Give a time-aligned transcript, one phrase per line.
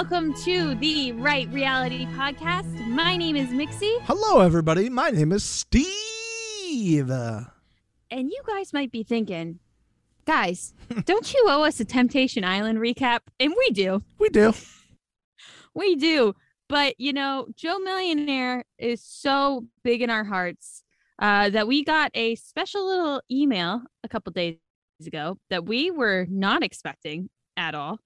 [0.00, 2.86] welcome to the Right Reality Podcast.
[2.86, 4.88] My name is Mixie, Hello, everybody.
[4.88, 7.10] My name is Steve.
[7.10, 7.50] And
[8.10, 9.58] you guys might be thinking,
[10.24, 10.72] guys,
[11.04, 13.18] don't you owe us a Temptation Island recap?
[13.38, 14.02] And we do.
[14.18, 14.54] we do.
[15.74, 16.34] We do.
[16.66, 20.82] But, you know, Joe Millionaire is so big in our hearts
[21.18, 24.56] uh, that we got a special little email a couple days
[25.06, 27.98] ago that we were not expecting at all.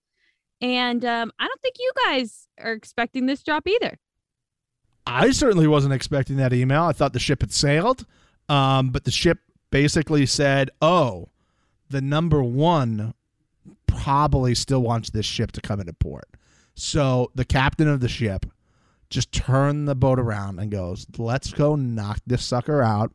[0.65, 3.99] And um, I don't think you guys are expecting this drop either.
[5.07, 6.85] I certainly wasn't expecting that email.
[6.85, 8.07] I thought the ship had sailed,
[8.49, 11.29] um, but the ship basically said, "Oh,
[11.91, 13.13] the number one
[13.87, 16.31] probably still wants this ship to come into port."
[16.75, 18.47] So the captain of the ship
[19.11, 23.13] just turned the boat around and goes, "Let's go knock this sucker out.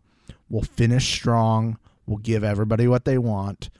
[0.49, 1.79] We'll finish strong.
[2.05, 3.71] We'll give everybody what they want."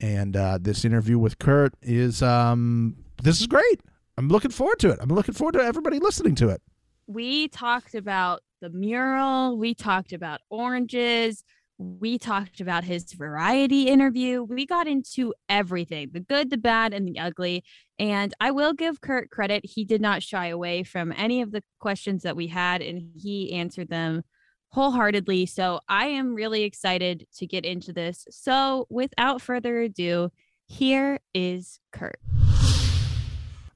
[0.00, 3.80] And uh, this interview with Kurt is um, this is great.
[4.18, 4.98] I'm looking forward to it.
[5.00, 6.60] I'm looking forward to everybody listening to it.
[7.06, 11.44] we talked about the mural, we talked about oranges,
[11.78, 14.44] we talked about his variety interview.
[14.44, 17.64] We got into everything the good, the bad, and the ugly.
[17.98, 19.64] And I will give Kurt credit.
[19.64, 23.52] He did not shy away from any of the questions that we had, and he
[23.52, 24.22] answered them
[24.68, 25.46] wholeheartedly.
[25.46, 28.26] So I am really excited to get into this.
[28.30, 30.30] So without further ado,
[30.66, 32.20] here is Kurt.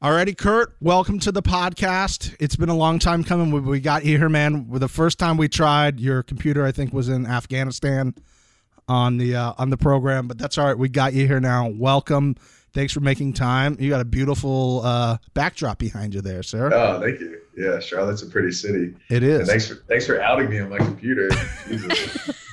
[0.03, 2.37] Alrighty, Kurt, welcome to the podcast.
[2.39, 3.51] It's been a long time coming.
[3.51, 4.67] We, we got you here, man.
[4.69, 8.15] The first time we tried, your computer, I think, was in Afghanistan
[8.89, 10.77] on the uh, on the program, but that's all right.
[10.77, 11.69] We got you here now.
[11.69, 12.37] Welcome.
[12.75, 13.79] Thanks for making time.
[13.81, 16.71] You got a beautiful uh, backdrop behind you there, sir.
[16.75, 17.41] Oh, thank you.
[17.57, 18.95] Yeah, Charlotte's a pretty city.
[19.09, 19.41] It is.
[19.41, 21.31] And thanks for thanks for outing me on my computer.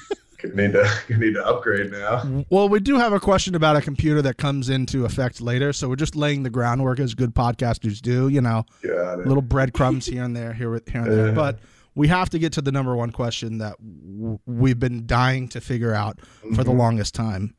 [0.53, 2.43] Need to need to upgrade now.
[2.49, 5.87] Well, we do have a question about a computer that comes into effect later, so
[5.87, 8.27] we're just laying the groundwork as good podcasters do.
[8.27, 11.27] You know, little breadcrumbs here and there, here, with- here and there.
[11.27, 11.33] Yeah.
[11.33, 11.59] But
[11.95, 15.61] we have to get to the number one question that w- we've been dying to
[15.61, 16.19] figure out
[16.55, 16.77] for the Mhm.
[16.77, 17.53] longest time.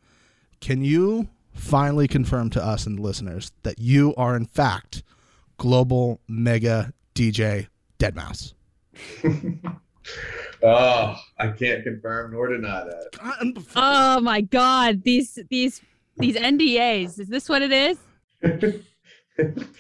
[0.60, 5.02] Can you finally confirm to us and the listeners that you are, in fact,
[5.56, 7.68] global mega DJ
[7.98, 8.52] Deadmau5?
[10.64, 13.60] oh, I can't confirm nor deny that.
[13.76, 15.02] Oh my God.
[15.04, 15.80] These, these,
[16.16, 17.20] these NDAs.
[17.20, 17.98] Is this what it is?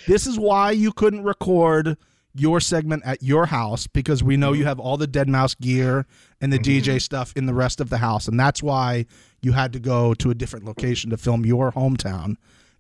[0.08, 1.96] This is why you couldn't record
[2.34, 6.06] your segment at your house because we know you have all the Deadmau5 gear
[6.40, 9.06] and the DJ stuff in the rest of the house, and that's why
[9.42, 12.30] you had to go to a different location to film your hometown.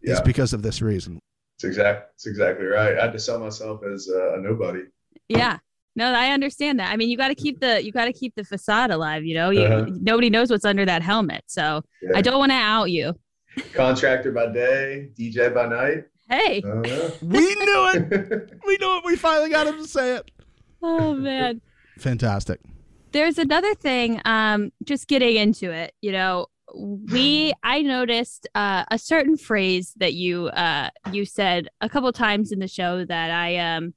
[0.02, 0.22] Is Yeah.
[0.22, 1.20] because of this reason.
[1.56, 2.10] It's exact.
[2.14, 2.98] It's exactly right.
[2.98, 4.82] I had to sell myself as uh, a nobody.
[5.28, 5.58] Yeah.
[5.96, 6.90] No, I understand that.
[6.92, 9.24] I mean, you got to keep the you got to keep the facade alive.
[9.24, 9.86] You know, you, Uh-huh.
[10.00, 11.42] nobody knows what's under that helmet.
[11.46, 12.10] So Yeah.
[12.16, 13.14] I don't want to out you.
[13.72, 16.04] Contractor by day, DJ by night.
[16.28, 16.58] Hey.
[16.58, 17.22] I don't.
[17.22, 18.58] We knew it.
[18.66, 19.04] we knew it.
[19.04, 20.30] We finally got him to say it.
[20.82, 21.60] Oh man.
[21.98, 22.60] Fantastic.
[23.12, 24.20] There's another thing.
[24.24, 25.92] Um, just getting into it.
[26.00, 31.88] You know, we I noticed uh, a certain phrase that you uh you said a
[31.88, 33.94] couple times in the show that I um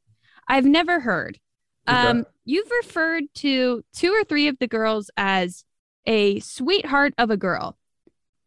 [0.48, 1.40] I've never heard.
[1.88, 2.30] Um, Okay.
[2.46, 5.64] you've referred to two or three of the girls as
[6.06, 7.78] a sweetheart of a girl.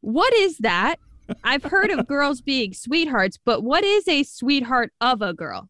[0.00, 0.96] What is that?
[1.44, 5.68] I've heard of girls being sweethearts, but what is a sweetheart of a girl?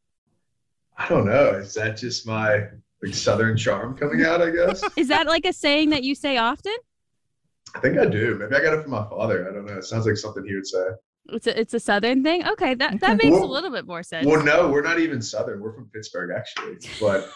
[0.96, 1.50] I don't know.
[1.54, 2.66] Is that just my
[3.02, 4.42] like southern charm coming out?
[4.42, 4.84] I guess.
[4.96, 6.76] Is that like a saying that you say often?
[7.74, 8.36] I think I do.
[8.38, 9.48] Maybe I got it from my father.
[9.48, 9.78] I don't know.
[9.78, 10.84] It sounds like something he would say.
[11.32, 12.46] It's a, it's a southern thing.
[12.46, 14.26] Okay, that that makes a little bit more sense.
[14.26, 15.60] Well, no, we're not even southern.
[15.60, 16.76] We're from Pittsburgh, actually.
[17.00, 17.30] But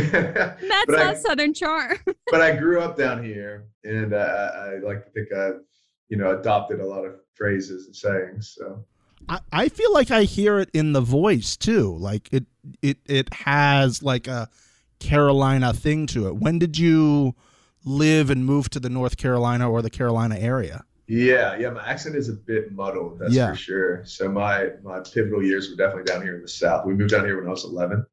[0.12, 1.98] That's but I- not southern charm.
[2.30, 4.16] but I grew up down here, and uh,
[4.54, 5.60] I, I like to think I've
[6.08, 8.54] you know adopted a lot of phrases and sayings.
[8.58, 8.84] So
[9.28, 11.96] I, I feel like I hear it in the voice too.
[11.96, 12.44] Like it
[12.82, 14.48] it it has like a
[15.00, 16.36] Carolina thing to it.
[16.36, 17.34] When did you
[17.84, 20.84] live and move to the North Carolina or the Carolina area?
[21.06, 23.18] yeah, yeah, my accent is a bit muddled.
[23.18, 23.50] That's Yeah.
[23.50, 24.04] for sure.
[24.06, 26.86] So my my pivotal years were definitely down here in the South.
[26.86, 28.06] We moved down here when I was 11,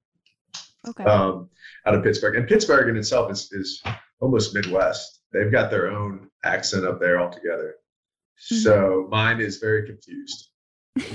[0.90, 1.04] Okay.
[1.06, 1.50] um,
[1.86, 3.82] out of Pittsburgh, and Pittsburgh in itself is is
[4.20, 5.22] almost Midwest.
[5.34, 7.76] They've got their own accent up there altogether.
[8.36, 10.50] So mine is very confused.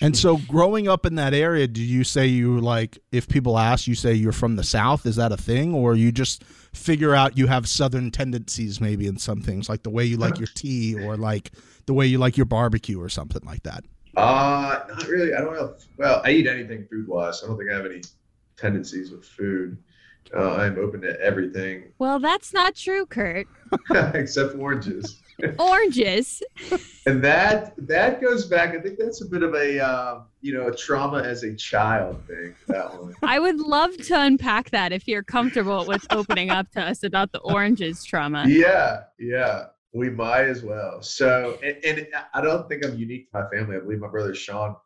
[0.00, 3.86] And so growing up in that area, do you say you like if people ask
[3.86, 7.38] you say you're from the south, is that a thing or you just figure out
[7.38, 10.94] you have southern tendencies maybe in some things like the way you like your tea
[10.94, 11.50] or like
[11.86, 13.84] the way you like your barbecue or something like that?
[14.16, 15.34] Uh, not really.
[15.34, 15.74] I don't know.
[15.96, 17.42] Well, I eat anything food wise.
[17.42, 18.02] I don't think I have any
[18.58, 19.78] tendencies with food.
[20.34, 23.46] Uh, I'm open to everything well, that's not true, Kurt.
[24.14, 25.22] except oranges.
[25.58, 26.42] Oranges.
[27.06, 28.74] and that that goes back.
[28.74, 32.22] I think that's a bit of a uh, you know a trauma as a child
[32.26, 32.54] thing.
[32.68, 33.14] That one.
[33.22, 37.32] I would love to unpack that if you're comfortable with opening up to us about
[37.32, 38.44] the oranges trauma.
[38.46, 41.02] Yeah, yeah, we might as well.
[41.02, 43.76] So, and, and I don't think I'm unique to my family.
[43.76, 44.76] I believe my brother Sean,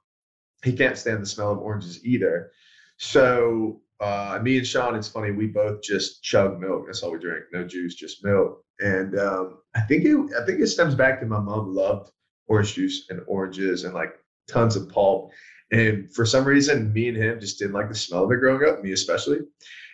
[0.64, 2.52] he can't stand the smell of oranges either.
[2.96, 6.84] So, uh, me and Sean, it's funny, we both just chug milk.
[6.86, 7.44] That's all we drink.
[7.52, 8.62] No juice, just milk.
[8.80, 12.10] And um, I think it, I think it stems back to my mom loved
[12.48, 14.14] orange juice and oranges and like
[14.48, 15.30] tons of pulp.
[15.70, 18.66] And for some reason, me and him just didn't like the smell of it growing
[18.68, 19.38] up, me especially.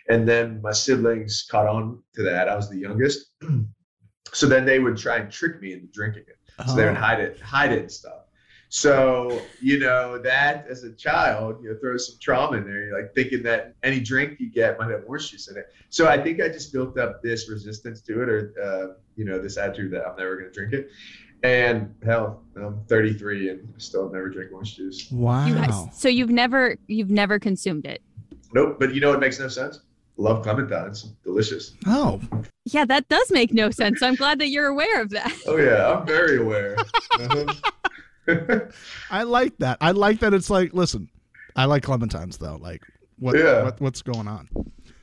[0.09, 2.47] And then my siblings caught on to that.
[2.47, 3.33] I was the youngest.
[4.33, 6.37] so then they would try and trick me into drinking it.
[6.67, 6.99] So they would Oh.
[6.99, 8.21] hide it, hide it and stuff.
[8.69, 12.87] So, you know, that as a child, you know, throw some trauma in there.
[12.87, 15.67] You're like thinking that any drink you get might have orange juice in it.
[15.89, 19.39] So I think I just built up this resistance to it or, uh, you know,
[19.41, 20.89] this attitude that I'm never going to drink it.
[21.43, 25.09] And hell, I'm 33 and still have never drank orange juice.
[25.11, 25.45] Wow.
[25.45, 28.01] You ha- so you've never you've never consumed it.
[28.53, 28.77] Nope.
[28.79, 29.81] But you know it makes no sense?
[30.17, 31.09] Love clementines.
[31.23, 31.75] Delicious.
[31.85, 32.19] oh,
[32.65, 34.01] Yeah, that does make no sense.
[34.01, 35.31] I'm glad that you're aware of that.
[35.45, 35.93] Oh, yeah.
[35.93, 36.75] I'm very aware.
[37.19, 37.51] Uh-huh.
[39.11, 39.77] I like that.
[39.81, 40.33] I like that.
[40.33, 41.09] It's like, listen,
[41.55, 42.57] I like clementines though.
[42.57, 42.81] Like,
[43.19, 43.63] what, Yeah.
[43.63, 44.49] what what's going on?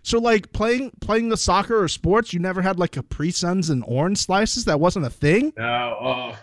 [0.03, 3.83] So, like playing playing the soccer or sports, you never had like Capri Suns and
[3.87, 4.65] orange slices.
[4.67, 5.53] That wasn't a thing.
[5.57, 6.39] No, oh,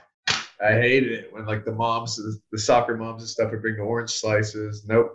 [0.63, 3.75] I hated it when like the moms, the, the soccer moms and stuff would bring
[3.77, 4.83] the orange slices.
[4.87, 5.11] Nope,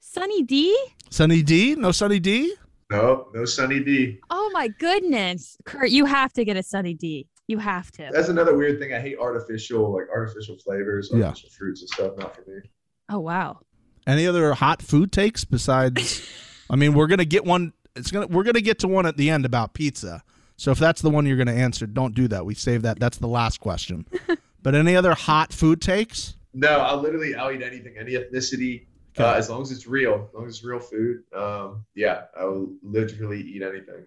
[0.00, 0.76] Sunny D?
[1.10, 2.54] Sunny D, no Sunny D.
[2.90, 4.18] nope, no Sunny D.
[4.28, 5.56] Oh my goodness.
[5.64, 7.26] Kurt, you have to get a Sunny D.
[7.48, 8.10] You have to.
[8.12, 8.92] That's another weird thing.
[8.92, 11.24] I hate artificial, like artificial flavors, Yeah.
[11.28, 12.12] artificial fruits and stuff.
[12.18, 12.60] Not for me.
[13.08, 13.60] Oh wow.
[14.06, 16.26] Any other hot food takes besides?
[16.70, 17.72] I mean, we're gonna get one.
[17.96, 20.22] It's gonna we're gonna get to one at the end about pizza.
[20.56, 22.44] So if that's the one you're gonna answer, don't do that.
[22.44, 23.00] We save that.
[23.00, 24.06] That's the last question.
[24.62, 26.36] but any other hot food takes?
[26.52, 28.86] No, I'll literally I'll eat anything, any ethnicity,
[29.18, 29.24] Okay.
[29.24, 31.22] uh, as long as it's real, as long as it's real food.
[31.34, 34.04] Um, yeah, I will literally eat anything.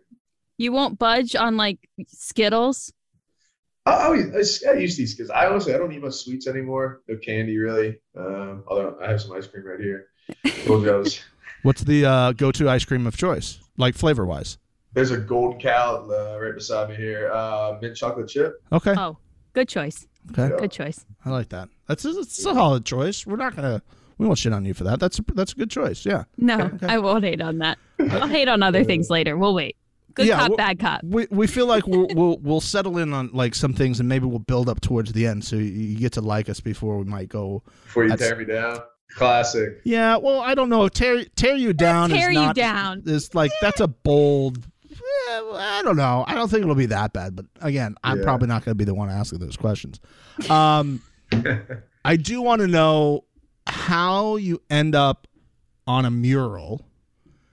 [0.58, 2.94] You won't budge on like Skittles?
[3.88, 7.02] Oh, I, I used these because I honestly I don't eat much sweets anymore.
[7.08, 8.00] No candy really.
[8.16, 10.08] Um, although I have some ice cream right here.
[10.66, 11.20] Gold Joe's.
[11.64, 14.58] What's the uh, go-to ice cream of choice, like flavor-wise?
[14.94, 17.32] There's a golden cow uh, right beside me here.
[17.32, 18.62] Uh, mint chocolate chip.
[18.72, 19.18] Okay, Oh,
[19.54, 20.08] good choice.
[20.32, 20.60] okay, Yeah.
[20.60, 21.06] Good choice.
[21.24, 21.70] I like that.
[21.88, 23.26] That's a, that's a solid choice.
[23.28, 23.82] We're not gonna
[24.18, 25.00] we won't shit on you for that.
[25.00, 26.06] That's a, that's a good choice.
[26.06, 26.24] Yeah.
[26.38, 27.78] No, I won't hate on that.
[28.00, 29.38] I'll hate on other things later.
[29.38, 29.76] We'll wait.
[30.16, 31.02] Good Yeah, cop, bad cop.
[31.04, 34.26] We we feel like we'll we'll we'll settle in on like some things and maybe
[34.26, 37.06] we'll build up towards the end so you, you get to like us before we
[37.06, 37.64] might go.
[37.86, 38.80] Before you tear me down.
[39.16, 39.82] Classic.
[39.84, 40.16] Yeah.
[40.18, 40.88] Well, I don't know.
[40.88, 42.10] Tear tear you down.
[42.10, 43.04] Tear is you not, down.
[43.06, 44.58] Is like that's a bold.
[44.90, 46.24] eh, I don't know.
[46.28, 47.36] I don't think it'll be that bad.
[47.36, 48.24] But again, I'm Yeah.
[48.24, 50.00] probably not going to be the one asking those questions.
[50.50, 51.02] Um.
[52.04, 53.26] I do want to know
[53.68, 55.28] how you end up
[55.88, 56.82] on a mural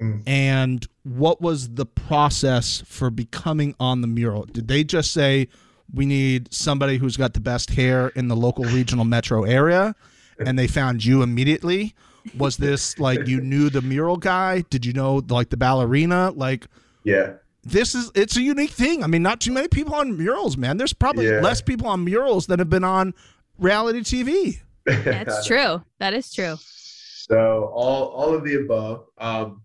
[0.00, 0.22] Mm.
[0.28, 4.44] and what was the process for becoming on the mural?
[4.44, 5.48] Did they just say
[5.92, 9.96] we need somebody who's got the best hair in the local regional metro area
[10.38, 11.94] and they found you immediately?
[12.36, 14.60] Was this like you knew the mural guy?
[14.70, 16.30] Did you know like the ballerina?
[16.30, 16.66] Like
[17.02, 17.32] yeah.
[17.64, 19.02] this is it's a unique thing.
[19.02, 20.76] I mean, not too many people on murals, man.
[20.76, 21.40] There's probably Yeah.
[21.40, 23.14] less people on murals than have been on
[23.58, 24.60] reality TV.
[24.84, 25.82] That's true.
[25.98, 26.56] That is true.
[26.60, 29.06] So all all of the above.
[29.19, 29.62] Um,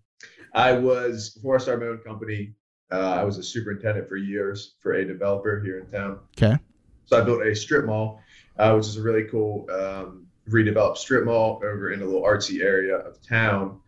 [0.54, 2.54] I was before I started my own company.
[2.90, 6.20] Uh, I was a superintendent for years for a developer here in town.
[6.36, 6.56] Okay.
[7.06, 8.20] So I built a strip mall,
[8.58, 12.62] uh, which is a really cool um, redeveloped strip mall over in a little artsy
[12.62, 13.80] area of town.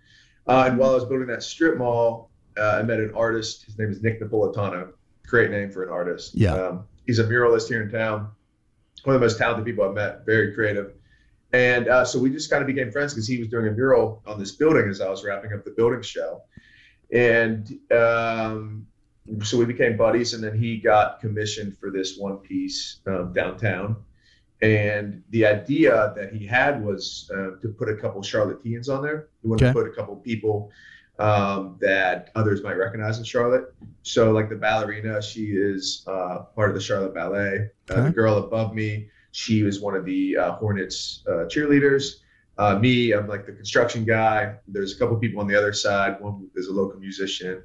[0.46, 3.64] Uh, and while I was building that strip mall, uh, I met an artist.
[3.64, 4.92] His name is Nick Napolitano.
[5.26, 6.34] Great name for an artist.
[6.34, 6.54] Yeah.
[6.54, 8.30] Um, he's a muralist here in town.
[9.04, 10.24] One of the most talented people I've met.
[10.24, 10.94] Very creative.
[11.52, 14.22] And uh, so we just kind of became friends because he was doing a mural
[14.26, 16.42] on this building as I was wrapping up the building show.
[17.12, 18.86] And um,
[19.42, 23.96] so we became buddies, and then he got commissioned for this one piece um, downtown.
[24.62, 29.28] And the idea that he had was uh, to put a couple Charlotteans on there.
[29.42, 29.72] He wanted Okay.
[29.72, 30.70] to put a couple people
[31.18, 33.74] um, that others might recognize in Charlotte.
[34.02, 37.70] So, like the ballerina, she is uh, part of the Charlotte Ballet.
[37.90, 38.02] Uh, Okay.
[38.08, 42.16] The girl above me, she was one of the uh, Hornets uh, cheerleaders.
[42.58, 44.54] Uh, me, I'm like the construction guy.
[44.66, 46.20] There's a couple people on the other side.
[46.20, 47.62] One is a local musician,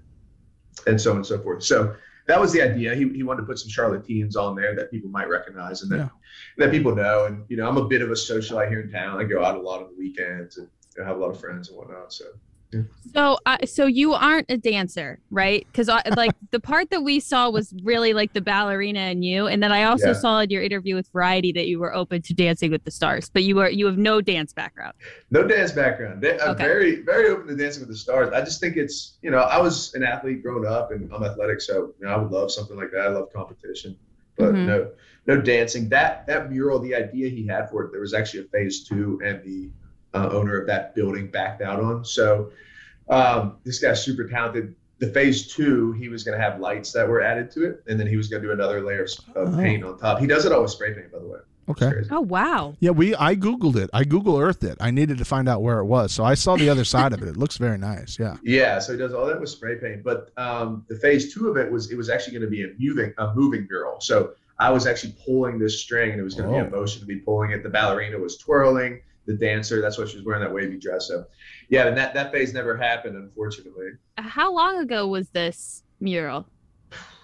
[0.88, 1.64] and so on and so forth.
[1.64, 1.96] So
[2.28, 2.94] that was the idea.
[2.96, 5.98] He, he wanted to put some Charlotteans on there that people might recognize and that,
[5.98, 6.10] Yeah.
[6.58, 7.26] that people know.
[7.26, 9.20] And you know, I'm a bit of a socialite here in town.
[9.20, 11.40] I go out a lot on the weekends and you know, have a lot of
[11.40, 12.12] friends and whatnot.
[12.14, 12.26] So
[13.14, 15.66] So, uh, so you aren't a dancer, right?
[15.72, 19.62] Because like the part that we saw was really like the ballerina and you, and
[19.62, 20.14] then I also Yeah.
[20.14, 23.30] saw in your interview with Variety that you were open to Dancing with the Stars,
[23.34, 24.94] but you are you have no dance background.
[25.32, 26.26] No dance background.
[26.26, 26.64] I'm Okay.
[26.64, 28.32] very, very open to dancing with the stars.
[28.34, 31.60] I just think it's, you know, I was an athlete growing up and I'm athletic,
[31.62, 33.02] so you know, I would love something like that.
[33.02, 33.98] I love competition,
[34.38, 34.66] but Mhm.
[34.68, 34.92] no,
[35.28, 35.90] no dancing.
[35.90, 39.20] That that mural, the idea he had for it, there was actually a phase two,
[39.26, 39.72] and the
[40.14, 42.04] uh, owner of that building backed out on.
[42.06, 42.52] So
[43.10, 44.76] um, this guy's super talented.
[45.00, 48.00] The phase two, he was going to have lights that were added to it, and
[48.00, 49.58] then he was going to do another layer of, of Oh.
[49.58, 50.20] paint on top.
[50.20, 51.40] He does it all with spray paint, by the way.
[51.70, 51.92] Okay.
[52.10, 52.76] Oh wow!
[52.80, 53.90] Yeah, we I googled it.
[53.94, 54.78] I Google Earthed it.
[54.82, 57.22] I needed to find out where it was, so I saw the other side of
[57.22, 57.30] it.
[57.30, 58.18] It looks very nice.
[58.20, 58.36] Yeah.
[58.44, 60.04] Yeah, so he does all that with spray paint.
[60.04, 62.70] But um, the phase two of it was it was actually going to be a
[62.78, 64.02] moving a moving mural.
[64.02, 66.62] So I was actually pulling this string, and it was going to Oh.
[66.62, 67.64] be a motion to be pulling it.
[67.64, 69.02] The ballerina was twirling.
[69.28, 71.08] The dancer, that's why she was wearing that wavy dress.
[71.08, 71.26] So
[71.70, 73.90] yeah, and that that phase never happened, unfortunately.
[74.18, 76.48] How long ago was this mural?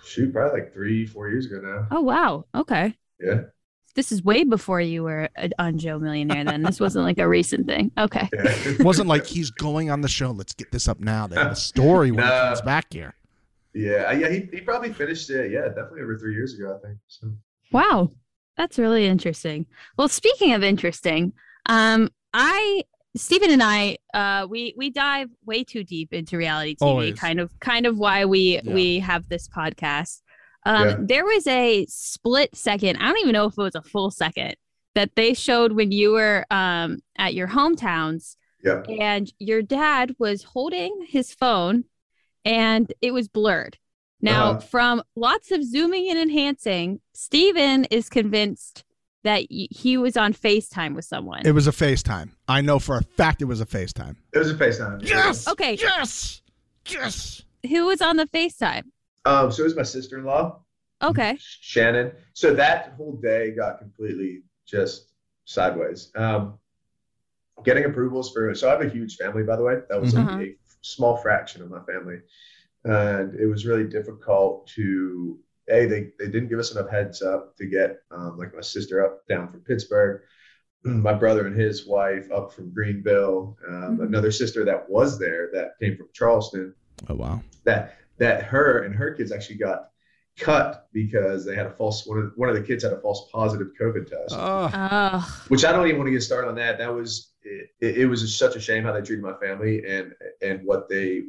[0.06, 1.88] Shoot, probably like three, four years ago now.
[1.92, 2.46] Oh wow.
[2.56, 2.96] Okay.
[3.20, 3.42] Yeah,
[3.96, 6.46] This is way before you were a- on Joe Millionaire.
[6.46, 7.92] Then this wasn't like a recent thing.
[7.98, 8.30] Okay.
[8.32, 8.42] yeah.
[8.46, 10.30] It wasn't like he's going on the show.
[10.32, 11.26] Let's get this up now.
[11.28, 13.16] They have a story when he comes back here.
[13.74, 14.30] yeah, yeah.
[14.30, 15.52] He, he probably finished it.
[15.52, 17.00] Yeah, definitely over three years ago, I think.
[17.08, 17.32] So
[17.72, 18.12] Wow.
[18.56, 19.66] That's really interesting.
[19.98, 21.34] Well, speaking of interesting,
[21.68, 22.84] um, I
[23.16, 26.86] Stephen and I, uh, we we dive way too deep into reality TV.
[26.86, 27.20] Always.
[27.20, 28.74] Kind of, kind of why we Yeah.
[28.74, 30.22] we have this podcast.
[30.66, 30.96] Um, Yeah.
[31.00, 32.98] There was a split second.
[32.98, 34.56] I don't even know if it was a full second
[34.96, 40.44] that they showed when you were um at your hometowns, yeah, and your dad was
[40.44, 41.86] holding his phone,
[42.46, 43.78] and it was blurred.
[44.22, 44.60] Now, Uh-huh.
[44.60, 48.84] from lots of zooming and enhancing, Stephen is convinced
[49.28, 51.46] that y- he was on FaceTime with someone.
[51.46, 52.30] It was a FaceTime.
[52.48, 54.16] I know for a fact it was a FaceTime.
[54.34, 55.06] it was a FaceTime.
[55.08, 55.48] Yes.
[55.48, 55.76] Okay.
[55.80, 56.42] Yes.
[56.88, 57.42] Yes.
[57.70, 58.84] Who was on the FaceTime?
[59.26, 60.62] Um, so it was my sister-in-law.
[61.04, 61.38] Okay.
[61.40, 62.14] Shannon.
[62.34, 65.12] So that whole day got completely just
[65.46, 66.10] sideways.
[66.16, 66.58] Um,
[67.66, 69.76] getting approvals for so I have a huge family, by the way.
[69.90, 70.32] That was Mhm.
[70.32, 72.20] only a small fraction of my family,
[72.86, 75.38] and it was really difficult to.
[75.70, 79.06] A, they, they didn't give us enough heads up to get um, like my sister
[79.06, 80.22] up down from Pittsburgh,
[80.84, 84.06] my brother and his wife up from Greenville, um, Mhm.
[84.08, 86.74] another sister that was there that came from Charleston,
[87.10, 87.42] Oh wow.
[87.66, 89.90] that that her and her kids actually got
[90.40, 93.30] cut because they had a false one of one of the kids had a false
[93.32, 94.70] positive COVID test, Oh.
[94.74, 96.78] Oh, which I don't even want to get started on that.
[96.78, 100.64] That was it, it was such a shame how they treated my family and and
[100.66, 101.24] what they.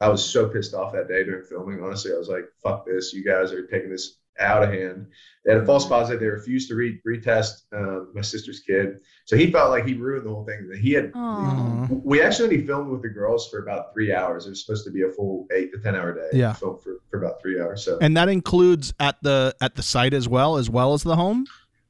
[0.00, 1.82] I was so pissed off that day during filming.
[1.82, 3.12] Honestly, I was like, "Fuck this!
[3.12, 5.08] You guys are taking this out of hand."
[5.44, 6.20] They had a false positive.
[6.20, 10.26] They refused to re- retest uh, my sister's kid, so he felt like he ruined
[10.26, 10.70] the whole thing.
[10.80, 11.88] He had oh.
[12.04, 14.46] we actually only filmed with the girls for about three hours.
[14.46, 16.38] It was supposed to be a full eight to ten hour day.
[16.38, 16.52] Yeah.
[16.52, 17.84] Filmed for, for about three hours.
[17.84, 21.16] So And that includes at the at the site as well, as well as the
[21.16, 21.46] home.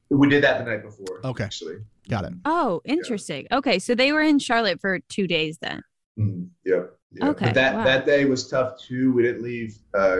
[0.09, 1.19] we did that the night before.
[1.23, 1.43] Okay.
[1.43, 1.77] Actually.
[2.09, 2.33] Got it.
[2.43, 3.45] Oh, interesting.
[3.51, 5.83] Okay, so they were in Charlotte for two days then.
[6.17, 6.47] Mhm.
[6.65, 6.98] Yep.
[7.11, 7.29] Yep.
[7.29, 7.83] Okay, But that wow.
[7.83, 9.11] that day was tough too.
[9.13, 10.17] We didn't leave uh,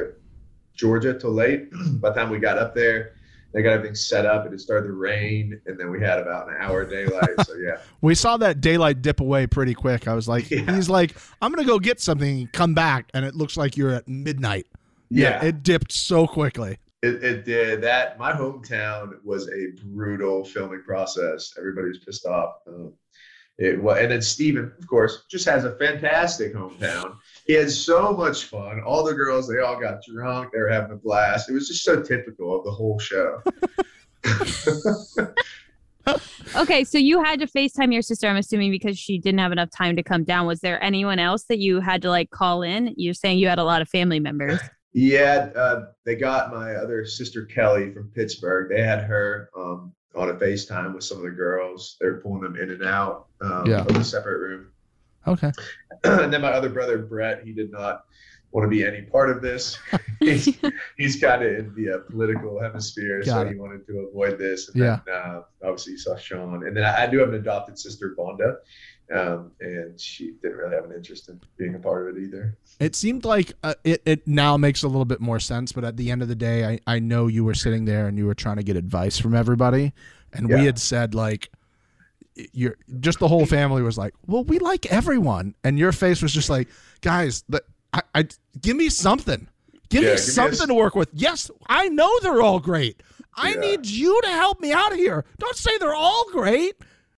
[0.75, 1.69] Georgia till late.
[2.01, 3.13] By the time we got up there,
[3.53, 4.45] they got everything set up.
[4.45, 7.29] and It started to rain, and then we had about an hour daylight.
[7.45, 7.77] so yeah.
[8.01, 10.07] We saw that daylight dip away pretty quick.
[10.07, 10.75] I was like, Yeah.
[10.75, 14.07] he's like, I'm gonna go get something, come back, and it looks like you're at
[14.07, 14.67] midnight.
[15.09, 15.43] Yeah.
[15.43, 16.77] it dipped so quickly.
[17.01, 18.19] It, it did that.
[18.19, 21.53] My hometown was a brutal filming process.
[21.57, 22.55] Everybody was pissed off.
[22.67, 22.93] Um,
[23.59, 27.17] it was, and then Steven, of course, just has a fantastic hometown.
[27.45, 28.81] He had so much fun.
[28.81, 30.53] All the girls, they all got drunk.
[30.53, 31.49] They were having a blast.
[31.49, 33.43] It was just so typical of the whole show.
[36.55, 39.69] Okay, so you had to FaceTime your sister, I'm assuming, because she didn't have enough
[39.69, 40.47] time to come down.
[40.47, 42.93] Was there anyone else that you had to like call in?
[42.97, 44.59] You're saying you had a lot of family members.
[44.91, 48.71] Yeah, uh, they got my other sister Kelly from Pittsburgh.
[48.71, 51.97] They had her um, on a FaceTime with some of the girls.
[51.99, 53.81] They were pulling them in and out um, Yeah.
[53.81, 54.67] of a separate room.
[55.27, 55.51] Okay.
[56.03, 58.03] and then my other brother Brett, he did not
[58.51, 59.77] want to be any part of this.
[60.19, 60.57] he's
[60.97, 63.49] he's kind of in the uh, political hemisphere, so it.
[63.51, 64.69] he wanted to avoid this.
[64.69, 64.99] And Yeah.
[65.05, 68.15] then, uh, obviously, you saw Sean, and then I, I do have an adopted sister,
[68.17, 68.55] Vonda,
[69.15, 72.57] um, and she didn't really have an interest in being a part of it either.
[72.79, 75.97] It seemed like uh, it, it now makes a little bit more sense, but at
[75.97, 78.35] the end of the day, I, I know you were sitting there and you were
[78.35, 79.93] trying to get advice from everybody.
[80.33, 81.49] And we had said, like,
[82.53, 85.55] you're just the whole family was like, well, we like everyone.
[85.63, 86.69] And your face was just like,
[87.01, 87.61] guys, the,
[87.91, 88.27] I, I,
[88.61, 89.47] give me something.
[89.89, 91.09] Give Yeah, me give me something s- to work with.
[91.13, 93.01] Yes, I know they're all great.
[93.35, 93.59] I Yeah.
[93.61, 95.25] need you to help me out of here.
[95.39, 96.75] Don't say they're all great.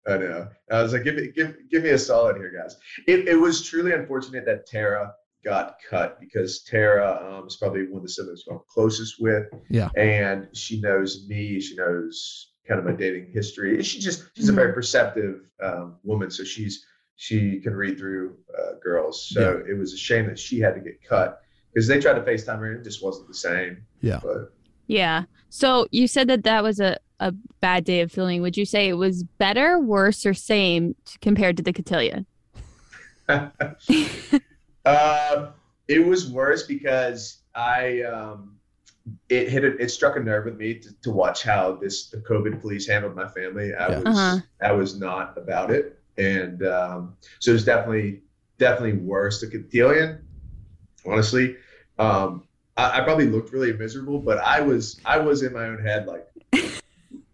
[0.06, 0.48] I know.
[0.70, 2.76] I was like, give me, give, give me a solid here, guys.
[3.06, 5.12] It, it was truly unfortunate that Tara
[5.44, 9.46] got cut because Tara um, is probably one of the siblings I'm closest with.
[9.68, 9.90] Yeah.
[9.96, 11.60] And she knows me.
[11.60, 13.82] She knows kind of my dating history.
[13.82, 16.84] She just she's a very perceptive um, woman, so she's
[17.16, 19.28] she can read through uh, girls.
[19.28, 21.42] So it was a shame that she had to get cut
[21.72, 23.84] because they tried to FaceTime her and it just wasn't the same.
[24.00, 24.20] Yeah.
[24.22, 24.52] But
[24.86, 25.24] Yeah.
[25.50, 28.40] So you said that that was a, a bad day of filming.
[28.42, 32.24] Would you say it was better, worse, or same compared to the cotillion?
[33.28, 33.50] Uh,
[35.88, 38.56] it was worse because I um,
[39.28, 42.18] it hit a, it struck a nerve with me to, to watch how this the
[42.18, 43.74] COVID police handled my family.
[43.74, 43.98] I Yeah.
[43.98, 44.40] was Uh-huh.
[44.62, 48.22] I was not about it, and um, so it was definitely
[48.58, 49.40] definitely worse.
[49.40, 50.22] The Cotillion,
[51.06, 51.56] honestly,
[51.98, 52.44] um,
[52.76, 56.06] I, I probably looked really miserable, but I was I was in my own head
[56.06, 56.26] like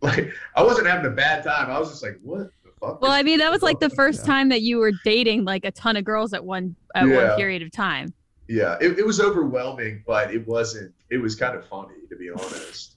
[0.02, 1.70] like I wasn't having a bad time.
[1.70, 3.00] I was just like, what the fuck?
[3.00, 4.26] Well, I mean, that was like the first Yeah.
[4.34, 7.28] time that you were dating like a ton of girls at one at Yeah.
[7.30, 8.12] one period of time.
[8.48, 12.30] yeah it, it was overwhelming but it wasn't it was kind of funny to be
[12.30, 12.94] honest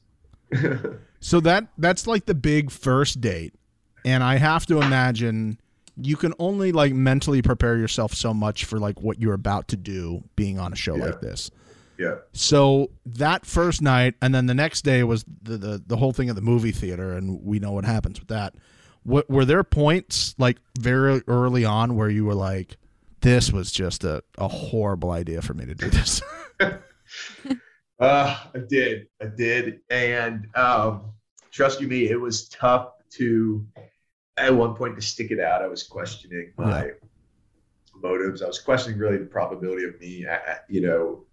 [1.21, 3.53] So that that's like the big first date,
[4.05, 5.59] and I have to imagine
[6.01, 9.75] you can only like mentally prepare yourself so much for like what you're about to
[9.75, 11.05] do being on a show Yeah.
[11.07, 11.51] like this.
[11.99, 12.15] Yeah.
[12.31, 16.29] So that first night, and then the next day was the the, the whole thing
[16.29, 18.55] at the movie theater, and we know what happens with that.
[19.03, 22.77] What were there points like very early on where you were like,
[23.19, 26.21] "This was just a, a horrible idea for me to do this"?
[26.61, 26.79] uh
[27.99, 29.07] i did.
[29.21, 29.81] I did.
[29.89, 31.11] And um
[31.51, 33.65] trust you me it was tough to
[34.37, 35.61] at one point to stick it out.
[35.61, 36.91] I was questioning my
[38.01, 38.41] motives.
[38.41, 40.25] I was questioning really the probability of me
[40.69, 41.25] you know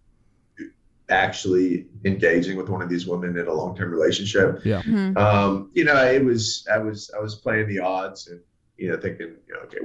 [1.09, 5.17] actually engaging with one of these women in a long-term relationship Mhm.
[5.17, 8.41] um, you know, it was I was I was playing the odds and
[8.77, 9.79] you know thinking, you know, okay,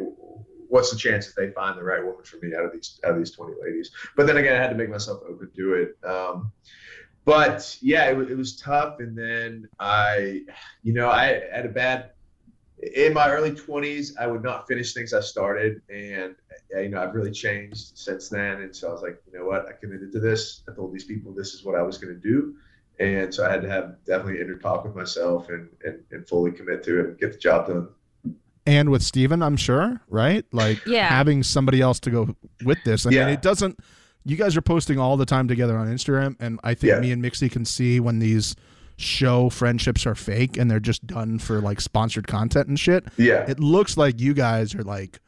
[0.67, 3.11] what's the chance that they find the right woman for me out of these out
[3.11, 3.91] of these twenty ladies?
[4.15, 5.97] But then again, I had to make myself open to it.
[6.07, 6.51] Um,
[7.23, 8.99] but yeah, it, wa- it was tough.
[8.99, 10.41] And then I,
[10.81, 12.12] you know, I had a bad
[12.95, 14.17] in my early twenties.
[14.17, 16.36] I would not finish things I started, and
[16.75, 18.62] Uh, you know, I've really changed since then.
[18.62, 20.63] And so I was like, you know what, I committed to this.
[20.69, 22.55] I told these people this is what I was going to do
[22.99, 26.51] and so I had to have definitely inner talk with myself and, and and fully
[26.51, 27.88] commit to it and get the job done.
[28.67, 30.45] and with Steven, I'm sure, right?
[30.51, 31.07] Like Yeah.
[31.07, 33.05] having somebody else to go with this.
[33.07, 33.25] I Yeah.
[33.25, 33.79] mean, it doesn't.
[34.23, 36.99] You guys are posting all the time together on Instagram, and I think Yeah.
[36.99, 38.55] me and Mixie can see when these
[38.97, 43.05] show friendships are fake and they're just done for like sponsored content and shit.
[43.17, 45.19] Yeah, It looks like you guys are like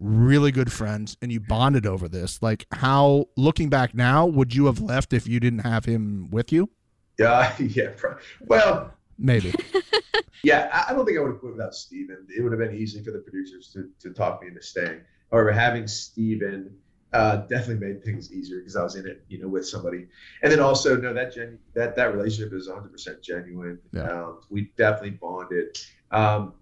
[0.00, 2.42] really good friends and you bonded over this.
[2.42, 6.50] Like, how looking back now, would you have left if you didn't have him with
[6.52, 6.70] you?
[7.18, 7.90] yeah, yeah.
[7.96, 9.52] pro- Well, Maybe.
[10.42, 10.70] yeah.
[10.72, 12.26] I, I don't think I would have quit without Steven.
[12.36, 15.02] It would have been easy for the producers to to talk me into staying.
[15.30, 16.74] However, having Steven
[17.12, 20.06] uh, definitely made things easier because I was in it, you know, with somebody.
[20.42, 23.78] And then also, no, that gen- that that relationship is 100 percent genuine.
[23.92, 24.02] Yeah.
[24.10, 25.78] Um, we definitely bonded.
[26.10, 26.54] Um,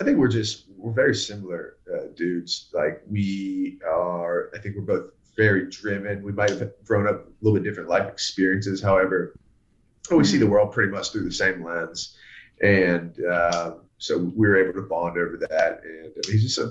[0.00, 2.68] I think we're just we're very similar uh, dudes.
[2.72, 4.50] Like we are.
[4.54, 6.22] I think we're both very driven.
[6.22, 8.82] We might have grown up a little bit different life experiences.
[8.82, 9.34] However,
[10.10, 12.16] we see the world pretty much through the same lens,
[12.62, 15.80] and uh, so we were able to bond over that.
[15.84, 16.70] And I mean, he's just a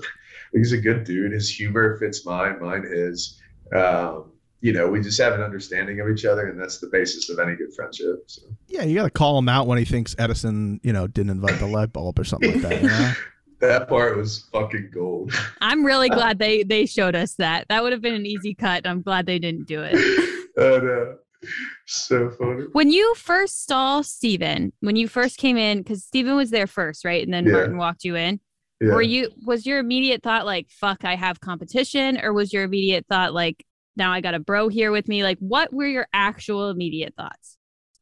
[0.54, 1.32] he's a good dude.
[1.32, 3.42] His humor fits mine, mine his.
[3.76, 4.32] Um,
[4.66, 7.38] you know, we just have an understanding of each other, and that's the basis of
[7.38, 8.24] any good friendship.
[8.26, 8.42] So.
[8.68, 11.60] Yeah, you got to call him out when he thinks Edison, you know, didn't invite
[11.60, 12.82] the light bulb or something like that.
[12.82, 13.14] You know?
[13.62, 15.32] That part was fucking gold.
[15.62, 17.66] I'm really glad they they showed us that.
[17.70, 18.86] That would have been an easy cut.
[18.86, 19.94] I'm glad they didn't do it.
[20.58, 21.14] and, uh,
[21.86, 22.66] so funny.
[22.74, 27.06] When you first saw Steven, when you first came in, because Steven was there first,
[27.06, 27.24] right?
[27.24, 27.54] And then Yeah.
[27.54, 28.42] Martin walked you in.
[28.82, 28.94] Yeah.
[28.94, 32.20] Were you was your immediate thought like, fuck, I have competition?
[32.22, 33.64] Or was your immediate thought like,
[33.98, 35.24] now I got a bro here with me?
[35.24, 37.58] Like, what were your actual immediate thoughts?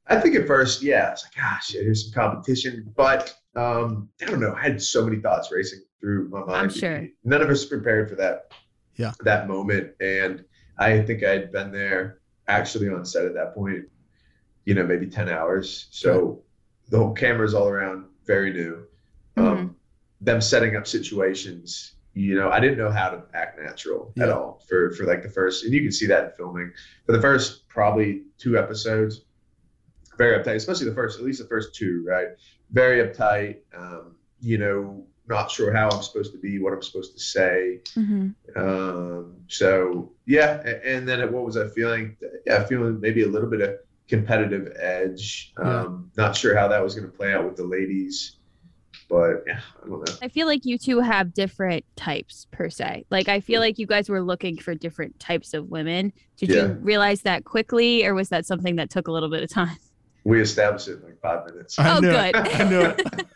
[0.07, 2.91] I think at first, yeah, I was like, gosh, shit, here's some competition.
[2.95, 4.53] But um, I don't know.
[4.53, 6.51] I had so many thoughts racing through my mind.
[6.51, 7.07] I'm sure.
[7.23, 8.51] None of us prepared for that.
[8.95, 9.11] Yeah.
[9.21, 10.43] That moment, and
[10.77, 13.85] I think I'd been there actually on set at that point.
[14.65, 15.87] You know, maybe ten hours.
[15.91, 16.43] So
[16.89, 18.85] the whole camera's all around, very new.
[19.37, 19.47] Mm-hmm.
[19.47, 19.75] Um,
[20.21, 21.92] them setting up situations.
[22.13, 25.29] You know, I didn't know how to act natural at all for for like the
[25.29, 26.71] first, and you can see that in filming
[27.05, 29.21] for the first probably two episodes
[30.17, 32.27] very uptight, especially the first, at least the first two, right?
[32.71, 33.57] Very uptight.
[33.75, 37.79] Um, you know, not sure how I'm supposed to be, what I'm supposed to say.
[37.95, 38.59] Mm-hmm.
[38.59, 42.17] Um, so yeah, and then what was I feeling?
[42.45, 43.75] Yeah, feeling maybe a little bit of
[44.07, 45.53] competitive edge.
[45.57, 48.37] Um, Not sure how that was going to play out with the ladies.
[49.13, 50.15] But yeah, I don't know.
[50.23, 53.05] I feel like you two have different types per se.
[53.11, 56.11] Like I feel like you guys were looking for different types of women.
[56.37, 56.55] Did Yeah.
[56.55, 59.77] you realize that quickly or was that something that took a little bit of time?
[60.23, 61.77] We established it in like five minutes.
[61.77, 62.35] I Oh, knew good.
[62.35, 62.59] It.
[62.59, 63.27] I knew it.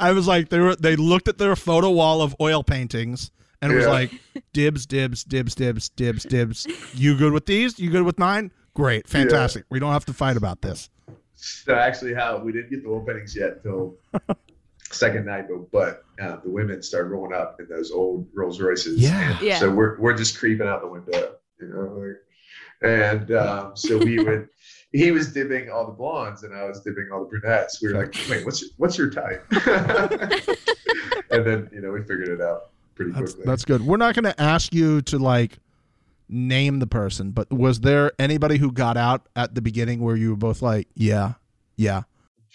[0.00, 0.74] I was like, they were.
[0.74, 3.30] They looked at their photo wall of oil paintings,
[3.62, 4.10] and it was like,
[4.52, 6.66] dibs, dibs, dibs, dibs, dibs, dibs.
[6.94, 7.78] You good with these?
[7.78, 8.50] You good with mine?
[8.74, 9.64] Great, fantastic.
[9.70, 10.90] We don't have to fight about this.
[11.36, 13.94] So actually, how we didn't get the old paintings yet until
[14.90, 19.00] second night, but but uh, the women started rolling up in those old Rolls Royces.
[19.00, 19.38] Yeah.
[19.40, 19.58] Yeah.
[19.58, 22.14] So we're we're just creeping out the window, you know,
[22.82, 24.48] and um, so we would.
[24.92, 27.82] He was dibbing all the blondes, and I was dibbing all the brunettes.
[27.82, 29.44] We were like, "Wait, what's your, what's your type?"
[31.30, 33.50] and then you know we figured it out pretty That's quickly.
[33.50, 33.84] that's good.
[33.84, 35.58] We're not going to ask you to like
[36.28, 40.30] name the person, but was there anybody who got out at the beginning where you
[40.30, 41.34] were both like, yeah,
[41.76, 42.02] yeah,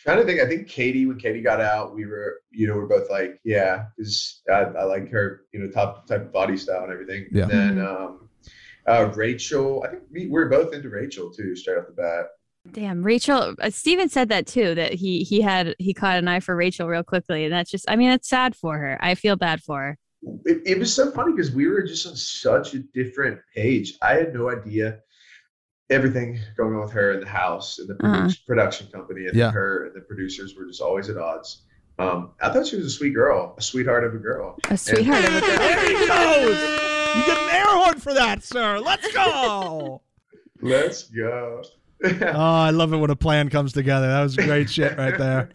[0.04, 0.40] trying to think.
[0.40, 3.86] I think Katie, when Katie got out, we were, you know, we're both like, yeah,
[3.96, 7.28] because I, I like her, you know, top type of body style and everything.
[7.32, 7.44] Yeah.
[7.44, 8.30] And then um,
[8.88, 12.26] uh, Rachel, I think we, we're both into Rachel too, straight off the bat.
[12.72, 13.56] Damn, Rachel.
[13.62, 14.76] Uh, Steven said that too.
[14.76, 17.90] That he he had he caught an eye for Rachel real quickly, and that's just.
[17.90, 18.98] I mean, it's sad for her.
[19.02, 19.98] I feel bad for her.
[20.46, 23.94] It, it was so funny because we were just on such a different page.
[24.02, 25.00] I had no idea
[25.90, 28.30] everything going on with her in the house and the Uh-huh.
[28.48, 29.52] production company and Yeah.
[29.52, 31.64] her and the producers were just always at odds.
[31.98, 34.58] Um, I thought she was a sweet girl, a sweetheart of a girl.
[34.70, 35.58] A sweetheart of a girl.
[35.58, 36.62] There he goes.
[37.16, 38.80] You get an air horn for that, sir.
[38.80, 40.02] Let's go.
[40.62, 41.64] Let's go.
[42.04, 44.08] oh, I love it when a plan comes together.
[44.08, 45.50] That was great shit right there.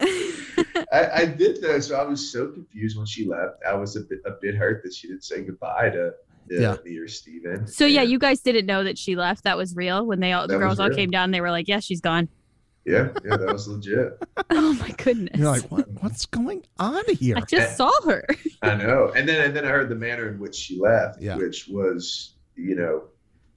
[0.93, 3.63] I, I did though, so I was so confused when she left.
[3.67, 6.13] I was a bit a bit hurt that she didn't say goodbye to
[6.49, 6.77] Yeah.
[6.85, 7.67] me or Steven.
[7.67, 9.43] So yeah, And- you guys didn't know that she left.
[9.43, 10.97] That was real when they all the That girls all real.
[10.97, 11.31] came down.
[11.31, 12.29] They were like, "Yeah, she's gone."
[12.85, 14.13] yeah, yeah, that was legit.
[14.51, 15.39] Oh my goodness!
[15.39, 15.87] You're like, what?
[16.01, 17.35] What's going on here?
[17.37, 18.25] I just saw her.
[18.61, 19.11] I know.
[19.15, 21.35] And then and then I heard the manner in which she left, Yeah.
[21.37, 23.05] which was you know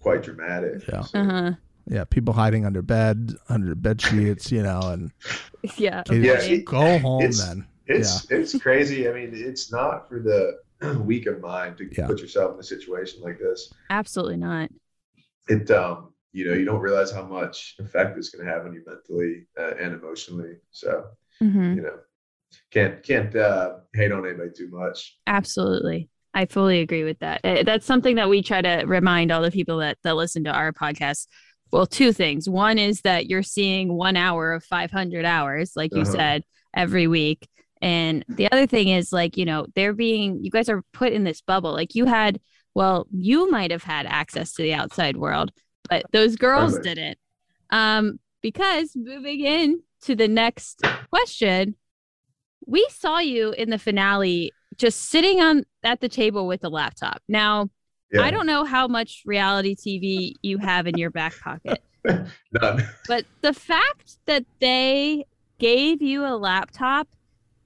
[0.01, 0.87] quite dramatic.
[0.89, 1.03] Yeah.
[1.03, 1.53] So- Uh huh.
[1.91, 5.11] Yeah, people hiding under bed, under bed sheets, you know, and
[5.79, 6.03] Yeah.
[6.05, 7.67] Katie, Yeah, it- go home it's- then.
[7.87, 9.09] It's it's crazy.
[9.09, 10.59] I mean, it's not for the
[11.05, 12.07] weak of mind to Yeah.
[12.07, 13.75] put yourself in a situation like this.
[13.91, 14.71] Absolutely not.
[15.49, 18.75] It um you know you don't realize how much effect it's going to have on
[18.75, 20.57] you mentally uh, and emotionally.
[20.71, 21.07] So
[21.41, 21.99] hmm you know
[22.71, 25.19] can't can't uh, hate on anybody too much.
[25.27, 26.09] Absolutely.
[26.35, 27.41] I fully agree with that.
[27.45, 30.53] Uh, That's something that we try to remind all the people that, that listen to
[30.53, 31.27] our podcast.
[31.73, 32.49] Well, two things.
[32.49, 36.13] One is that you're seeing one hour of 500 hours, like you Uh-huh.
[36.13, 37.49] said, every week.
[37.81, 41.25] And the other thing is, like, you know, they're being, you guys are put in
[41.25, 41.73] this bubble.
[41.73, 42.41] Like, you had,
[42.75, 45.53] well, you might have had access to the outside world,
[45.89, 46.95] but those girls Totally.
[46.95, 47.19] didn't.
[47.71, 51.75] Um, because moving in to the next question,
[52.67, 57.21] we saw you in the finale just sitting on at the table with the laptop.
[57.29, 57.69] Now,
[58.13, 62.87] Yeah, I don't know how much reality TV you have in your back pocket, none.
[63.07, 65.25] but the fact that they
[65.59, 67.09] gave you a laptop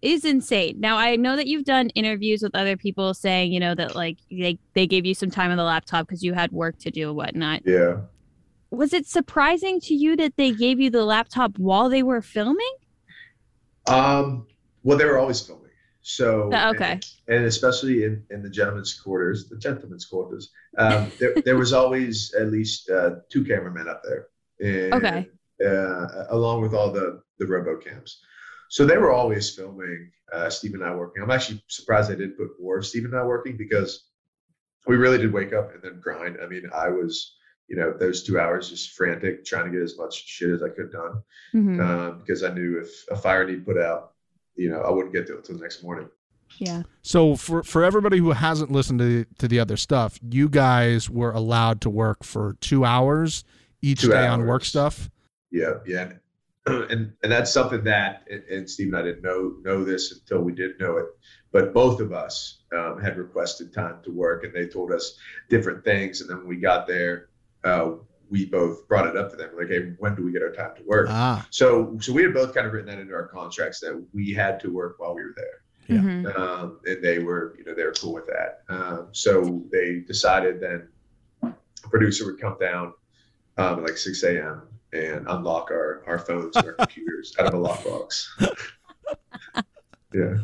[0.02, 0.80] is insane.
[0.80, 4.18] Now, I know that you've done interviews with other people saying, you know, that like
[4.30, 7.08] they, they gave you some time on the laptop because you had work to do
[7.08, 7.62] and whatnot.
[7.64, 7.98] Yeah.
[8.70, 12.74] Was it surprising to you that they gave you the laptop while they were filming?
[13.86, 14.46] Um.
[14.84, 15.62] Well, they were always filming.
[16.02, 16.92] So Uh, okay.
[16.92, 21.72] and, and especially in, in the gentlemen's quarters, the gentlemen's quarters, um, there, there was
[21.72, 24.26] always at least uh, two cameramen up there.
[24.60, 25.28] And, Okay.
[25.64, 28.16] Uh, along with all the the RoboCams,
[28.72, 30.10] so they were always filming.
[30.32, 31.22] Uh, Steve and I working.
[31.22, 34.08] I'm actually surprised they didn't put more of Steve and I working because
[34.86, 36.38] we really did wake up and then grind.
[36.42, 37.36] I mean, I was,
[37.68, 40.70] you know, those two hours just frantic trying to get as much shit as I
[40.70, 41.22] could done
[41.54, 41.80] Mhm.
[41.86, 44.12] um, because I knew if a fire need put out,
[44.56, 46.08] you know, I wouldn't get to it until the next morning.
[46.56, 46.82] yeah.
[47.02, 51.32] So for for everybody who hasn't listened to to the other stuff, you guys were
[51.32, 53.44] allowed to work for two hours
[53.82, 55.10] each Two day on work stuff.
[55.50, 56.12] Yeah, yeah,
[56.66, 60.12] and, and and that's something that and, and Steve and I didn't know know this
[60.12, 61.06] until we did know it,
[61.52, 65.84] but both of us um, had requested time to work, and they told us different
[65.84, 67.28] things, and then when we got there,
[67.64, 67.92] uh,
[68.30, 70.74] we both brought it up to them like, hey, when do we get our time
[70.76, 71.08] to work?
[71.10, 74.32] Ah, So so we had both kind of written that into our contracts that we
[74.32, 75.58] had to work while we were there.
[75.88, 75.98] Yeah.
[75.98, 76.38] Mhm.
[76.38, 78.62] um, and they were, you know, they were cool with that.
[78.68, 80.88] Um, so they decided then
[81.42, 82.94] a producer would come down
[83.58, 84.62] um, at like 6 a.m.
[84.92, 88.26] and unlock our, our phones and our computers out of a lockbox.
[90.12, 90.34] yeah,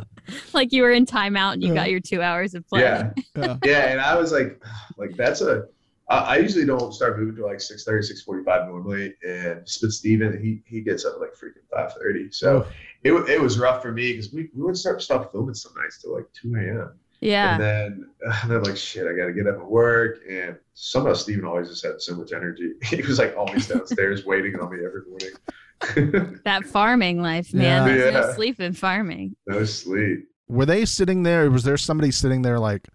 [0.54, 1.74] Like you were in timeout and you Yeah.
[1.74, 2.80] got your two hours of play.
[2.80, 3.56] yeah, yeah.
[3.64, 3.86] yeah.
[3.90, 4.62] And I was like,
[4.96, 5.64] like that's a.
[6.10, 9.14] I, I usually don't start moving to like 6.30, 6.45 normally.
[9.26, 11.68] And but Steven, he he gets up at like freaking
[12.00, 12.34] 5.30.
[12.34, 12.66] So
[13.04, 16.00] it, it was rough for me because we, we would start stop filming some nights
[16.00, 16.92] till like 2 a.m.
[17.20, 17.54] Yeah.
[17.54, 18.10] And then
[18.42, 20.18] and then like shit, I gotta get up and work.
[20.28, 22.72] And somehow Steven always just had so much energy.
[22.84, 26.40] He was like always downstairs waiting on me every morning.
[26.44, 27.86] that farming life, man.
[27.86, 27.94] Yeah.
[27.94, 29.36] There's no sleep in farming.
[29.46, 30.28] no sleep.
[30.48, 31.50] Were they sitting there?
[31.50, 32.88] Was there somebody sitting there like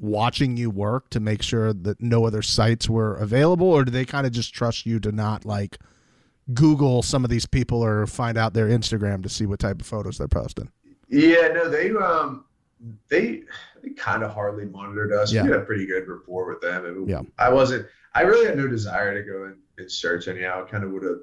[0.00, 4.04] watching you work to make sure that no other sites were available, or do they
[4.04, 5.78] kind of just trust you to not like
[6.54, 9.86] Google some of these people or find out their Instagram to see what type of
[9.86, 10.70] photos they're posting?
[11.08, 12.44] Yeah, no, they um
[13.08, 13.42] they
[13.82, 15.32] they kind of hardly monitored us.
[15.32, 15.42] Yeah.
[15.42, 16.84] We had a pretty good rapport with them.
[16.86, 17.22] And Yeah.
[17.38, 20.62] I wasn't I really had no desire to go and, and search anyhow.
[20.64, 21.18] It kind of would have,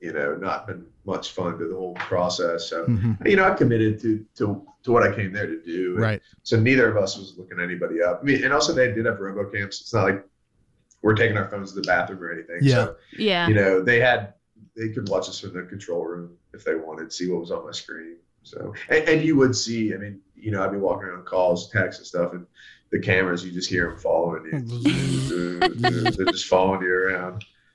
[0.00, 2.66] you know, not been much fun to the whole process.
[2.68, 3.26] So Mhm.
[3.28, 5.92] you know, I committed to to to what I came there to do.
[5.94, 6.22] And Right.
[6.42, 8.20] So neither of us was looking anybody up.
[8.22, 9.80] I mean, and also they did have RoboCams.
[9.80, 10.24] It's not like
[11.02, 12.58] we're taking our phones to the bathroom or anything.
[12.60, 12.74] Yeah.
[12.86, 13.48] So Yeah.
[13.48, 14.34] you know, they had
[14.76, 17.64] they could watch us from the control room if they wanted, see what was on
[17.64, 18.16] my screen.
[18.42, 21.70] So and, and you would see, I mean, you know, I'd be walking around calls,
[21.70, 22.46] texts and stuff, and
[22.90, 25.58] the cameras, you just hear them following you.
[26.10, 27.44] They're just following you around.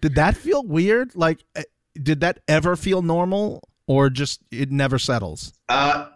[0.00, 1.14] Did that feel weird?
[1.14, 1.64] Like, eh,
[2.00, 5.52] did that ever feel normal, or just it never settles?
[5.68, 6.08] uh,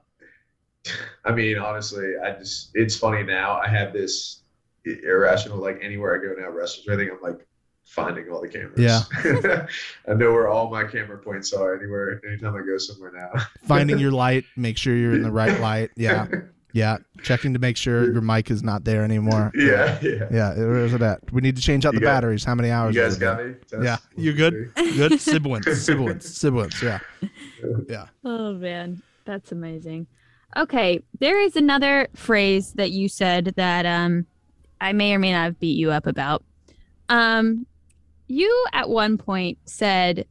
[1.25, 3.59] I mean, honestly, I just it's funny now.
[3.59, 4.41] I have this
[4.85, 7.47] irrational like anywhere I go now, restaurants or anything, I'm like
[7.87, 8.79] finding all the cameras.
[8.79, 9.67] Yeah.
[10.09, 13.41] I know where all my camera points are anywhere anytime I go somewhere now.
[13.67, 15.91] Finding your light, make sure you're in the right light.
[15.97, 16.27] Yeah,
[16.73, 16.99] yeah.
[17.23, 19.51] Checking to make sure your mic is not there anymore.
[19.55, 20.29] yeah, yeah.
[20.31, 21.33] Yeah, where is it at?
[21.33, 22.45] We need to change out You the got- batteries.
[22.45, 22.95] How many hours?
[22.95, 23.17] You hours?
[23.17, 23.81] guys has it been?
[23.81, 23.85] got me?
[23.87, 24.97] Test, Yeah, you two, good?
[24.97, 26.83] Good sibilance, sibilance, sibilance.
[26.83, 26.99] Yeah.
[27.89, 28.07] Yeah.
[28.25, 30.07] Oh man, that's amazing.
[30.57, 34.27] Okay, there is another phrase that you said that um
[34.81, 36.43] I may or may not have beat you up about.
[37.09, 37.67] Um
[38.29, 40.27] you at one point said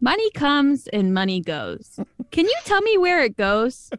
[0.00, 1.98] money comes and money goes.
[2.30, 3.90] Can you tell me where it goes?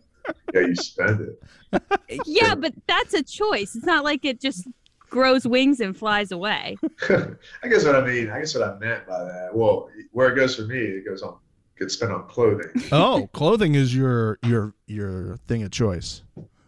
[0.54, 2.22] Yeah, you spend it.
[2.26, 3.76] yeah, but that's a choice.
[3.76, 4.68] It's not like it just
[5.10, 6.78] grows wings and flies away.
[7.10, 9.50] I guess what I mean, I guess what I meant by that.
[9.54, 11.38] Well, where it goes for me, it goes on
[11.78, 12.72] gets spent on clothing.
[12.92, 16.24] Oh, clothing is your your your thing of choice.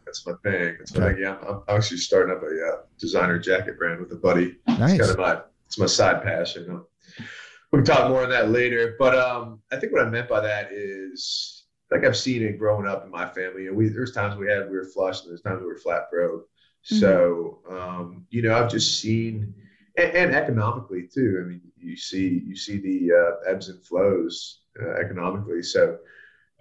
[0.06, 0.76] That's my thing.
[0.78, 1.22] That's my thing.
[1.22, 4.56] Yeah, I'm, I'm actually starting up a uh, designer jacket brand with a buddy.
[4.68, 4.94] Nice.
[4.94, 5.42] It's kind of my
[5.76, 6.70] it's my side passion.
[6.70, 6.86] Um,
[7.72, 8.96] We can talk more on that later.
[8.98, 12.88] But um, I think what I meant by that is like I've seen it growing
[12.88, 13.68] up in my family.
[13.68, 16.10] And we there's times we had we were flush and there's times we were flat
[16.10, 16.48] broke.
[16.84, 19.54] So um, you know, I've just seen
[19.98, 21.42] and, and economically too.
[21.44, 25.62] I mean, you see you see the uh, ebbs and flows uh, economically.
[25.62, 25.98] So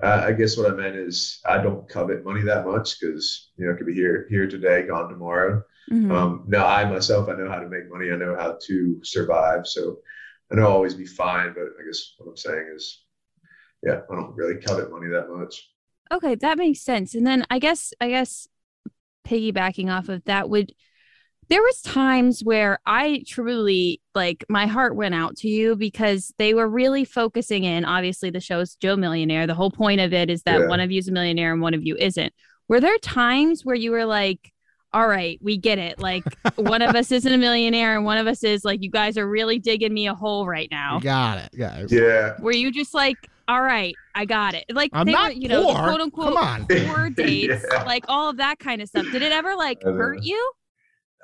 [0.02, 3.66] uh, I guess what I meant is I don't covet money that much because you
[3.66, 5.62] know it could be here here today, gone tomorrow.
[5.90, 6.10] Mhm.
[6.10, 8.10] Um, now I myself, I know how to make money.
[8.10, 9.66] I know how to survive.
[9.66, 9.98] So
[10.50, 11.52] I know I'll always be fine.
[11.54, 13.04] But I guess what I'm saying is,
[13.82, 15.68] yeah, I don't really covet money that much.
[16.12, 17.14] Okay, that makes sense.
[17.14, 18.46] And then I guess I guess
[19.26, 20.72] piggybacking off of that would
[21.50, 26.54] there was times where I truly like my heart went out to you because they
[26.54, 29.46] were really focusing in obviously the show's Joe Millionaire.
[29.46, 30.66] The whole point of it is that Yeah.
[30.68, 32.32] one of you's a millionaire and one of you isn't.
[32.68, 34.53] Were there times where you were like
[34.94, 35.98] all right, we get it.
[35.98, 36.22] Like
[36.56, 39.28] one of us isn't a millionaire and one of us is like you guys are
[39.28, 40.96] really digging me a hole right now.
[40.96, 41.92] You got it, guys.
[41.92, 42.34] Yeah.
[42.40, 43.16] Were you just like,
[43.48, 44.64] all right, I got it?
[44.72, 45.74] Like I'm they not were, you know, poor.
[45.74, 46.66] quote unquote Come on.
[46.70, 47.82] poor dates, Yeah.
[47.82, 49.04] like all of that kind of stuff.
[49.12, 49.96] Did it ever like I know.
[49.96, 50.52] hurt you?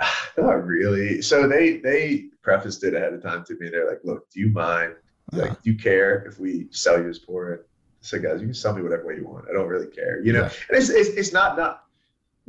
[0.38, 1.22] Not really.
[1.22, 3.68] So they they prefaced it ahead of time to me.
[3.70, 4.94] They're like, "Look, do you mind?
[5.32, 7.64] Like, Uh, do you care if we sell you as poor?" And I
[8.00, 9.46] said, "Guys, you can sell me whatever way you want.
[9.48, 10.50] I don't really care." You know, Yeah.
[10.70, 11.84] and it's, it's it's not not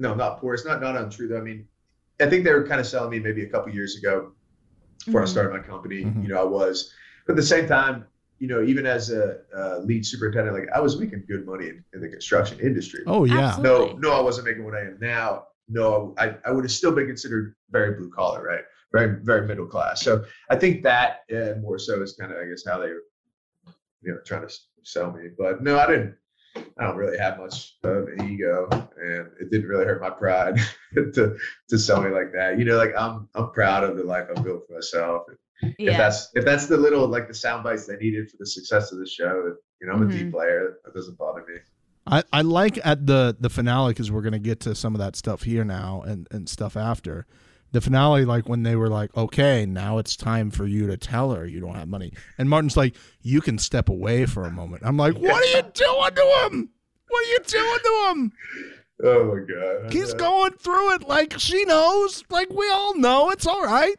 [0.02, 0.54] no not poor.
[0.56, 1.38] It's not not untrue though.
[1.38, 1.68] I mean,
[2.20, 4.32] I think they were kind of selling me maybe a couple years ago
[5.06, 5.30] before I Mhm.
[5.30, 6.04] started my company.
[6.06, 6.24] Mhm.
[6.24, 6.92] You know, I was,
[7.26, 8.06] but at the same time,
[8.40, 11.84] you know, even as a, uh lead superintendent, like I was making good money in,
[11.94, 13.02] in the construction industry.
[13.06, 13.50] oh yeah.
[13.50, 13.94] Absolutely.
[14.02, 15.48] No, no, I wasn't making what I am now.
[15.70, 18.64] No, I, I would have still been considered very blue collar, right?
[18.92, 20.02] Very, very middle class.
[20.02, 23.04] So I think that uh, more so is kind of, I guess, how they were,
[24.02, 25.30] you know, trying to sell me.
[25.38, 26.16] But no, I didn't.
[26.56, 30.60] I don't really have much of an ego, and it didn't really hurt my pride
[30.94, 31.38] to
[31.70, 32.60] to sell me like that.
[32.60, 35.24] You know, like I'm I'm proud of the life I've built for myself.
[35.62, 35.98] If Yeah.
[35.98, 39.00] that's if that's the little like the sound bites they needed for the success of
[39.00, 40.32] the show, you know, I'm a deep mm-hmm.
[40.32, 40.80] player.
[40.84, 41.60] That doesn't bother me.
[42.08, 45.16] I, I like at the the finale because we're gonna get to some of that
[45.16, 47.26] stuff here now and and stuff after
[47.72, 48.26] the finale.
[48.26, 51.60] Like when they were like, okay, now it's time for you to tell her you
[51.60, 54.84] don't have money, and Martin's like, you can step away for a moment.
[54.86, 56.70] I'm like, what are you doing to him?
[57.08, 58.32] What are you doing to him?
[59.04, 59.92] Oh my god.
[59.92, 62.24] He's going through it like she knows.
[62.30, 63.32] Like we all know.
[63.32, 63.96] It's all right.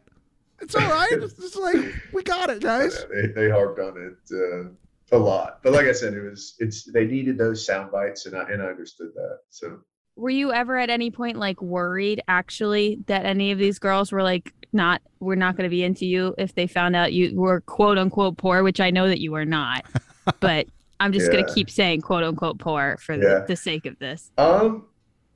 [0.60, 1.12] It's all right.
[1.22, 3.04] It's like we got it, guys.
[3.12, 6.54] Yeah, they, they harped on it uh, a lot, but like I said, it was
[6.58, 9.40] it's they needed those sound bites, and I and I understood that.
[9.50, 9.80] So
[10.16, 14.22] Were you ever at any point like worried actually that any of these girls were
[14.22, 17.60] like not we're not going to be into you if they found out you were
[17.62, 19.84] quote unquote poor, which I know that you are not.
[20.40, 20.66] but
[21.00, 23.40] I'm just going to keep saying quote unquote poor for Yeah.
[23.40, 24.30] the, the sake of this.
[24.38, 24.86] Um,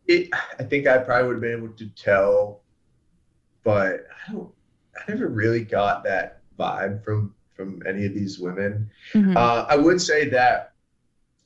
[0.07, 0.29] it.
[0.59, 2.61] I think I probably would have been able to tell,
[3.65, 4.51] but I don't.
[4.97, 8.91] I never really got that vibe from from any of these women.
[9.15, 9.35] Mhm.
[9.37, 10.73] Uh, I would say that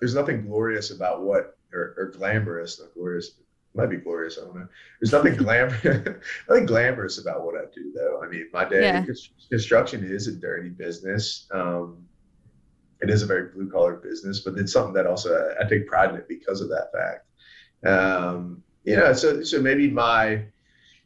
[0.01, 3.33] there's nothing glorious about what or, or glamorous, not glorious.
[3.75, 4.37] Might be glorious.
[4.37, 4.67] I don't know.
[5.01, 5.85] There's nothing glamorous,
[6.49, 8.21] nothing glamorous about what I do, though.
[8.23, 9.05] I mean, my day Yeah.
[9.49, 11.47] construction is a dirty business.
[11.53, 12.05] Um,
[13.01, 15.87] it is a very blue collar business, but it's something that also I, I take
[15.87, 17.27] pride in it because of that fact.
[17.87, 20.45] Um, you know, so so maybe my,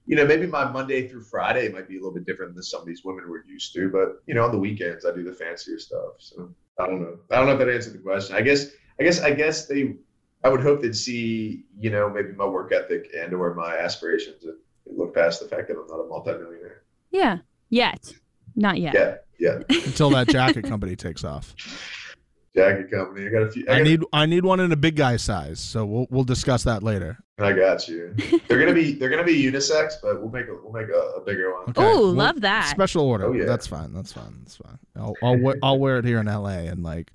[0.07, 2.81] you know, maybe my Monday through Friday might be a little bit different than some
[2.81, 3.90] of these women were used to.
[3.90, 6.14] But you know, on the weekends I do the fancier stuff.
[6.18, 7.18] So I don't know.
[7.31, 8.35] I don't know if that answered the question.
[8.37, 9.96] I guess I guess I guess they.
[10.45, 14.45] I would hope they'd see, you know, maybe my work ethic and or my aspirations
[14.45, 14.55] and
[14.87, 16.83] look past the fact that I'm not a multimillionaire.
[17.11, 17.39] Yeah.
[17.71, 18.13] Yet.
[18.55, 18.95] Not yet.
[18.95, 19.63] Yeah, yeah.
[19.87, 21.55] Until that jacket company takes off.
[22.55, 23.27] Jacket company.
[23.27, 23.65] I got a few.
[23.69, 25.59] I, I got- need I need one in a big guy size.
[25.59, 27.19] So we'll we'll discuss that later.
[27.41, 28.15] I got you.
[28.49, 31.21] They're gonna be they're gonna be unisex, but we'll make a we'll make a, a
[31.21, 31.63] bigger one.
[31.71, 31.73] Okay.
[31.85, 32.69] Oh, We'll- love that.
[32.71, 33.25] Special order.
[33.27, 33.45] Oh, yeah.
[33.47, 33.93] That's fine.
[33.93, 34.37] That's fine.
[34.45, 34.79] That's fine.
[34.95, 36.67] I'll I'll wear, I'll wear it here in L.A.
[36.69, 37.11] and like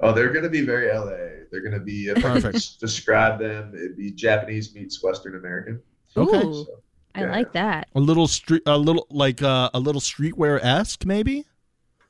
[0.00, 1.44] Oh, they're gonna be very LA.
[1.50, 2.54] They're gonna be if Perfect.
[2.56, 5.80] s- describe them, it'd be Japanese meets Western American.
[6.16, 6.36] Okay.
[6.46, 6.80] Ooh, So,
[7.14, 7.88] I like that.
[7.94, 11.46] a little street a little like uh, a little streetwear esque maybe.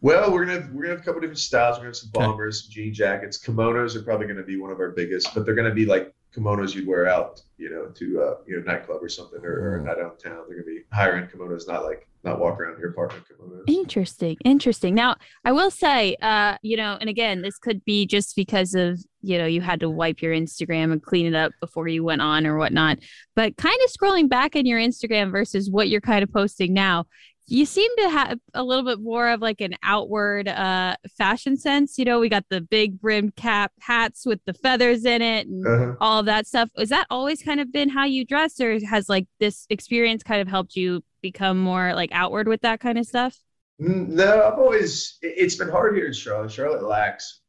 [0.01, 1.77] well, we're gonna have, we're gonna have a couple different styles.
[1.77, 4.81] We're gonna have some bombers, some jean jackets, kimonos are probably gonna be one of
[4.81, 8.35] our biggest, but they're gonna be like kimonos you'd wear out, you know, to uh,
[8.47, 9.85] you know nightclub or something, or, or a Mm.
[9.87, 10.45] night out in town.
[10.47, 13.25] They're gonna be higher end kimonos, not like not walk around your apartment.
[13.67, 14.37] Interesting.
[14.45, 14.95] Interesting.
[14.95, 18.99] Now, I will say, uh, you know, and again, this could be just because of,
[19.23, 22.23] you know, you had to wipe your Instagram and clean it up before you went
[22.23, 22.99] on or whatnot.
[23.37, 27.07] But kind of scrolling back in your Instagram versus what you're kind of posting now,
[27.51, 31.97] you seem to have a little bit more of like an outward uh fashion sense.
[31.97, 35.67] You know, we got the big brimmed cap hats with the feathers in it and
[35.67, 35.95] Uh-huh.
[35.99, 36.69] all of that stuff.
[36.77, 40.43] Is that always kind of been how you dress, or has like this experience kind
[40.43, 43.39] of helped you become more like outward with that kind of stuff?
[43.81, 46.51] Mm, No, I've always it- it's been hard here in Charlotte.
[46.53, 47.41] Charlotte lacks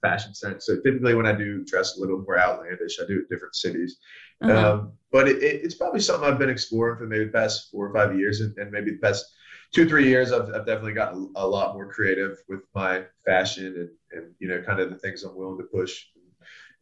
[0.00, 0.66] fashion sense.
[0.66, 3.54] So typically when I do dress a little more outlandish, I do it in different
[3.54, 3.98] cities.
[4.40, 4.72] Uh-huh.
[4.72, 7.86] Um, but it, it, it's probably something I've been exploring for maybe the past four
[7.88, 9.24] or five years, and, and maybe the past
[9.72, 10.32] two, three years.
[10.32, 14.48] I've, I've definitely gotten a, a lot more creative with my fashion and, and you
[14.48, 16.04] know kind of the things I'm willing to push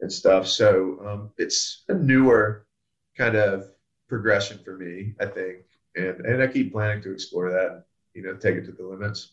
[0.01, 0.47] and stuff.
[0.47, 2.67] So um, it's a newer
[3.17, 3.65] kind of
[4.09, 5.59] progression for me, I think,
[5.97, 7.85] and and I keep planning to explore that.
[8.15, 9.33] You know, take it to the limits.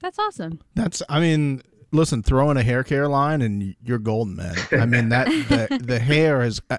[0.00, 0.60] That's awesome.
[0.74, 1.62] That's I mean,
[1.92, 4.56] listen, throw in a hair care line and you're golden, man.
[4.72, 6.78] I mean that the the hair is uh,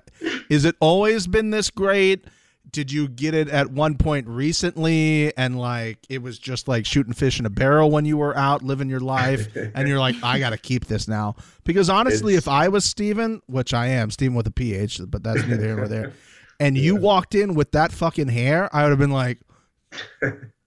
[0.50, 2.26] is it always been this great?
[2.72, 7.14] Did you get it at one point recently and like it was just like shooting
[7.14, 10.40] fish in a barrel when you were out living your life and you're like I
[10.40, 11.36] got to keep this now?
[11.64, 15.24] Because honestly, It's- if I was Steven, which I am, Steven with a PH, but
[15.24, 16.14] that's neither here nor there.
[16.60, 19.40] And you walked in with that fucking hair, I would have been like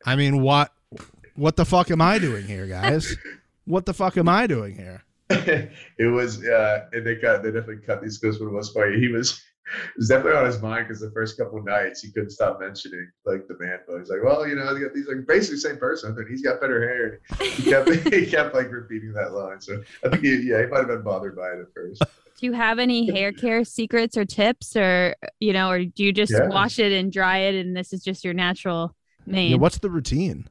[0.06, 0.72] I mean, what
[1.34, 3.16] what the fuck am I doing here, guys?
[3.64, 5.04] What the fuck am I doing here?
[5.30, 8.98] it was uh and they cut they definitely cut these clips when it was funny
[8.98, 12.30] he was it was definitely on his mind because the first couple nights he couldn't
[12.30, 13.98] stop mentioning like the man bun.
[13.98, 16.80] He's like, well, you know, these like basically the same person, but he's got better
[16.80, 17.20] hair.
[17.46, 19.60] He kept he kept like repeating that line.
[19.60, 22.02] So I think he, yeah, he might have been bothered by it at first.
[22.38, 26.12] Do you have any hair care secrets or tips, or you know, or do you
[26.12, 26.46] just Yeah.
[26.46, 28.94] wash it and dry it, and this is just your natural
[29.26, 29.50] mane?
[29.50, 30.48] Yeah, what's the routine?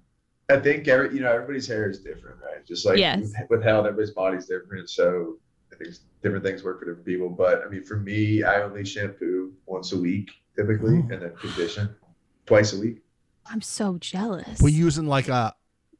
[0.49, 2.65] I think every you know everybody's hair is different, right?
[2.65, 3.21] Just like Yes.
[3.21, 4.89] with, with health, everybody's body's different.
[4.89, 5.37] So
[5.71, 7.29] I think different things work for different people.
[7.29, 11.07] But I mean, for me, I only shampoo once a week typically, Oh.
[11.13, 11.89] and then condition
[12.45, 12.97] twice a week.
[13.45, 14.61] I'm so jealous.
[14.61, 15.53] We using like a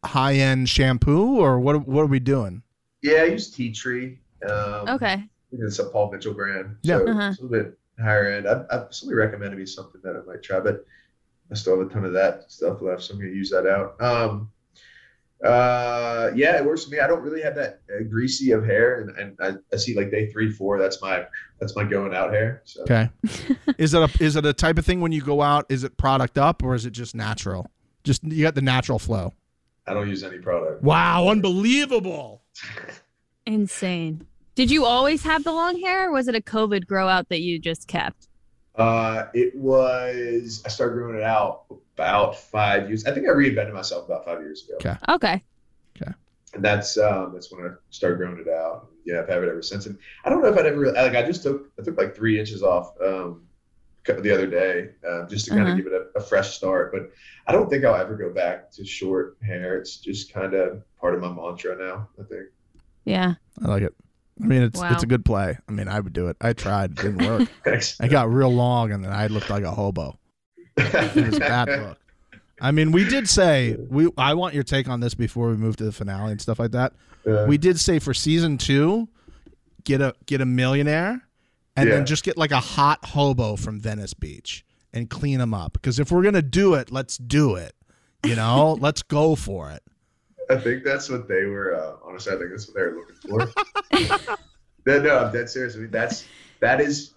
[0.04, 1.88] high end shampoo or what?
[1.88, 2.64] What are we doing?
[3.02, 4.20] Yeah, I use tea tree.
[4.44, 5.24] Um, okay.
[5.48, 6.76] I think it's a Paul Mitchell brand.
[6.84, 6.98] Yeah.
[7.00, 7.30] So Uh-huh.
[7.30, 8.48] it's a little bit higher end.
[8.48, 10.86] I, I, somebody recommended me something that I might try, but
[11.52, 13.66] I still have a ton of that stuff left, so I'm going to use that
[13.66, 14.00] out.
[14.02, 14.52] Um,
[15.44, 17.00] uh, yeah, it works for me.
[17.00, 20.10] I don't really have that uh, greasy of hair, and, and I, I see like
[20.10, 20.80] day three, four.
[20.80, 21.26] That's my
[21.60, 22.64] that's my going out hair.
[22.66, 23.10] So Okay.
[23.78, 25.68] is it a is it a type of thing when you go out?
[25.70, 27.70] Is it product up or is it just natural?
[28.04, 29.32] Just you got the natural flow.
[29.86, 30.84] I don't use any product.
[30.84, 32.42] Wow, unbelievable.
[33.46, 34.26] Insane.
[34.58, 37.42] Did you always have the long hair, or was it a COVID grow out that
[37.42, 38.28] you just kept?
[38.76, 43.06] Uh, it was I started growing it out about five years.
[43.06, 44.78] I think I reinvented myself about five years ago.
[44.78, 44.98] Okay.
[45.14, 45.44] Okay.
[46.02, 46.12] Okay.
[46.56, 48.88] and that's um, that's when I started growing it out.
[49.06, 49.86] Yeah, I've had it ever since.
[49.86, 49.96] And
[50.26, 52.64] I don't know if I'd ever like I just took I took like three inches
[52.64, 53.44] off um,
[54.08, 55.78] the other day um, just to kind of Uh-huh.
[55.78, 56.92] give it a, a fresh start.
[56.92, 57.12] But
[57.46, 59.78] I don't think I'll ever go back to short hair.
[59.78, 62.10] It's just kind of part of my mantra now.
[62.20, 62.48] I think.
[63.06, 63.36] Yeah.
[63.64, 63.94] I like it.
[64.42, 64.94] I mean, it's Wow.
[64.94, 65.58] it's a good play.
[65.68, 66.38] I mean, I would do it.
[66.42, 66.92] I tried.
[66.92, 67.50] It didn't work.
[67.64, 67.98] Thanks.
[68.00, 70.18] I got real long, and then I looked like a hobo.
[70.78, 71.98] It was a bad look.
[72.62, 74.10] I mean, we did say we.
[74.18, 76.72] I want your take on this before we move to the finale and stuff like
[76.72, 76.94] that.
[77.26, 79.08] Uh, We did say for season two,
[79.84, 81.22] get a get a millionaire,
[81.76, 81.96] and Yeah.
[81.96, 85.74] then just get like a hot hobo from Venice Beach and clean them up.
[85.74, 87.74] Because if we're gonna do it, let's do it.
[88.26, 89.84] You know, let's go for it.
[90.50, 91.76] I think that's what they were.
[91.76, 93.16] Uh, honestly, I think that's what they were looking
[94.26, 94.38] for.
[94.86, 95.76] no, no, I'm dead serious.
[95.76, 96.26] I mean, that's
[96.60, 97.14] that is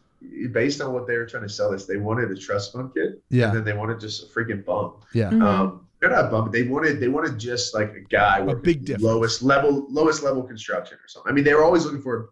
[0.53, 1.87] based on what they were trying to sell us.
[1.87, 4.95] They wanted a trust fund kid, and Yeah, then they wanted just a freaking bum.
[5.14, 5.31] yeah.
[5.31, 5.43] Mhm.
[5.43, 6.45] Um, they're not bum.
[6.47, 9.05] but They wanted they wanted just like a guy with a big difference.
[9.05, 11.31] lowest level lowest level construction or something.
[11.31, 12.31] I mean, they were always looking for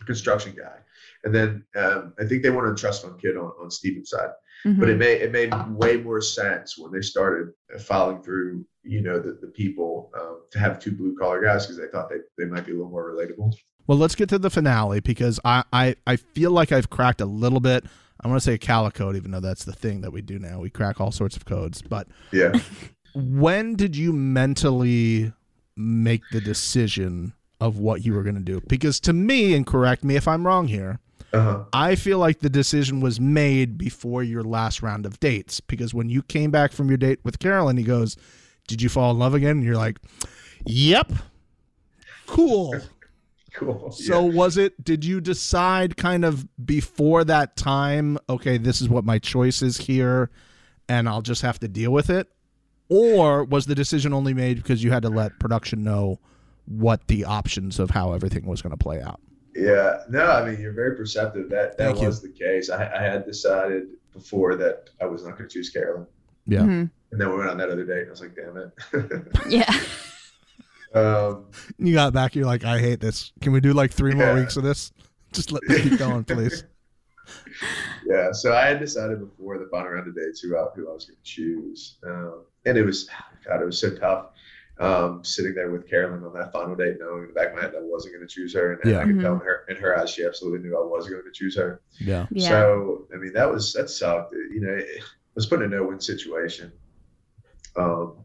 [0.00, 0.76] a construction guy,
[1.24, 4.30] and then um, I think they wanted a trust fund kid on on Steven's side.
[4.66, 4.80] Mhm.
[4.80, 8.64] But it made it made way more sense when they started following through.
[8.82, 12.08] You know, the the people um, to have two blue collar guys because they thought
[12.08, 13.54] they they might be a little more relatable.
[13.86, 17.26] Well, let's get to the finale because I, I, I feel like I've cracked a
[17.26, 17.84] little bit.
[18.20, 20.40] I want to say a calico code, even though that's the thing that we do
[20.40, 20.58] now.
[20.58, 21.82] We crack all sorts of codes.
[21.82, 22.52] But Yeah.
[23.14, 25.32] when did you mentally
[25.76, 28.60] make the decision of what you were going to do?
[28.66, 30.98] Because to me, and correct me if I'm wrong here,
[31.32, 31.64] Uh-huh.
[31.72, 35.60] I feel like the decision was made before your last round of dates.
[35.60, 38.16] Because when you came back from your date with Carolyn, he goes,
[38.68, 39.58] Did you fall in love again?
[39.58, 39.98] And you're like,
[40.64, 41.12] Yep.
[42.26, 42.80] Cool.
[43.56, 43.90] Cool.
[43.90, 49.02] So was it did you decide kind of before that time, okay, this is what
[49.02, 50.30] my choice is here
[50.90, 52.28] and I'll just have to deal with it?
[52.90, 56.20] Or was the decision only made because you had to let production know
[56.66, 59.20] what the options of how everything was going to play out?
[59.56, 61.48] Yeah, no, I mean you're very perceptive.
[61.50, 62.06] That that Thank you.
[62.08, 62.68] was the case.
[62.70, 66.06] I, I had decided before that I was not going to choose Carolyn,
[66.46, 66.60] Yeah.
[66.60, 66.90] Mhm.
[67.12, 69.28] and then we went on that other date, and I was like, damn it.
[69.48, 69.80] Yeah.
[70.94, 71.46] um,
[71.78, 73.32] You got back, you're like, I hate this.
[73.40, 74.92] Can we do like three more weeks of this?
[75.32, 76.64] Just let me keep going, please.
[78.06, 80.92] yeah, so I had decided before the final round of dates who I, who I
[80.94, 83.08] was going to choose, um, and it was
[83.46, 84.26] God, it was so tough.
[84.78, 87.62] Um, sitting there with Carolyn on that final date, knowing in the back of my
[87.62, 88.98] head that I wasn't going to choose her, and, and Yeah.
[89.00, 89.22] I could Mhm.
[89.22, 91.80] tell in her in her eyes she absolutely knew I was going to choose her.
[91.98, 92.26] Yeah.
[92.30, 92.48] Yeah.
[92.50, 94.34] So I mean, that was that sucked.
[94.34, 95.02] You know, it
[95.34, 96.72] was put in a no-win situation.
[97.76, 98.18] Um,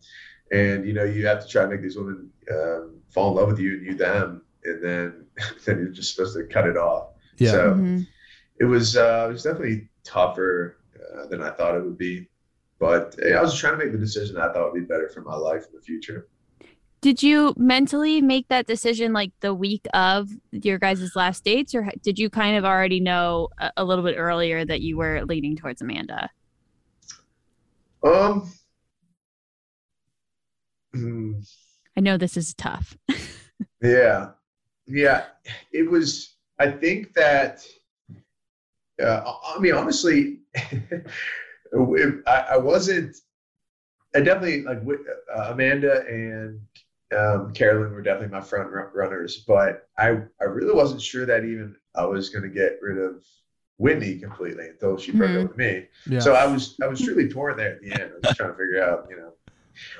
[0.51, 3.47] and you know, you have to try to make these women um, fall in love
[3.49, 5.25] with you and you them, and then
[5.65, 7.13] then you're just supposed to cut it off.
[7.37, 7.51] Yeah.
[7.51, 8.05] So Mhm.
[8.59, 10.79] it was uh, it was definitely tougher
[11.15, 12.27] uh, than I thought it would be.
[12.77, 15.35] But I was trying to make the decision I thought would be better for my
[15.35, 16.27] life in the future.
[17.01, 21.89] Did you mentally make that decision like the week of your guys' last dates, or
[22.03, 25.55] did you kind of already know a, a little bit earlier that you were leaning
[25.55, 26.29] towards Amanda?
[28.03, 28.51] Um.
[30.93, 32.97] I know this is tough.
[33.83, 34.31] Yeah,
[34.85, 35.25] yeah.
[35.71, 36.35] It was.
[36.59, 37.65] I think that.
[39.01, 43.17] Uh, I mean, honestly, I, I wasn't.
[44.15, 44.79] I definitely like
[45.35, 46.59] uh, Amanda and
[47.17, 51.75] um, Carolyn were definitely my front runners, but I I really wasn't sure that even
[51.95, 53.25] I was going to get rid of
[53.77, 55.43] Whitney completely until she broke Mhm.
[55.43, 55.87] up with me.
[56.05, 56.19] Yeah.
[56.19, 58.11] So I was I was truly torn there at the end.
[58.13, 59.33] I was trying to figure out, you know,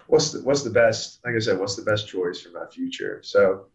[0.07, 1.19] what's the what's the best.
[1.25, 3.21] Like I said, what's the best choice for my future.
[3.23, 3.67] So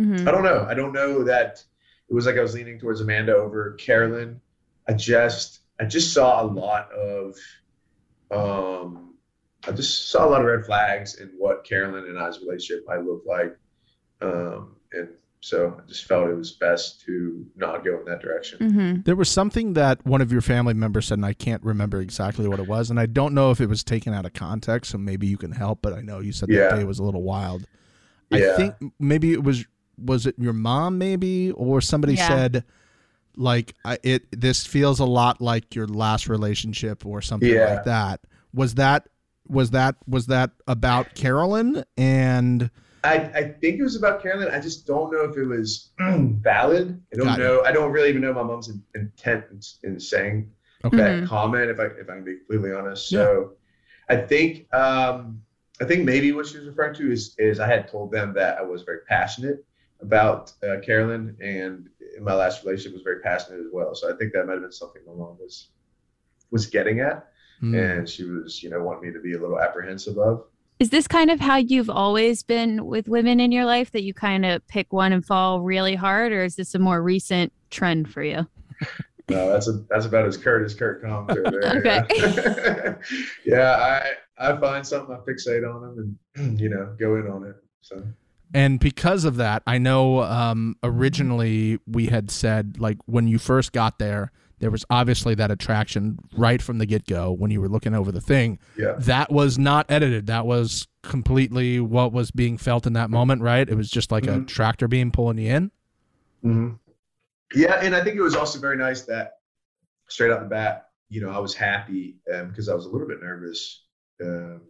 [0.00, 0.26] Mhm.
[0.26, 0.66] I don't know.
[0.68, 1.62] I don't know that
[2.08, 4.40] it was like I was leaning towards Amanda over Carolyn.
[4.88, 7.36] I just I just saw a lot of
[8.30, 9.11] um
[9.66, 13.04] I just saw a lot of red flags in what Carolyn and I's relationship might
[13.04, 13.56] look like.
[14.20, 15.08] Um and
[15.40, 18.58] so I just felt it was best to not go in that direction.
[18.60, 19.04] Mhm.
[19.04, 22.46] There was something that one of your family members said, and I can't remember exactly
[22.46, 24.98] what it was, and I don't know if it was taken out of context, so
[24.98, 25.80] maybe you can help.
[25.82, 26.68] But I know you said Yeah.
[26.68, 27.66] that day was a little wild.
[28.30, 28.52] Yeah.
[28.52, 29.64] I think maybe it was
[29.98, 32.28] was it your mom maybe or somebody Yeah.
[32.28, 32.64] said
[33.36, 37.74] like I, it this feels a lot like your last relationship or something Yeah.
[37.74, 38.20] like that.
[38.54, 39.08] Was that
[39.52, 42.70] was that was that about Carolyn and
[43.04, 44.48] I, I think it was about Carolyn.
[44.52, 47.02] I just don't know if it was valid.
[47.12, 47.42] I don't Got it.
[47.42, 47.62] know.
[47.64, 50.50] I don't really even know my mom's in, intent in, in saying
[50.84, 51.70] okay that comment.
[51.70, 53.54] If I if I can be completely honest, so
[54.08, 55.42] I think um,
[55.80, 58.58] I think maybe what she was referring to is is I had told them that
[58.58, 59.64] I was very passionate
[60.00, 63.94] about uh, Carolyn, and in my last relationship was very passionate as well.
[63.96, 65.70] So I think that might have been something my mom was
[66.52, 67.31] was getting at,
[67.62, 67.98] Mm.
[67.98, 70.44] and she was, you know, wanting me to be a little apprehensive of.
[70.80, 74.12] Is this kind of how you've always been with women in your life that you
[74.12, 78.10] kind of pick one and fall really hard, or is this a more recent trend
[78.12, 78.46] for you?
[79.28, 81.28] No, that's a, that's about as curt as Kurt comes.
[81.28, 81.44] there,
[81.76, 82.04] Okay.
[82.18, 82.94] Yeah,
[83.46, 83.70] yeah
[84.38, 87.56] I I find something, I fixate on them, and you know, go in on it.
[87.80, 88.02] So
[88.52, 93.72] And because of that, I know um, originally we had said, like, when you first
[93.72, 94.32] got there,
[94.62, 98.12] there was obviously that attraction right from the get go when you were looking over
[98.12, 98.60] the thing.
[98.78, 100.28] yeah, That was not edited.
[100.28, 103.68] That was completely what was being felt in that moment, right?
[103.68, 104.46] It was just like a Mhm.
[104.46, 105.70] tractor beam pulling you in.
[106.42, 106.70] hmm
[107.56, 109.32] Yeah, and I think it was also very nice that
[110.08, 113.20] straight out the bat, you know, I was happy because I was a little bit
[113.20, 113.84] nervous
[114.22, 114.60] um,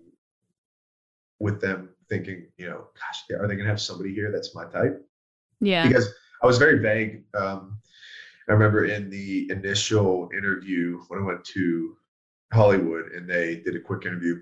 [1.39, 4.65] with them thinking, you know, gosh, are they going to have somebody here that's my
[4.65, 5.07] type?
[5.61, 5.87] Yeah.
[5.87, 6.09] Because
[6.43, 7.25] I was very vague.
[7.35, 7.77] Um,
[8.49, 11.97] I remember in the initial interview when I went to
[12.53, 14.41] Hollywood and they did a quick interview.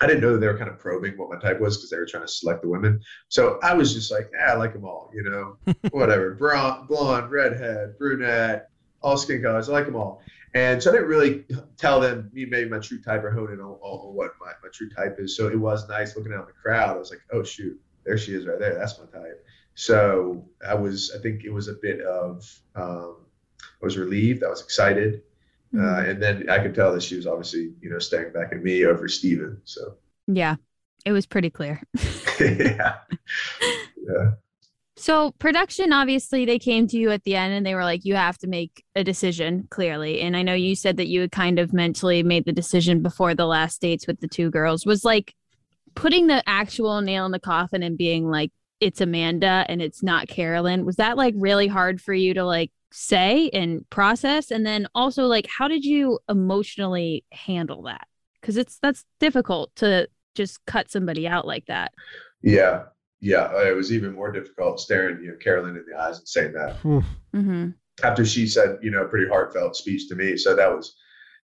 [0.00, 1.96] I didn't know that they were kind of probing what my type was because they
[1.96, 3.00] were trying to select the women.
[3.28, 5.56] So I was just like, yeah, I like them all, you know,
[5.90, 6.34] whatever.
[6.34, 8.68] Blonde, blonde, redhead, brunette,
[9.00, 9.68] all skin colors.
[9.68, 10.22] I like them all.
[10.54, 11.44] And so I didn't really
[11.76, 14.68] tell them me maybe my true type or hone in on, on what my, my
[14.72, 15.36] true type is.
[15.36, 16.96] So it was nice looking out in the crowd.
[16.96, 18.74] I was like, oh shoot, there she is right there.
[18.74, 19.44] That's my type.
[19.76, 23.18] So I was, I think it was a bit of, um,
[23.60, 24.42] I was relieved.
[24.44, 25.22] I was excited.
[25.74, 26.10] Uh, Mhm.
[26.10, 28.86] and then I could tell that she was obviously, you know, staring back at me
[28.86, 29.60] over Steven.
[29.64, 30.56] So yeah.
[31.06, 31.82] It was pretty clear.
[32.40, 32.96] yeah.
[34.08, 34.32] Yeah.
[34.98, 38.14] So production, obviously, they came to you at the end and they were like, you
[38.14, 40.20] have to make a decision, clearly.
[40.22, 43.34] And I know you said that you had kind of mentally made the decision before
[43.34, 44.86] the last dates with the two girls.
[44.86, 45.34] Was like
[45.94, 50.28] putting the actual nail in the coffin and being like, it's Amanda and it's not
[50.28, 50.84] Carolyn.
[50.84, 54.50] Was that like really hard for you to like say and process?
[54.50, 58.06] And then also like, how did you emotionally handle that?
[58.40, 61.94] Because it's that's difficult to just cut somebody out like that.
[62.42, 62.84] Yeah.
[63.20, 63.50] Yeah.
[63.66, 66.76] It was even more difficult staring, you know, Carolyn in the eyes and saying that
[66.82, 67.68] Mm-hmm.
[68.02, 70.36] after she said, you know, a pretty heartfelt speech to me.
[70.36, 70.96] So that was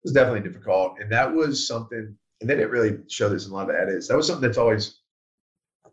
[0.03, 0.97] was definitely difficult.
[0.99, 4.07] And that was something, and they didn't really show this in a lot of edits.
[4.07, 5.00] That was something that's always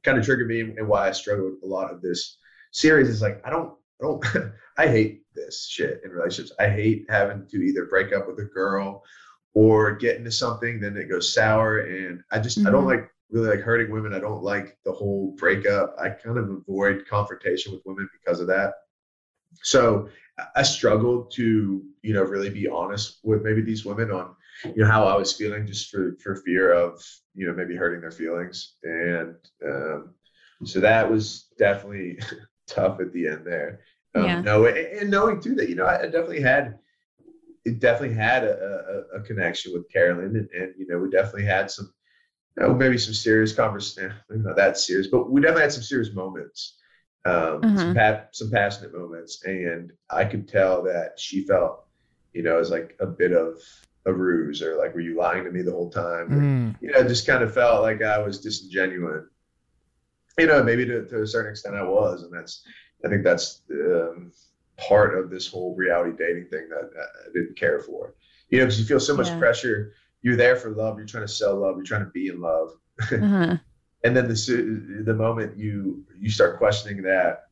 [0.09, 2.39] kind of triggered me and why I struggled a lot of this
[2.73, 4.25] series is like I don't I don't
[4.79, 6.57] I hate this shit in relationships.
[6.59, 9.03] I hate having to either break up with a girl
[9.55, 11.81] or get into something, then it goes sour.
[11.81, 12.95] And I just I don't Mhm.
[12.97, 14.15] like really like hurting women.
[14.15, 15.95] I don't like the whole breakup.
[15.99, 18.73] I kind of avoid confrontation with women because of that.
[19.63, 24.35] So I- I struggled to, you know, really be honest with maybe these women on,
[24.65, 27.03] you know, how I was feeling just for for fear of,
[27.35, 28.75] you know, maybe hurting their feelings.
[28.83, 30.15] And um,
[30.65, 32.19] so that was definitely
[32.67, 33.81] tough at the end there.
[34.15, 34.41] Um, Yeah.
[34.43, 36.79] No, and, and knowing too that, you know, I definitely had,
[37.65, 41.45] it definitely had a, a, a connection with Carolyn, and, and you know, we definitely
[41.45, 41.93] had some,
[42.59, 45.85] you know, maybe some serious conversation, maybe not that serious, but we definitely had some
[45.85, 46.77] serious moments
[47.27, 47.77] um, Uh-huh.
[47.77, 51.81] some, pa- some passionate moments, and I could tell that she felt,
[52.33, 53.61] you know, as like a bit of
[54.09, 56.33] a ruse, or like, were you lying to me the whole time?
[56.33, 56.77] Or, Mm.
[56.81, 59.25] you know, just kind of felt like I was disingenuous.
[60.39, 62.65] You know, maybe to, to a certain extent I was, and that's,
[63.05, 64.33] I think that's um,
[64.77, 68.15] part of this whole reality dating thing that I didn't care for.
[68.51, 69.39] You know, because you feel so much Yeah.
[69.39, 69.93] pressure.
[70.23, 70.97] You're there for love.
[70.99, 71.77] You're trying to sell love.
[71.77, 72.73] You're trying to be in love
[73.13, 73.57] Uh-huh.
[74.05, 77.45] and then the the moment you you start questioning that,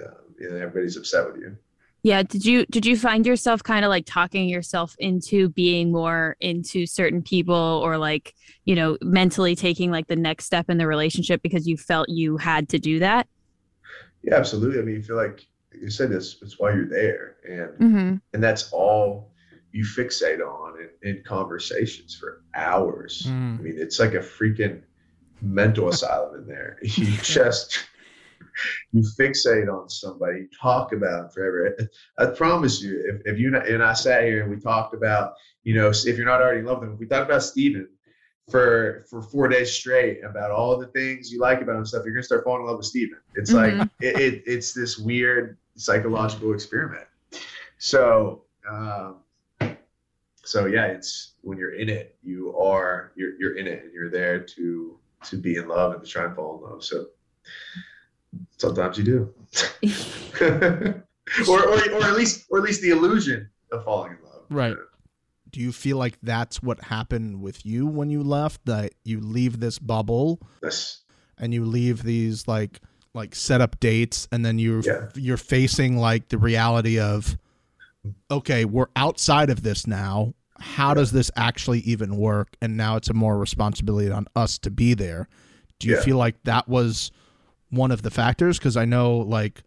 [0.00, 1.56] uh, you know, everybody's upset with you.
[2.04, 2.22] Yeah.
[2.24, 6.84] Did you did you find yourself kind of like talking yourself into being more into
[6.86, 8.34] certain people or like,
[8.64, 12.36] you know, mentally taking like the next step in the relationship because you felt you
[12.36, 13.28] had to do that?
[14.22, 14.80] Yeah, absolutely.
[14.80, 16.36] I mean, you feel like you said this.
[16.42, 18.16] It's why you're there, and Mm-hmm.
[18.34, 19.30] and that's all
[19.72, 23.22] you fixate on in, in conversations for hours.
[23.26, 23.58] Mm.
[23.58, 24.82] I mean, it's like a freaking
[25.40, 26.78] mental asylum in there.
[26.82, 27.78] You just
[28.92, 31.76] you fixate on somebody, talk about it forever.
[32.18, 35.34] I promise you, if, if you and I sat here and we talked about,
[35.64, 37.88] you know, if you're not already in love with them, if we talked about Steven
[38.50, 42.14] for for four days straight about all the things you like about him stuff, you're
[42.14, 43.18] gonna start falling in love with Steven.
[43.34, 47.06] It's like it, it, it's this weird psychological experiment.
[47.78, 49.16] So um,
[50.44, 54.10] so yeah, it's when you're in it, you are you're you're in it and you're
[54.10, 56.84] there to to be in love and to try and fall in love.
[56.84, 57.06] So
[58.62, 59.34] sometimes you do.
[60.40, 64.42] or, or or at least or at least the illusion of falling in love.
[64.50, 64.76] Right.
[65.50, 68.64] Do you feel like that's what happened with you when you left?
[68.64, 71.02] That you leave this bubble That's
[71.38, 72.80] and you leave these like
[73.14, 75.08] like set up dates and then you're Yeah.
[75.14, 77.36] you're facing like the reality of
[78.30, 80.34] okay, we're outside of this now.
[80.58, 82.56] How does this actually even work?
[82.62, 85.28] And now it's a more responsibility on us to be there.
[85.78, 86.02] Do you Yeah.
[86.02, 87.10] feel like that was
[87.72, 88.58] one of the factors?
[88.58, 89.62] Because I know, like,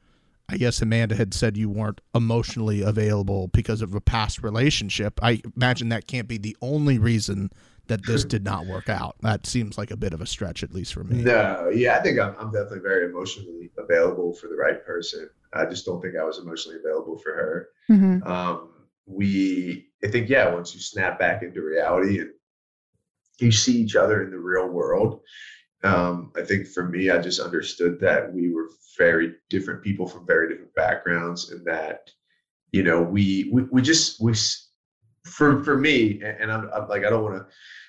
[0.47, 5.19] I guess Amanda had said you weren't emotionally available because of a past relationship.
[5.23, 7.49] I imagine that can't be the only reason
[7.87, 9.15] that this did not work out.
[9.21, 11.23] That seems like a bit of a stretch, at least for me.
[11.23, 15.29] No, yeah, I think I'm, I'm definitely very emotionally available for the right person.
[15.53, 17.69] I just don't think I was emotionally available for her.
[17.89, 18.25] Mhm.
[18.27, 18.69] Um,
[19.05, 22.31] we, I think, yeah, once you snap back into reality and
[23.39, 25.21] you see each other in the real world,
[25.85, 30.25] um, I think for me, I just understood that we were very different people from
[30.25, 32.09] very different backgrounds, and that
[32.71, 34.33] you know we we, we just we
[35.25, 37.45] for for me, and, I'm, I'm like I don't want to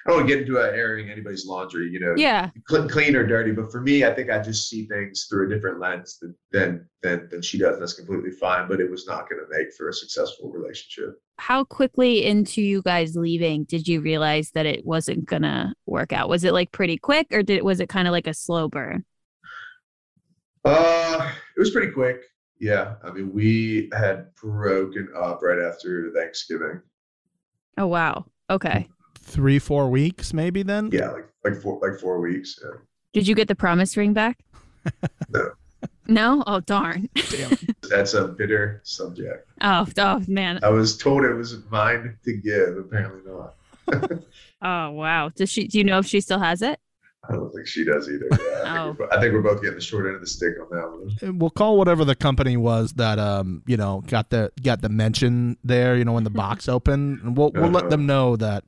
[0.07, 2.51] I don't want to get into uh, airing anybody's laundry, you know, Yeah.
[2.69, 3.51] cl- clean or dirty.
[3.51, 6.89] But for me, I think I just see things through a different lens than than
[7.03, 7.75] than, than she does.
[7.75, 8.69] And that's completely fine.
[8.69, 11.21] But it was not going to make for a successful relationship.
[11.39, 16.29] How quickly into you guys leaving did you realize that it wasn't gonna work out?
[16.29, 19.05] Was it like pretty quick, or did was it kind of like a slow burn?
[20.65, 22.23] Uh, it was pretty quick.
[22.59, 26.81] Yeah, I mean, we had broken up right after Thanksgiving.
[27.77, 28.25] Oh wow.
[28.49, 28.89] Okay.
[29.19, 30.91] Three, four weeks, maybe then?
[30.93, 32.59] Yeah, like like four like four weeks.
[32.63, 32.79] Yeah.
[33.13, 34.39] Did you get the promise ring back?
[35.29, 35.51] No.
[36.09, 36.43] No?
[36.47, 37.09] Oh darn.
[37.31, 37.57] Damn.
[37.91, 39.49] That's a bitter subject.
[39.61, 40.61] Oh, oh man.
[40.63, 42.77] I was told it was mine to give.
[42.79, 43.55] Apparently not.
[44.63, 45.29] Oh wow.
[45.29, 46.81] Does she do you know if she still has it?
[47.29, 48.27] I don't think she does either.
[48.31, 48.87] Yeah, I, Oh.
[48.95, 50.89] think we're, I think we're both getting the short end of the stick on that
[50.91, 51.11] one.
[51.23, 54.89] And we'll call whatever the company was that um you know got the got the
[54.89, 57.91] mention there you know when the box opened and we'll we'll let Uh-huh.
[57.91, 58.65] them know that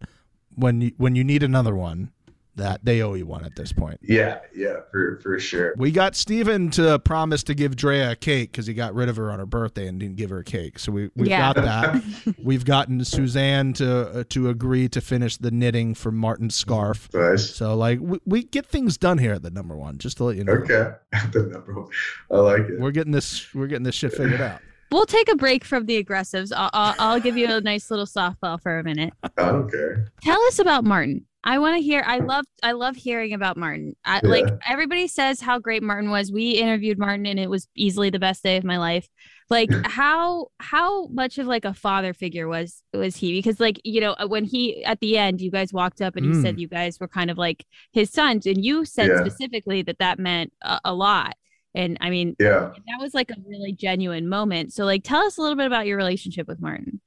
[0.57, 2.11] when you when you need another one
[2.59, 3.99] that they owe you one at this point.
[4.03, 5.75] Yeah, yeah, for for sure.
[5.77, 9.17] We got Steven to promise to give Drea a cake because he got rid of
[9.17, 10.79] her on her birthday and didn't give her a cake.
[10.79, 11.53] So we we've Yeah.
[11.55, 12.35] got that.
[12.43, 17.09] we've gotten Suzanne to uh, to agree to finish the knitting for Martin's scarf.
[17.15, 17.49] Nice.
[17.55, 19.99] So like we, we get things done here at the number one.
[19.99, 20.93] Just to let you know, Okay,
[21.33, 21.89] the number one.
[22.31, 22.79] I like it.
[22.79, 24.61] we're getting this we're getting this shit figured out.
[24.91, 26.51] We'll take a break from the aggressives.
[26.57, 29.13] I'll, I'll, I'll give you a nice little softball for a minute.
[29.37, 30.11] I don't care.
[30.23, 31.27] Tell us about Martin.
[31.45, 32.03] I want to hear.
[32.07, 32.45] I love.
[32.63, 33.95] I love hearing about Martin.
[34.05, 34.31] I, Yeah.
[34.31, 36.33] Like everybody says how great Martin was.
[36.33, 39.09] We interviewed Martin, and it was easily the best day of my life.
[39.49, 43.39] Like how how much of like a father figure was was he?
[43.39, 46.43] Because like you know when he at the end, you guys walked up and he
[46.43, 46.61] said mm.
[46.61, 49.21] you guys were kind of like his sons, and you said Yeah.
[49.21, 51.35] specifically that that meant a, a lot.
[51.75, 54.73] And I mean, Yeah, that was like a really genuine moment.
[54.73, 57.01] So like, tell us a little bit about your relationship with Martin.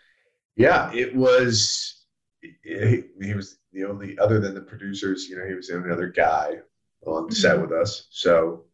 [0.55, 0.89] yeah.
[0.93, 1.97] It was.
[2.63, 5.27] He, he was the only other than the producers.
[5.29, 6.57] You know, he was the only other guy
[7.05, 7.63] on the set mm-hmm.
[7.63, 8.07] with us.
[8.11, 8.65] So,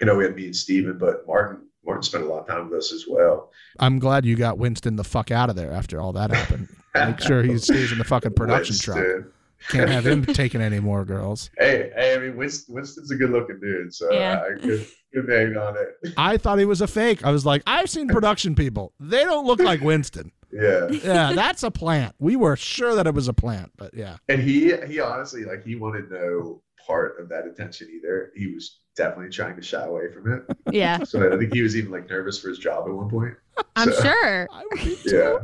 [0.00, 1.64] you know, we had me and Steven, but Martin.
[1.84, 3.50] Martin spent a lot of time with us as well.
[3.78, 6.68] I'm glad you got Winston the fuck out of there after all that happened.
[6.94, 9.24] Make sure he stays in the fucking production truck.
[9.68, 11.50] Can't have him taking any more girls.
[11.58, 14.42] Hey, hey, I mean, Winston, Winston's a good looking dude, so Yeah.
[14.42, 16.14] I could, could hang on it.
[16.16, 17.24] I thought he was a fake.
[17.24, 18.92] I was like, I've seen production people.
[19.00, 20.32] They don't look like Winston.
[20.52, 20.88] Yeah.
[21.04, 22.14] Yeah, that's a plant.
[22.18, 24.16] We were sure that it was a plant, but yeah.
[24.28, 28.32] And he he honestly like he wanted no part of that attention either.
[28.34, 30.42] He was definitely trying to shy away from it.
[30.72, 33.34] Yeah, So I think he was even like nervous for his job at one point.
[33.76, 34.48] I'm So, sure.
[34.52, 35.16] I would be too.
[35.16, 35.38] Yeah.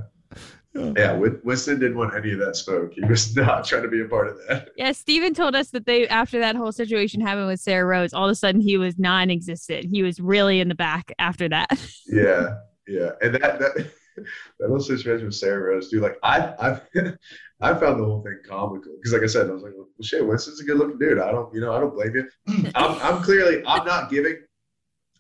[0.75, 0.93] Yeah.
[0.97, 1.13] Yeah,
[1.45, 2.95] Winston didn't want any of that smoke.
[2.95, 4.71] He was not trying to be a part of that.
[4.77, 8.25] Yeah, Steven told us that they after that whole situation happened with Sarah Rose, all
[8.25, 9.87] of a sudden he was non-existent.
[9.89, 11.69] He was really in the back after that.
[12.09, 12.57] Yeah,
[12.89, 16.03] yeah, and that that that whole situation with Sarah Rose, dude.
[16.03, 16.81] Like I I
[17.61, 20.27] I found the whole thing comical because, like I said, I was like, well, shit,
[20.27, 21.19] Winston's a good looking dude.
[21.19, 22.29] I don't, you know, I don't blame you.
[22.75, 24.37] I'm I'm clearly I'm not giving.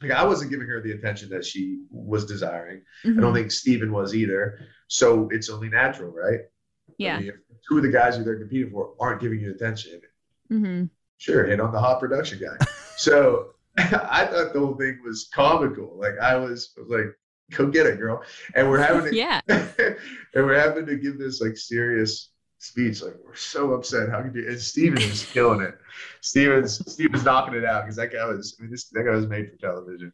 [0.02, 2.82] Like I wasn't giving her the attention that she was desiring.
[3.04, 3.20] I Mm-hmm.
[3.20, 4.58] don't think Steven was either.
[4.88, 6.40] So it's only natural, right?
[6.40, 7.18] I Yeah.
[7.20, 7.36] mean, if
[7.68, 10.00] two of the guys who they're competing for aren't giving you attention,
[10.52, 10.84] mm-hmm.
[11.18, 12.66] sure, hit on the hot production guy.
[12.96, 15.96] so I thought the whole thing was comical.
[15.98, 17.06] Like I was, I was like,
[17.56, 18.22] go get it, girl.
[18.54, 19.40] And we're having to, Yeah.
[19.48, 19.96] and
[20.34, 23.02] we're having to give this like serious speech.
[23.02, 24.08] Like we're so upset.
[24.10, 24.48] How could you?
[24.48, 25.74] And Steven is killing it.
[26.20, 28.56] Steven's Steven's knocking it out because that guy was.
[28.58, 30.12] I mean, this that guy was made for television.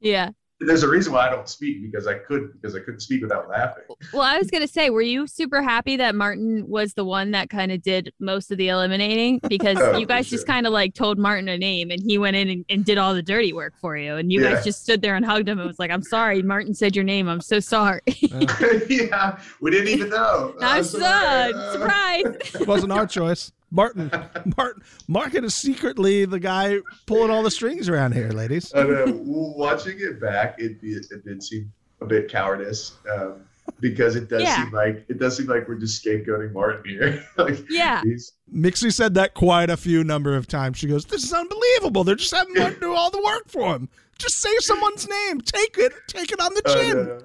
[0.00, 0.30] Yeah.
[0.60, 3.48] There's a reason why I don't speak because I could because I couldn't speak without
[3.48, 3.82] laughing.
[4.12, 7.50] Well, I was gonna say, were you super happy that Martin was the one that
[7.50, 9.40] kind of did most of the eliminating?
[9.48, 12.18] Because Oh, you guys for just kind of like told Martin a name and he
[12.18, 14.14] went in and, and did all the dirty work for you.
[14.14, 14.52] And you Yeah.
[14.54, 17.04] guys just stood there and hugged him and was like, I'm sorry, Martin said your
[17.04, 17.28] name.
[17.28, 18.00] I'm so sorry.
[18.88, 20.54] Yeah, we didn't even know.
[20.60, 21.04] I'm Uh, so.
[21.04, 22.54] Uh, surprised.
[22.60, 23.50] it wasn't our choice.
[23.74, 24.10] Martin,
[24.56, 28.72] Martin, Martin is secretly the guy pulling all the strings around here, ladies.
[28.74, 29.04] I know.
[29.26, 32.92] Watching it back, it, it, it did seem a bit cowardice.
[33.12, 33.40] Um,
[33.80, 34.62] because it does Yeah.
[34.64, 37.24] seem like it does seem like we're just scapegoating Martin here.
[37.38, 38.02] like Yeah.
[38.04, 40.76] he's Mixie said that quite a few number of times.
[40.76, 42.04] She goes, "This is unbelievable.
[42.04, 43.88] They're just having Martin do all the work for him.
[44.18, 45.40] Just say someone's name.
[45.40, 45.92] Take it.
[46.08, 47.20] Take it on the I chin." know.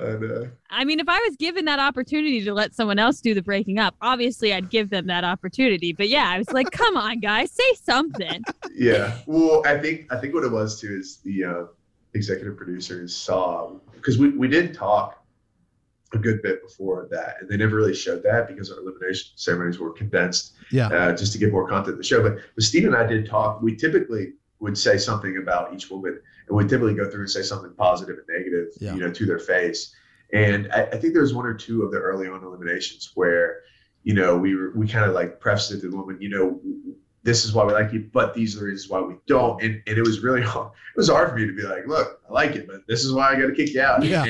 [0.00, 0.48] I know.
[0.70, 3.78] I mean, if I was given that opportunity to let someone else do the breaking
[3.78, 5.92] up, obviously I'd give them that opportunity.
[5.92, 8.42] But yeah, I was like, come on, guys, say something.
[8.78, 9.16] Yeah.
[9.26, 11.64] Well, I think I think what it was too is the uh,
[12.12, 15.24] executive producers saw because we, we did talk
[16.12, 19.78] a good bit before that, and they never really showed that because our elimination ceremonies
[19.78, 20.88] were condensed Yeah.
[20.88, 22.22] uh, just to give more content to the show.
[22.22, 23.62] But, but Steve and I did talk.
[23.62, 27.42] We typically would say something about each woman, and we typically go through and say
[27.42, 28.94] something positive and negative, Yeah.
[28.94, 29.94] you know, to their face.
[30.32, 33.60] And I, I think there was one or two of the early on eliminations where,
[34.04, 36.60] you know, we were we kind of like prefaced it to the woman, you know,
[37.22, 39.60] this is why we like you, but these are the reasons why we don't.
[39.60, 40.68] And, and it was really hard.
[40.94, 43.12] It was hard for me to be like, look, I like it, but this is
[43.12, 44.04] why I got to kick you out.
[44.04, 44.24] Yeah.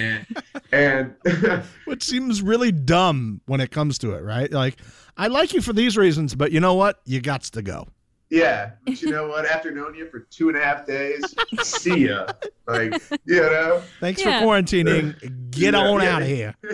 [0.72, 4.50] And, and Which seems really dumb when it comes to it, right?
[4.50, 4.76] Like,
[5.18, 7.00] I like you for these reasons, but you know what?
[7.04, 7.86] You got to go.
[8.28, 9.44] Yeah, but you know what?
[9.50, 11.22] After knowing you for two and a half days,
[11.62, 12.26] see ya.
[12.66, 14.40] Like, you know, Thanks Yeah.
[14.40, 15.50] for quarantining.
[15.50, 16.16] Get Yeah, on yeah.
[16.16, 16.54] out of here.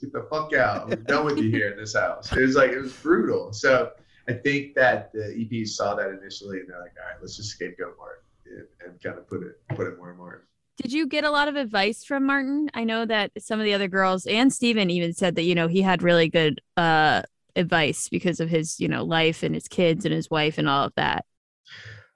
[0.00, 0.92] get the fuck out.
[0.92, 2.32] I'm done with you here in this house.
[2.32, 3.52] It was like it was brutal.
[3.52, 3.92] So
[4.28, 7.50] I think that the EPs saw that initially, and they're like, all right, let's just
[7.50, 10.42] scapegoat Martin and, and kind of put it put it more and more.
[10.82, 12.68] Did you get a lot of advice from Martin?
[12.74, 15.68] I know that some of the other girls and Steven even said that, you know,
[15.68, 17.22] he had really good uh
[17.56, 20.84] advice because of his, you know, life and his kids and his wife and all
[20.84, 21.24] of that.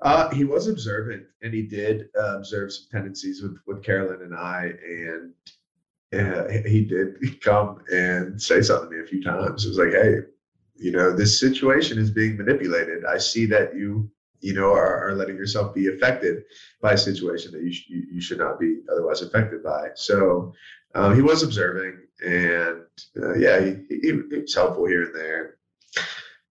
[0.03, 4.35] Uh, he was observant, and he did uh, observe some tendencies with with Carolyn and
[4.35, 5.35] I, and
[6.13, 9.65] uh, he did come and say something to me a few times.
[9.65, 10.21] It was like, hey,
[10.77, 13.05] you know, this situation is being manipulated.
[13.05, 14.11] I see that you,
[14.41, 16.45] you know, are, are letting yourself be affected
[16.81, 19.89] by a situation that you sh- you, you should not be otherwise affected by.
[19.95, 20.55] So
[20.95, 22.83] um, he was observing, and
[23.23, 25.57] uh, yeah, he, he, he was helpful here and there.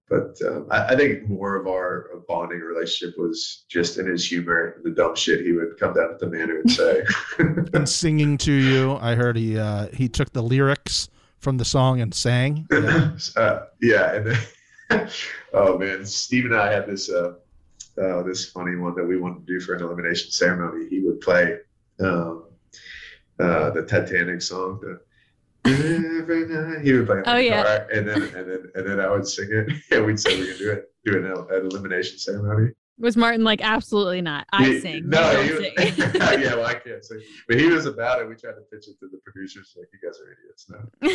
[0.09, 4.73] But um, I, I think more of our bonding relationship was just in his humor,
[4.75, 7.03] and the dumb shit he would come down at the manor and say.
[7.73, 12.01] And singing to you, I heard he uh, he took the lyrics from the song
[12.01, 12.67] and sang.
[12.71, 13.11] Yeah.
[13.37, 14.37] uh, yeah, and
[14.89, 15.09] then,
[15.53, 17.33] oh man, Steve and I had this uh,
[18.01, 20.87] uh, this funny one that we wanted to do for an elimination ceremony.
[20.89, 21.57] He would play
[21.99, 22.45] um,
[23.39, 24.79] uh, the Titanic song.
[24.81, 24.99] The,
[26.83, 27.85] He would play Oh, yeah.
[27.93, 30.57] and then and then and then I would sing it, and we'd say we're gonna
[30.57, 31.25] do it, do an,
[31.55, 32.71] an elimination ceremony.
[32.97, 34.45] Was Martin like, absolutely not.
[34.51, 35.07] I He- sing.
[35.09, 35.73] No, he was, sing."
[36.15, 38.27] yeah, well, I can't sing, but he was about it.
[38.27, 40.69] We tried to pitch it to the producers, like you guys are idiots.
[40.69, 40.79] No,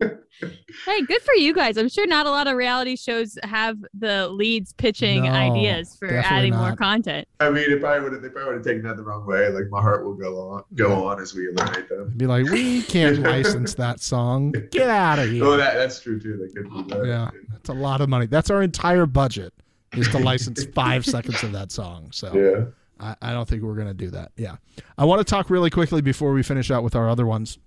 [0.00, 1.76] hey, good for you guys.
[1.76, 6.08] I'm sure not a lot of reality shows have the leads pitching No, ideas for
[6.08, 7.26] definitely adding more content.
[7.40, 8.22] I mean, it probably would have.
[8.22, 9.48] They probably would have taken that the wrong way.
[9.48, 12.12] Like my heart will go on, go on as we eliminate them.
[12.16, 14.52] Be like, we can't license that song.
[14.70, 15.44] Get out of here.
[15.44, 16.36] Oh, that that's true too.
[16.36, 17.06] They could do that.
[17.06, 18.26] Yeah, that's a lot of money.
[18.26, 19.52] That's our entire budget
[19.94, 22.10] is to license five seconds of that song.
[22.12, 22.64] So Yeah.
[22.98, 24.32] I, I don't think we're gonna do that.
[24.36, 24.56] Yeah,
[24.98, 27.58] I want to talk really quickly before we finish out with our other ones.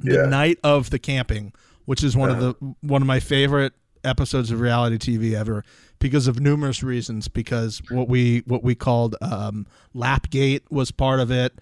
[0.00, 0.22] The Yeah.
[0.26, 1.52] night of the camping,
[1.88, 3.72] which is one of the one of my favorite
[4.04, 5.64] episodes of reality TV ever,
[6.00, 7.28] because of numerous reasons.
[7.28, 11.52] Because what we what we called um, Lapgate was part of it.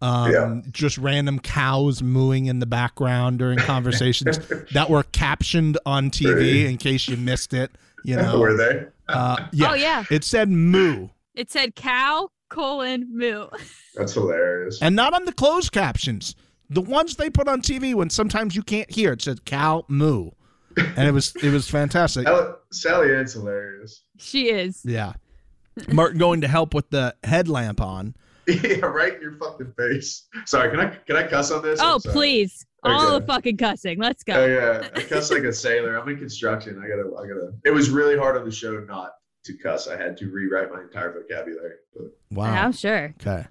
[0.00, 0.60] Um, Yeah.
[0.72, 4.38] Just random cows mooing in the background during conversations
[4.72, 6.70] that were captioned on TV Right.
[6.70, 7.70] in case you missed it.
[8.04, 8.86] You know, Were they?
[9.08, 10.04] uh, yeah, Oh, yeah.
[10.10, 11.08] it said moo.
[11.34, 13.46] It said cow colon moo.
[13.94, 14.80] That's hilarious.
[14.82, 16.34] and not on the closed captions.
[16.70, 20.30] The ones they put on TV when sometimes you can't hear it said cow moo,
[20.76, 22.26] and it was it was fantastic.
[22.26, 24.02] Sally- Sally Ann's hilarious.
[24.18, 24.80] She is.
[24.84, 25.12] Yeah,
[25.92, 28.14] Martin going to help with the headlamp on.
[28.46, 30.26] yeah, right in your fucking face.
[30.46, 31.80] Sorry, can I can I cuss on this?
[31.82, 32.12] Oh, I'm sorry.
[32.12, 32.66] please.
[32.82, 33.98] All the fucking cussing.
[33.98, 34.46] Let's Oh go.
[34.46, 35.96] yeah, I cuss like a sailor.
[35.98, 36.78] I'm in construction.
[36.84, 37.54] I gotta, I gotta.
[37.64, 39.12] It was really hard on the show not
[39.44, 39.88] to cuss.
[39.88, 41.76] I had to rewrite my entire vocabulary.
[41.96, 42.52] But Wow.
[42.52, 43.14] I'm sure.
[43.20, 43.46] Okay.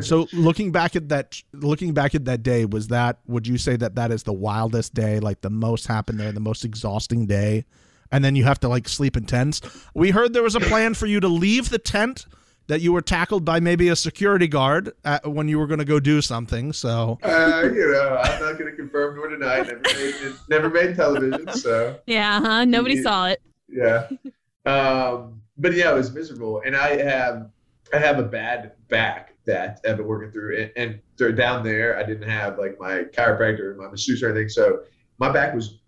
[0.00, 3.18] So looking back at that, looking back at that day, was that?
[3.26, 6.40] Would you say that that is the wildest day, like the most happened there, the
[6.40, 7.64] most exhausting day,
[8.10, 9.60] and then you have to like sleep in tents?
[9.94, 12.26] We heard there was a plan for you to leave the tent.
[12.68, 15.84] That you were tackled by maybe a security guard at, when you were going to
[15.84, 16.72] go do something.
[16.72, 19.58] So uh, you know, I'm not gonna confirm nor deny.
[19.58, 22.64] Never made, never made television, so Yeah, huh?
[22.64, 23.02] Nobody Yeah.
[23.02, 23.40] saw it.
[23.68, 24.08] yeah.
[24.64, 27.50] Um, but yeah, it was miserable, and I have
[27.94, 31.98] I have a bad back that I've been working through, and, and they're down there.
[31.98, 34.80] I didn't have like my chiropractor, my masseuse, or anything, so
[35.18, 35.78] my back was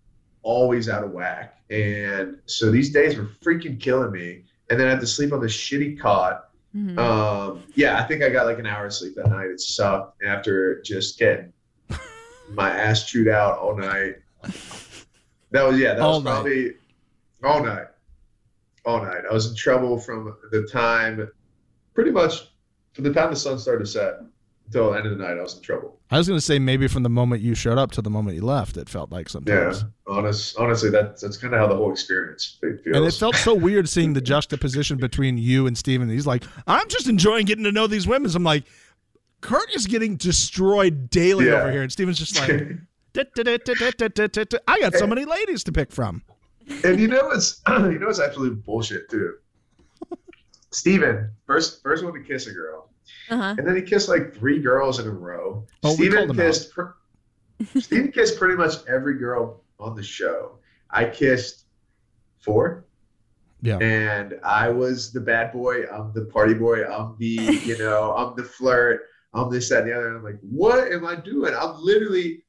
[0.41, 1.55] always out of whack.
[1.69, 4.43] And so these days were freaking killing me.
[4.69, 6.49] And then I had to sleep on this shitty cot.
[6.75, 6.97] Mhm.
[6.97, 9.47] Um, yeah, I think I got like an hour of sleep that night.
[9.47, 11.51] It sucked after just getting
[12.53, 14.15] my ass chewed out all night.
[15.51, 16.31] That was yeah, that All was night.
[16.31, 16.73] probably
[17.43, 17.87] all night.
[18.85, 19.23] All night.
[19.29, 21.27] I was in trouble from the time
[21.93, 22.49] pretty much
[23.03, 24.15] from the time the sun started to set
[24.65, 25.97] until the end of the night I was in trouble.
[26.11, 28.35] I was going to say maybe from the moment you showed up to the moment
[28.35, 29.53] you left, it felt like something.
[29.53, 29.73] Yeah.
[30.05, 32.79] Honest honestly that that's kinda how the whole experience feels.
[32.85, 36.09] And it felt so weird seeing the juxtaposition between you and Steven.
[36.09, 38.29] He's like, I'm just enjoying getting to know these women.
[38.29, 38.65] So I'm like,
[39.41, 41.61] Kurt is getting destroyed daily Yeah.
[41.61, 41.81] over here.
[41.83, 42.49] And Steven's just like,
[44.67, 46.21] I got so many ladies to pick from.
[46.83, 49.35] and you know what's you know what's absolute bullshit too.
[50.71, 52.88] Steven, first first one to kiss a girl.
[53.29, 53.55] Uh-huh.
[53.57, 55.65] And then he kissed like three girls in a row.
[55.83, 56.91] Oh, we Steven kissed pr-
[57.77, 60.57] Steven kissed pretty much every girl on the show.
[60.89, 61.65] I kissed
[62.39, 62.85] four.
[63.61, 63.77] Yeah.
[63.77, 65.83] And I was the bad boy.
[65.85, 66.85] I'm the party boy.
[66.85, 69.01] I'm the, you know, I'm the flirt.
[69.33, 70.07] I'm this, that, and the other.
[70.07, 71.53] And I'm like, what am I doing?
[71.53, 72.43] I'm literally,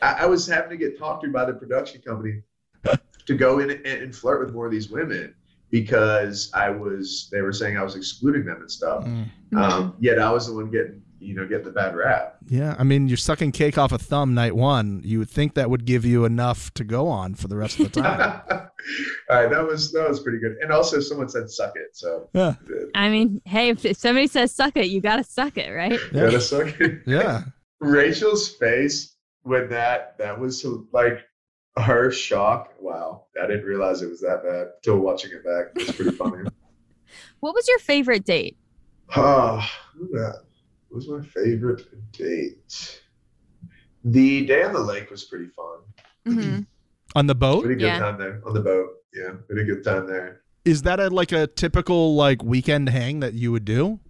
[0.00, 2.42] I, I was having to get talked to by the production company
[3.26, 5.34] to go in and, and flirt with more of these women
[5.80, 9.04] because I was, they were saying I was excluding them and stuff.
[9.04, 9.28] Mm.
[9.56, 12.36] Um, yet I was the one getting, you know, getting the bad rap.
[12.48, 12.74] Yeah.
[12.78, 15.02] I mean, you're sucking cake off a thumb night one.
[15.04, 17.92] You would think that would give you enough to go on for the rest of
[17.92, 18.42] the time.
[19.28, 20.56] All right, that was that was pretty good.
[20.62, 22.54] And also, someone said "suck it," so yeah.
[22.94, 25.98] I mean, hey, if, if somebody says suck it, you gotta suck it, right?
[26.12, 26.26] Yeah.
[26.26, 27.00] gotta suck it.
[27.04, 27.42] Yeah.
[27.80, 31.18] Rachel's face when that that was so, like
[31.78, 32.72] her shock.
[32.80, 35.66] Wow, I didn't realize it was that bad until watching it back.
[35.76, 36.44] It's pretty funny.
[37.40, 38.56] What was your favorite date?
[39.14, 40.42] Ah, who that
[40.90, 43.00] was my favorite date.
[44.04, 45.78] The day on the lake was pretty fun.
[46.26, 46.58] hmm
[47.14, 47.62] On the boat?
[47.64, 47.98] Pretty good Yeah.
[47.98, 48.88] time there on the boat.
[49.14, 53.34] Yeah, pretty good time there Is that a, like a typical like weekend hang that
[53.34, 54.00] you would do?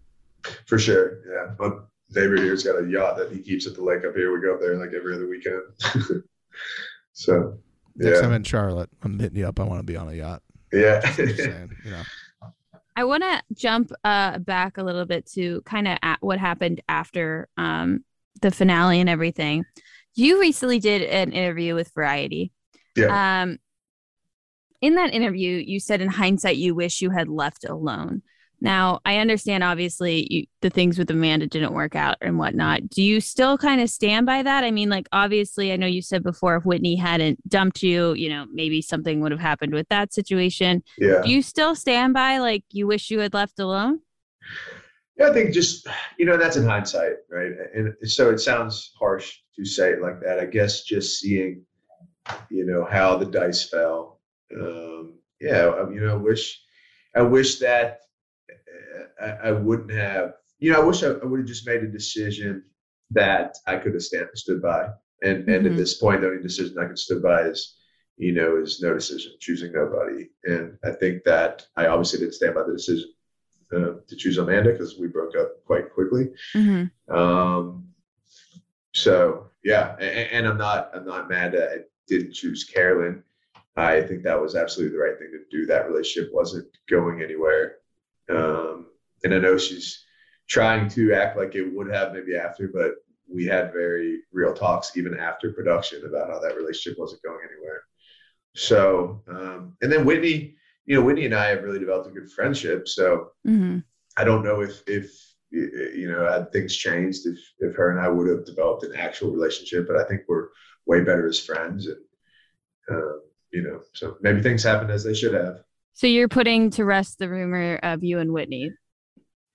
[0.67, 1.21] for sure.
[1.31, 1.77] Yeah, my
[2.15, 4.33] neighbor here's got a yacht that he keeps at the lake up here.
[4.33, 5.63] We go up there like every other weekend.
[7.17, 7.59] so
[7.97, 9.59] Next time yeah, in Charlotte, I'm hitting you up.
[9.59, 10.43] I want to be on a yacht.
[10.73, 11.01] yeah.
[11.13, 12.03] Saying, you know.
[12.95, 17.49] I want to jump uh, back a little bit to kind of what happened after
[17.57, 18.05] um,
[18.43, 19.65] the finale and everything.
[20.15, 22.53] You recently did an interview with Variety.
[22.97, 23.43] Yeah.
[23.43, 23.59] Um,
[24.81, 28.23] in that interview, you said in hindsight you wish you had left alone.
[28.67, 32.89] Now, I understand obviously you, the things with Amanda didn't work out and whatnot.
[32.91, 34.65] Do you still kind of stand by that?
[34.65, 38.29] I mean, like, obviously, I know you said before if Whitney hadn't dumped you, you
[38.29, 40.83] know, maybe something would have happened with that situation.
[40.99, 41.23] yeah.
[41.23, 44.01] Do you still stand by like you wish you had left alone?
[45.17, 45.87] Yeah, I think just
[46.19, 47.53] you know that's in hindsight, right?
[47.75, 50.41] And so it sounds harsh to say it like that.
[50.41, 51.63] I guess just seeing,
[52.51, 54.21] you know, how the dice fell.
[54.61, 56.61] Um, yeah, I- you know, I wish,
[57.15, 58.01] I wish that
[59.21, 60.35] I, I wouldn't have.
[60.59, 62.65] You know, I wish I, I would have just made a decision
[63.11, 64.89] that I could have stand, stood by.
[65.23, 65.77] And and at Mhm.
[65.77, 67.77] this point, the only decision I could stood by is,
[68.17, 70.31] you know, is no decision, choosing nobody.
[70.45, 73.11] And I think that I obviously didn't stand by the decision
[73.73, 76.31] uh, to choose Amanda because we broke up quite quickly.
[76.55, 77.15] Mm-hmm.
[77.15, 77.89] Um,
[78.95, 81.77] so yeah, and, and I'm not I'm not mad that I
[82.09, 83.23] didn't choose Carolyn.
[83.77, 85.67] I think that was absolutely the right thing to do.
[85.67, 87.77] That relationship wasn't going anywhere,
[88.31, 88.87] um,
[89.25, 90.05] and I know she's
[90.49, 92.93] trying to act like it would have maybe after, but
[93.29, 97.83] we had very real talks even after production about how that relationship wasn't going anywhere.
[98.55, 100.57] So, um, and then Whitney,
[100.87, 102.89] you know, Whitney and I have really developed a good friendship.
[102.89, 103.79] So Mm-hmm.
[104.17, 105.11] I don't know if if
[105.51, 109.31] you know had things changed if if her and I would have developed an actual
[109.31, 110.49] relationship, but I think we're
[110.87, 111.99] way better as friends, and
[112.91, 113.23] um,
[113.53, 115.63] you know, so maybe things happened as they should have.
[115.97, 118.71] So you're putting to rest the rumor of you and Whitney.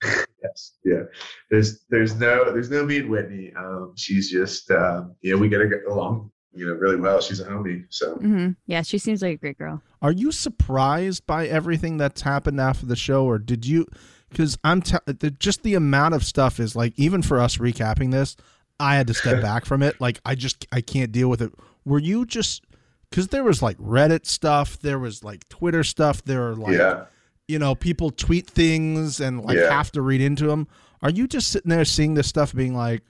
[0.02, 1.04] Yes, yeah.
[1.52, 3.52] There's there's no there's no me and Whitney.
[3.56, 7.20] Um, she's just um, you know we get along you know really well.
[7.20, 8.50] She's a homie, so Mm-hmm.
[8.66, 9.82] Yeah, she seems like a great girl.
[10.02, 13.86] Are you surprised by everything that's happened after the show, or did you?
[14.28, 18.10] Because I'm t- the, just the amount of stuff is like even for us recapping
[18.10, 18.36] this,
[18.80, 20.00] I had to step back from it.
[20.00, 21.52] Like I just I can't deal with it.
[21.84, 22.64] Were you just
[23.12, 27.04] because there was like Reddit stuff, there was like Twitter stuff, there are like yeah.
[27.46, 29.70] you know people tweet things and like Yeah.
[29.70, 30.66] have to read into them.
[31.02, 33.02] Are you just sitting there seeing this stuff, being like,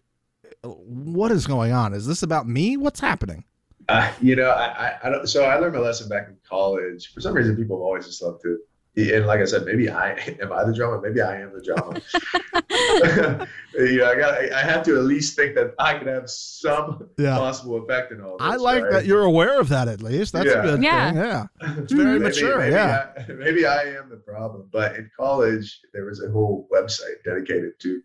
[0.64, 1.94] what is going on?
[1.94, 2.76] Is this about me?
[2.76, 3.44] What's happening?
[3.88, 5.28] Uh, you know, I, I, I don't.
[5.28, 7.12] So I learned my lesson back in college.
[7.12, 8.58] For some reason, people have always just love to
[8.94, 11.00] and like I said, maybe I am I the drama.
[11.02, 12.00] Maybe I am the drama.
[13.74, 14.52] you know, I got.
[14.52, 17.36] I have to at least think that I can have some Yeah.
[17.36, 18.46] possible effect in all this.
[18.46, 18.92] I like right?
[18.92, 20.32] that you're aware of that at least.
[20.34, 20.58] That's Yeah.
[20.58, 21.08] a good Yeah.
[21.12, 21.16] thing.
[21.20, 21.46] Yeah.
[21.82, 22.58] It's very Maybe- mature.
[22.58, 23.08] maybe yeah.
[23.16, 24.68] I, maybe I am the problem.
[24.72, 28.02] But in college, there was a whole website dedicated to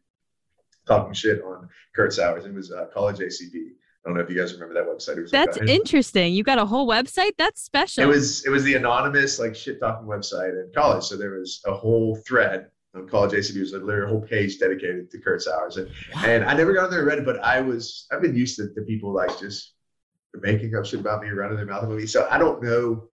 [0.88, 2.46] talking shit on Kurt Sowers.
[2.46, 3.72] It was uh, College ACB.
[4.08, 5.18] I don't know if you guys remember that website.
[5.18, 6.34] It was That's a- interesting.
[6.34, 7.32] You got a whole website?
[7.38, 8.06] That's special.
[8.06, 11.04] It was it was the anonymous like shit talking website in college.
[11.04, 13.58] So there was a whole thread on College ACB.
[13.58, 15.76] It was like literally a whole page dedicated to Kurt Sowers.
[15.76, 15.90] And
[16.24, 18.56] and I never got on there and read it, but I was I've been used
[18.60, 19.74] to, the people like just
[20.36, 22.06] making up shit about me, running their mouth about me.
[22.06, 23.10] So I don't know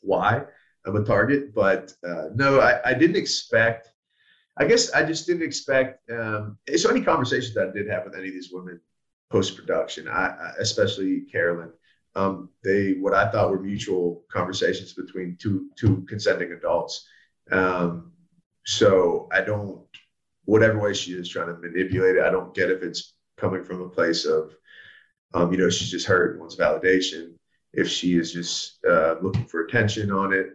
[0.00, 0.44] why
[0.86, 3.88] I'm a target, but uh, no, I, I didn't expect.
[4.58, 6.08] I guess I just didn't expect.
[6.08, 8.80] Um, so any conversations that I did have with any of these women
[9.34, 11.72] post production, I, I especially Carolyn,
[12.14, 16.94] um, they what I thought were mutual conversations between two two consenting adults.
[17.50, 18.12] Um,
[18.64, 19.80] so I don't,
[20.44, 23.82] whatever way she is trying to manipulate it, I don't get if it's coming from
[23.82, 24.54] a place of,
[25.34, 27.22] um, you know, she's just hurt and wants validation.
[27.72, 28.56] If she is just
[28.88, 30.46] uh, looking for attention on it,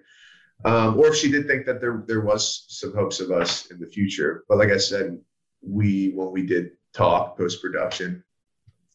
[0.64, 3.78] um, or if she did think that there there was some hopes of us in
[3.78, 4.46] the future.
[4.48, 5.20] But like I said,
[5.62, 8.24] we when we did talk post production,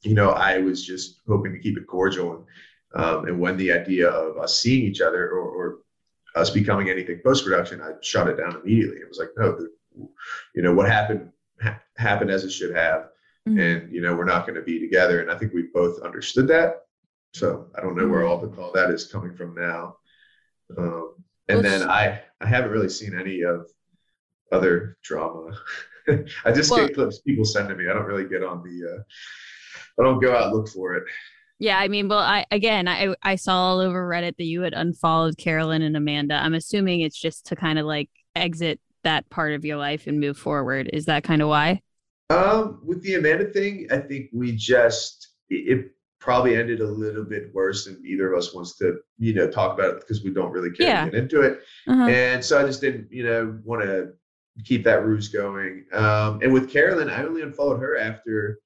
[0.04, 2.34] you know, I was just hoping to keep it cordial.
[2.94, 5.78] And, um, and when the idea of us seeing each other or, or
[6.36, 8.98] us becoming anything post production, I shut it down immediately.
[8.98, 9.68] It was like, no, the,
[10.54, 11.30] you know, what happened
[11.62, 13.08] ha- happened as it should have,
[13.48, 13.60] Mhm.
[13.60, 15.20] and you know, we're not going to be together.
[15.20, 16.82] And I think we both understood that.
[17.34, 19.96] So I don't know where all the all that is coming from now.
[20.78, 21.14] Um,
[21.48, 23.66] and Well, then I haven't really seen any of
[24.52, 25.56] other drama.
[26.44, 27.88] I just Well- get clips people send to me.
[27.88, 28.76] I don't really get on the.
[28.98, 29.02] Uh,
[29.98, 31.04] I don't go out and look for it.
[31.58, 34.74] Yeah, I mean, well, I again, I I saw all over Reddit that you had
[34.74, 36.34] unfollowed Carolyn and Amanda.
[36.34, 40.18] I'm assuming it's just to kind of like exit that part of your life and
[40.18, 40.90] move forward.
[40.92, 41.80] Is that kind of why?
[42.30, 47.54] Um, with the Amanda thing, I think we just it, probably ended a little bit
[47.54, 50.50] worse than either of us wants to, you know, talk about it because we don't
[50.50, 51.04] really care Yeah.
[51.04, 51.60] to get into it.
[51.86, 52.06] Uh-huh.
[52.08, 54.12] And so I just didn't, you know, want to
[54.64, 55.84] keep that ruse going.
[55.92, 58.58] Um, and with Carolyn, I only unfollowed her after,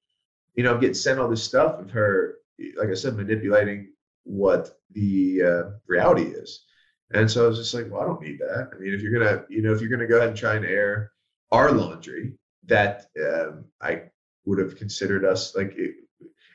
[0.59, 2.35] you know, I'm getting sent all this stuff of her,
[2.75, 3.93] like I said, manipulating
[4.25, 6.65] what the uh, reality is.
[7.13, 8.71] And so I was just like, well, I don't need that.
[8.75, 10.65] I mean, if you're gonna, you know, if you're gonna go ahead and try and
[10.65, 11.13] air
[11.53, 12.33] our laundry,
[12.65, 14.01] that um, I
[14.43, 15.95] would have considered us like it,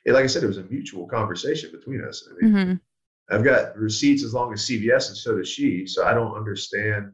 [0.05, 0.13] it.
[0.13, 2.29] Like I said, it was a mutual conversation between us.
[2.31, 2.81] I mean, Mhm.
[3.31, 5.87] I've got receipts as long as CVS, and so does she.
[5.87, 7.11] So I don't understand.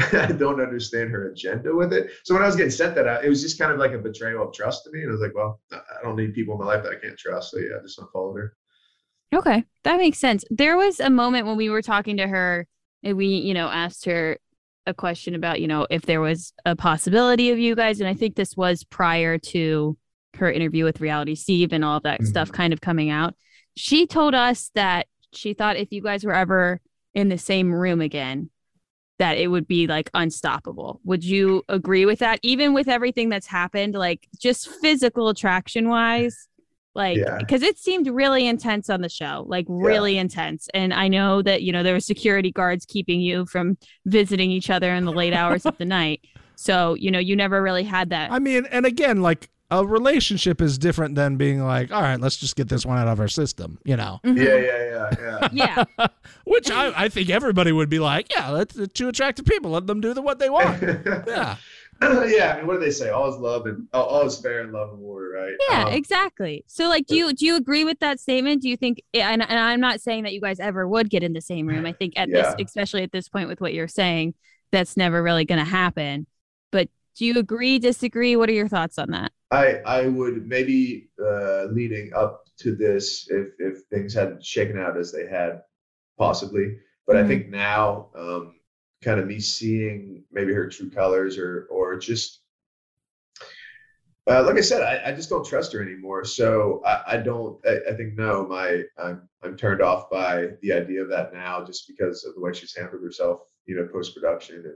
[0.12, 2.10] I don't understand her agenda with it.
[2.24, 3.98] So when I was getting sent that out, it was just kind of like a
[3.98, 5.00] betrayal of trust to me.
[5.00, 7.00] And I was like, well, I I don't need people in my life that I
[7.00, 7.50] can't trust.
[7.50, 8.56] So yeah, I just unfollowed her.
[9.32, 10.44] Okay, that makes sense.
[10.50, 12.66] There was a moment when we were talking to her
[13.02, 14.38] and we, you know, asked her
[14.86, 18.00] a question about, you know, if there was a possibility of you guys.
[18.00, 19.96] And I think this was prior to
[20.36, 22.28] her interview with Reality Steve and all of that mm-hmm.
[22.28, 23.34] stuff kind of coming out.
[23.76, 26.80] She told us that she thought if you guys were ever
[27.14, 28.50] in the same room again,
[29.20, 31.00] that it would be like unstoppable.
[31.04, 32.40] Would you agree with that?
[32.42, 36.48] Even with everything that's happened, like just physical attraction wise?
[36.96, 37.38] like Yeah.
[37.38, 41.62] because it seemed really intense on the show like really intense and i know that
[41.62, 45.32] you know there were security guards keeping you from visiting each other in the late
[45.32, 46.20] hours of the night
[46.56, 50.60] so you know you never really had that I mean, and again, like a relationship
[50.60, 53.28] is different than being like, all right, let's just get this one out of our
[53.28, 54.18] system, you know?
[54.24, 54.36] Mhm.
[54.36, 55.84] Yeah, yeah, yeah, yeah.
[55.98, 56.06] yeah
[56.44, 59.86] Which I, I think everybody would be like, yeah, let's the two attractive people, let
[59.86, 60.82] them do the what they want.
[61.26, 61.56] Yeah.
[62.02, 63.10] yeah, I mean, what do they say?
[63.10, 65.52] All is love and all, all is fair in love and war, right?
[65.70, 68.76] yeah Um, exactly so like do you do you agree with that statement do you
[68.76, 71.66] think and, and i'm not saying that you guys ever would get in the same
[71.66, 72.54] room i think at Yeah.
[72.54, 74.32] this especially at this point with what you're saying
[74.72, 76.26] that's never really going to happen
[76.70, 81.10] but do you agree disagree what are your thoughts on that I I would maybe
[81.20, 85.62] uh, leading up to this if if things hadn't shaken out as they had
[86.18, 87.24] possibly, but Mhm.
[87.24, 88.60] I think now um,
[89.02, 92.42] kind of me seeing maybe her true colors or or just
[94.26, 96.24] uh, like I said, I, I just don't trust her anymore.
[96.24, 97.58] So I, I don't.
[97.66, 101.64] I, I think no, my I'm I'm turned off by the idea of that now,
[101.64, 104.74] just because of the way she's handled herself, you know, post production and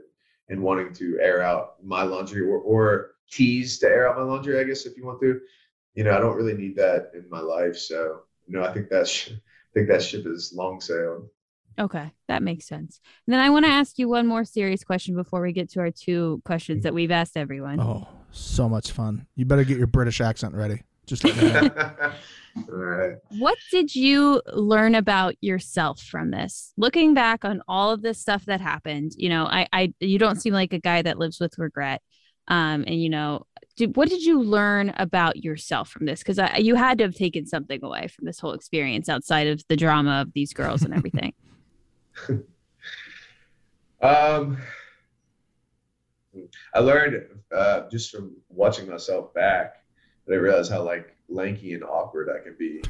[0.49, 4.59] and wanting to air out my laundry or or tease to air out my laundry,
[4.59, 5.39] I guess if you want to.
[5.93, 7.77] You know, I don't really need that in my life.
[7.77, 9.39] So no, I think that's I
[9.73, 11.29] think that ship is long sailed.
[11.77, 13.01] Okay, that makes sense.
[13.27, 15.81] And then I want to ask you one more serious question before we get to
[15.81, 16.83] our two questions mm-hmm.
[16.83, 17.79] that we've asked everyone.
[17.79, 19.25] Oh, so much fun.
[19.35, 20.83] You better get your British accent ready.
[21.05, 22.13] Just let me know.
[22.57, 23.17] All right.
[23.29, 26.73] What did you learn about yourself from this?
[26.77, 30.41] Looking back on all of this stuff that happened, you know, I, I, you don't
[30.41, 32.01] seem like a guy that lives with regret.
[32.47, 33.45] Um, and you know,
[33.75, 36.23] did, what did you learn about yourself from this?
[36.23, 39.75] Because you had to have taken something away from this whole experience outside of the
[39.75, 41.33] drama of these girls and everything.
[44.01, 44.57] um,
[46.73, 49.84] I learned uh, just from watching myself back
[50.29, 52.81] I realize how like lanky and awkward I can be.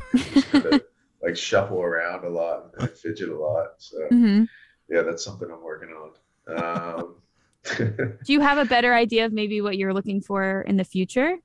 [0.52, 0.82] Kind of
[1.22, 3.76] like shuffle around a lot and fidget a lot.
[3.78, 4.44] So mm-hmm.
[4.90, 6.12] yeah, that's something I'm working on.
[6.58, 7.16] Um,
[7.78, 11.38] Do you have a better idea of maybe what you're looking for in the future?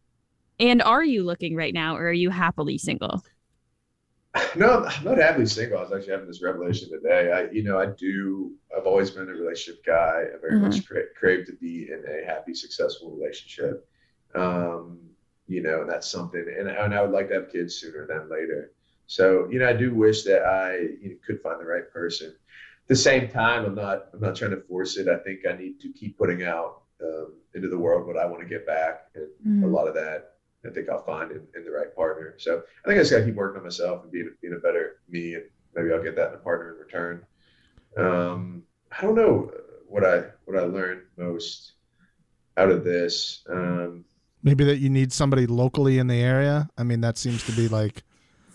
[0.58, 3.22] And are you looking right now, or are you happily single?
[4.54, 5.78] No, I'm not happily single.
[5.78, 7.32] I was actually having this revelation today.
[7.32, 8.52] I, you know, I do.
[8.76, 10.24] I've always been a relationship guy.
[10.34, 10.66] I very mm-hmm.
[10.66, 13.88] much cra- crave to be in a happy, successful relationship.
[14.34, 14.98] Um,
[15.50, 16.46] you know, that's something.
[16.58, 18.70] And, and I would like to have kids sooner than later.
[19.08, 22.28] So, you know, I do wish that I you know, could find the right person
[22.28, 25.08] At the same time, I'm not I'm not trying to force it.
[25.08, 28.42] I think I need to keep putting out um, into the world what I want
[28.42, 29.64] to get back, and mm-hmm.
[29.64, 30.34] a lot of that
[30.64, 32.36] I think I'll find in, in the right partner.
[32.38, 34.58] So I think I just got to keep working on myself and being being a
[34.58, 35.44] better me, and
[35.74, 37.26] maybe I'll get that in a partner in return.
[37.96, 38.62] Um,
[38.96, 39.50] I don't know
[39.88, 41.72] what I what I learned most
[42.56, 43.42] out of this.
[43.48, 44.04] Um,
[44.42, 46.68] maybe that you need somebody locally in the area.
[46.78, 48.02] I mean, that seems to be like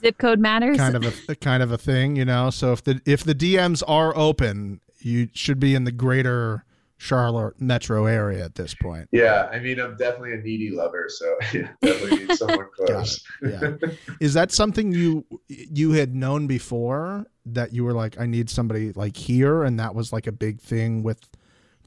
[0.02, 0.78] zip code matters.
[0.78, 2.50] Kind of a kind of a thing, you know.
[2.50, 6.66] So if the if the DMs are open, you should be in the greater
[6.98, 9.10] Charlotte metro area at this point.
[9.12, 13.24] Yeah, I mean, I'm definitely a needy lover, so yeah, definitely need someone close.
[13.42, 13.76] yeah.
[14.20, 18.92] Is that something you you had known before that you were like, I need somebody
[18.94, 21.20] like here, and that was like a big thing with,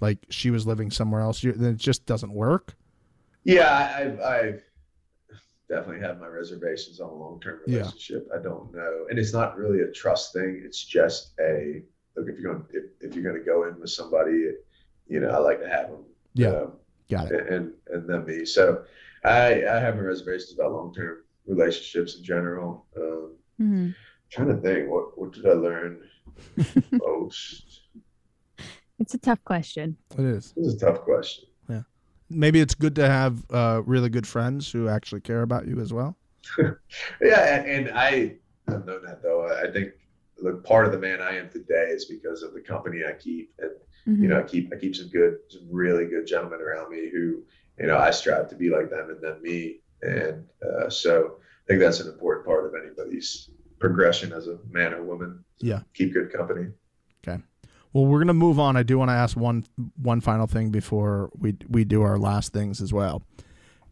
[0.00, 1.42] like, she was living somewhere else.
[1.42, 2.74] You, then it just doesn't work.
[3.48, 4.62] Yeah, I've I've
[5.70, 8.28] definitely have my reservations on a long term relationship.
[8.28, 8.38] Yeah.
[8.38, 10.60] I don't know, and it's not really a trust thing.
[10.66, 11.82] It's just a
[12.14, 14.50] look if you're going if, if you're going to go in with somebody,
[15.06, 16.04] you know, I like to have them.
[16.34, 16.72] Yeah, um,
[17.10, 17.50] got it.
[17.50, 18.44] And and then me.
[18.44, 18.84] So
[19.24, 22.84] I I have my reservations about long term relationships in general.
[22.98, 23.90] Um, mm-hmm.
[24.28, 26.02] Trying to think, what what did I learn
[26.90, 27.80] most?
[28.98, 29.96] It's a tough question.
[30.18, 30.52] It is.
[30.54, 31.48] It's a tough question
[32.30, 35.92] maybe it's good to have uh, really good friends who actually care about you as
[35.92, 36.16] well.
[37.20, 38.36] yeah, and, and I
[38.68, 39.46] have known that though.
[39.46, 39.92] I think
[40.38, 43.52] the part of the man I am today is because of the company I keep,
[43.58, 43.70] and
[44.06, 44.22] mm-hmm.
[44.22, 47.42] you know, I keep I keep some good, some really good gentlemen around me who,
[47.78, 51.66] you know, I strive to be like them and then me, and uh, so I
[51.66, 55.44] think that's an important part of anybody's progression as a man or woman.
[55.58, 56.68] Yeah, keep good company.
[57.26, 57.42] Okay.
[57.98, 58.76] Well, we're gonna move on.
[58.76, 59.64] I do want to ask one
[60.00, 63.24] one final thing before we we do our last things as well.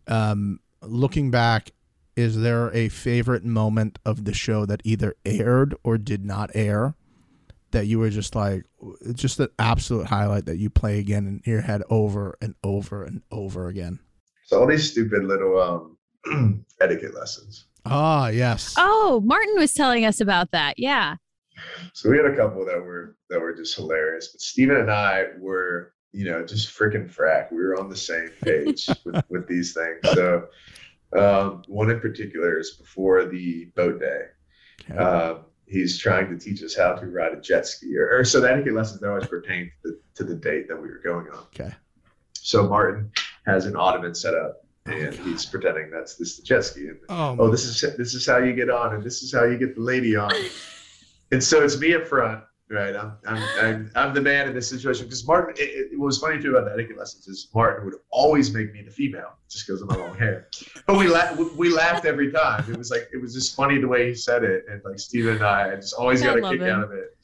[0.06, 1.72] Um, looking back,
[2.14, 6.94] is there a favorite moment of the show that either aired or did not air
[7.72, 8.64] that you were just like,
[9.12, 13.22] just an absolute highlight that you play again in your head over and over and
[13.32, 13.98] over again?
[14.44, 15.96] So all these stupid little
[16.30, 17.64] um, etiquette lessons.
[17.84, 18.76] Ah, yes.
[18.78, 20.78] Oh, Martin was telling us about that.
[20.78, 21.16] Yeah.
[21.92, 24.28] So we had a couple that were that were just hilarious.
[24.28, 27.50] But Steven and I were, you know, just freaking frack.
[27.50, 29.98] We were on the same page with, with these things.
[30.14, 30.48] So
[31.16, 34.22] um, one in particular is before the boat day.
[34.90, 34.98] Okay.
[34.98, 38.40] Um, he's trying to teach us how to ride a jet ski, or, or so
[38.40, 41.44] the etiquette lessons always pertain to the, to the date that we were going on.
[41.54, 41.72] Okay.
[42.34, 43.10] So Martin
[43.46, 46.88] has an ottoman set up and oh, he's pretending that's this the jet ski.
[46.88, 49.44] And, oh, oh this is this is how you get on, and this is how
[49.44, 50.32] you get the lady on.
[51.32, 52.94] and so it's me up front, right?
[52.94, 55.54] I'm I'm I'm, I'm the man in this situation because Martin.
[55.58, 58.72] It, it, what was funny too about the etiquette lessons is Martin would always make
[58.72, 60.48] me the female just because of my long hair.
[60.86, 61.38] But we laughed.
[61.56, 62.64] We laughed every time.
[62.70, 65.36] It was like it was just funny the way he said it, and like Steven
[65.36, 66.68] and I, I just always got a kick him.
[66.68, 67.16] out of it.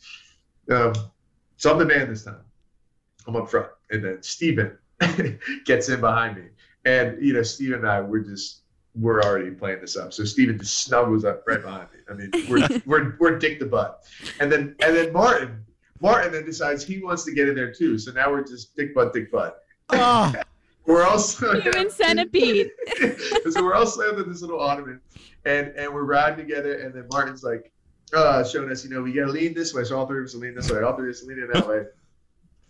[0.71, 0.93] Um,
[1.57, 2.41] so I'm the man this time.
[3.27, 4.77] I'm up front, and then Steven
[5.65, 6.45] gets in behind me,
[6.85, 8.62] and you know Steven and I we're just
[8.95, 10.13] we're already playing this up.
[10.13, 11.99] So Steven just snuggles up right behind me.
[12.11, 14.05] I mean, we're we're we're dick the butt.
[14.41, 15.65] And then and then Martin,
[16.01, 17.99] Martin then decides he wants to get in there too.
[17.99, 19.63] So now we're just dick butt, dick butt.
[19.91, 20.33] Oh.
[20.87, 22.71] we're also human centipede.
[23.51, 25.01] so we're all slammed in this little ottoman
[25.45, 27.73] and and we're riding together and then Martin's like
[28.13, 29.85] uh showing us, you know, we gotta lean this way.
[29.85, 31.49] So all three of us are leaning this way, all three of us are leaning
[31.53, 31.85] that way.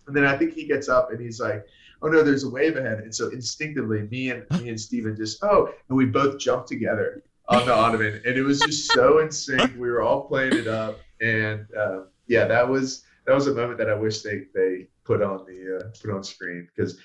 [0.07, 1.65] And then I think he gets up and he's like,
[2.03, 2.99] oh no, there's a wave ahead.
[2.99, 7.23] And so instinctively, me and me and Steven just oh, and we both jumped together
[7.47, 9.71] on the ottoman, and it was just so in sync.
[9.73, 13.77] We were all playing it up, and uh, yeah, that was that was a moment
[13.79, 16.99] that I wish they they put on the uh, put on screen because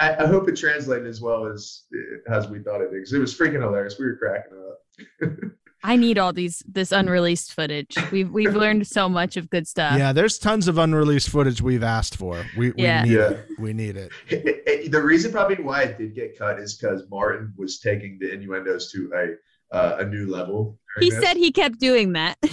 [0.00, 1.82] I, I hope it translated as well as
[2.28, 3.98] as we thought it did because it was freaking hilarious.
[3.98, 5.32] We were cracking up.
[5.86, 7.94] I need all these this unreleased footage.
[8.10, 9.98] We've we've learned so much of good stuff.
[9.98, 12.44] yeah, there's tons of unreleased footage we've asked for.
[12.56, 13.04] We, we Yeah.
[13.04, 13.28] need Yeah.
[13.30, 13.46] it.
[13.58, 14.10] We need it.
[14.28, 18.18] It- it- the reason probably why it did get cut is because Martin was taking
[18.18, 20.78] the innuendos to a uh, a new level.
[21.00, 21.22] He this.
[21.22, 22.36] said he kept doing that.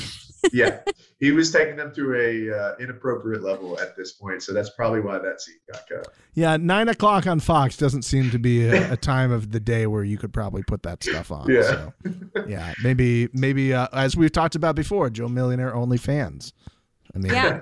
[0.52, 0.80] yeah,
[1.20, 5.02] he was taking them to a uh, inappropriate level at this point, so that's probably
[5.02, 6.08] why that scene got cut.
[6.34, 9.88] Yeah, nine o'clock on Fox doesn't seem to be a, a time of the day
[9.88, 11.50] where you could probably put that stuff on.
[11.50, 11.62] Yeah.
[11.64, 11.94] So,
[12.48, 16.54] yeah, maybe maybe uh, as we've talked about before, Joe Millionaire only fans.
[17.14, 17.62] I mean, Yeah.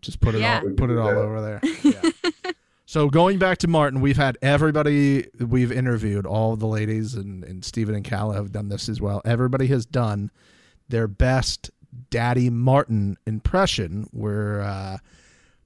[0.00, 0.60] just put it Yeah.
[0.64, 1.60] all put it all over there.
[1.82, 2.52] Yeah.
[2.86, 7.64] so going back to Martin, we've had everybody we've interviewed, all the ladies and, and
[7.64, 9.20] Stephen and Calla have done this as well.
[9.24, 10.30] Everybody has done
[10.88, 11.70] their best
[12.10, 14.98] Daddy Martin impression where uh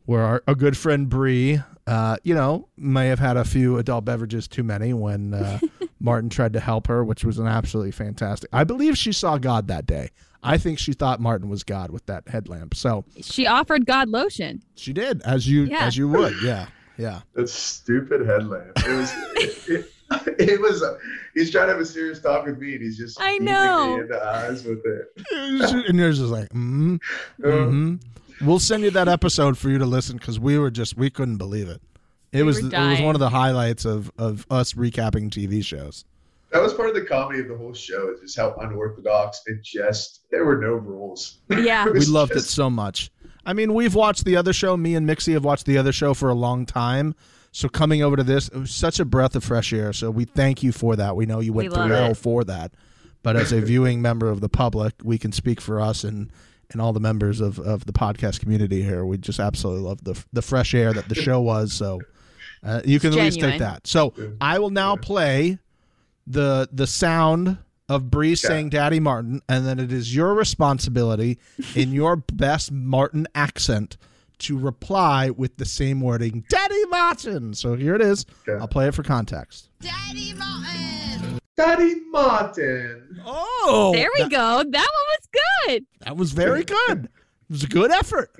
[0.06, 4.06] where our, our good friend Bree, uh, you know, may have had a few adult
[4.06, 5.58] beverages too many when uh,
[6.00, 8.48] Martin tried to help her, which was an absolutely fantastic.
[8.50, 10.08] I believe she saw God that day.
[10.42, 12.74] I think she thought Martin was God with that headlamp.
[12.74, 14.62] So she offered God lotion.
[14.76, 15.84] she did, as you Yeah.
[15.84, 16.32] as you would.
[16.42, 17.20] Yeah, yeah.
[17.34, 18.72] That stupid headlamp.
[18.78, 19.12] It was.
[19.34, 19.92] It, it,
[20.38, 20.82] it was.
[20.82, 20.96] uh,
[21.34, 23.20] he's trying to have a serious talk with me, and he's just.
[23.20, 23.96] I know.
[23.96, 25.08] Me in the eyes with it.
[25.88, 26.96] and you're just like, mm-hmm,
[27.40, 27.96] mm-hmm.
[28.40, 31.38] We'll send you that episode for you to listen because we were just we couldn't
[31.38, 31.82] believe it.
[32.32, 36.04] It We was it was one of the highlights of of us recapping TV shows.
[36.52, 38.10] That was part of the comedy of the whole show.
[38.12, 41.38] Is just how unorthodox and just there were no rules.
[41.50, 41.86] Yeah.
[41.86, 43.10] We was loved it so much.
[43.44, 44.76] I mean, we've watched the other show.
[44.76, 47.14] Me and Mixie have watched the other show for a long time.
[47.58, 49.92] So coming over to this, it was such a breath of fresh air.
[49.92, 51.16] So we thank you for that.
[51.16, 52.70] We know you went We through love hell for that,
[53.24, 56.30] but as a viewing member of the public, we can speak for us and
[56.70, 59.04] and all the members of, of the podcast community here.
[59.04, 61.72] We just absolutely love the the fresh air that the show was.
[61.72, 62.06] So
[62.62, 63.88] uh, you can It's at least take that.
[63.88, 65.58] So I will now play
[66.28, 67.58] the the sound
[67.88, 68.36] of Bree Okay.
[68.36, 71.40] saying "Daddy Martin," and then it is your responsibility
[71.74, 73.96] in your best Martin accent
[74.40, 78.26] to reply with the same wording, "Daddy Martin." So here it is.
[78.48, 78.60] Okay.
[78.60, 79.70] I'll play it for context.
[79.80, 81.38] Daddy Martin.
[81.56, 83.20] Daddy Martin.
[83.26, 84.64] Oh, there we that, go.
[84.64, 85.28] That one was
[85.66, 85.86] good.
[86.00, 87.04] That was very good.
[87.04, 88.30] It was a good effort.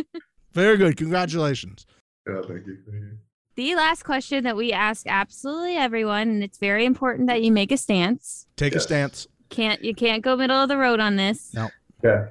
[0.52, 0.96] very good.
[0.96, 1.86] Congratulations.
[2.28, 2.78] Oh, thank you.
[2.90, 3.18] Thank you.
[3.54, 7.72] The last question that we ask absolutely everyone, and it's very important that you make
[7.72, 8.46] a stance.
[8.56, 8.82] Take a Yes.
[8.82, 9.26] stance.
[9.48, 11.54] Can't you can't go middle of the road on this.
[11.54, 11.68] No.
[12.04, 12.30] Okay.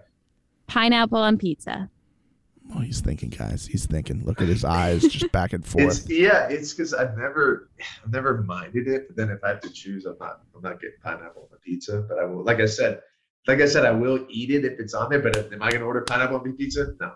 [0.67, 1.89] Pineapple on pizza.
[2.73, 3.65] Oh, he's thinking, guys.
[3.65, 4.23] He's thinking.
[4.25, 5.85] Look at his eyes, just back and forth.
[5.85, 7.69] It's yeah, it's because I've never,
[8.03, 9.07] I've never minded it.
[9.07, 11.57] But then if I have to choose, I'm not, I'm not getting pineapple on the
[11.57, 12.05] pizza.
[12.07, 13.01] But I will, like I said,
[13.47, 15.19] like I said, I will eat it if it's on there.
[15.19, 16.93] But am I going to order pineapple on the pizza?
[16.99, 17.13] No.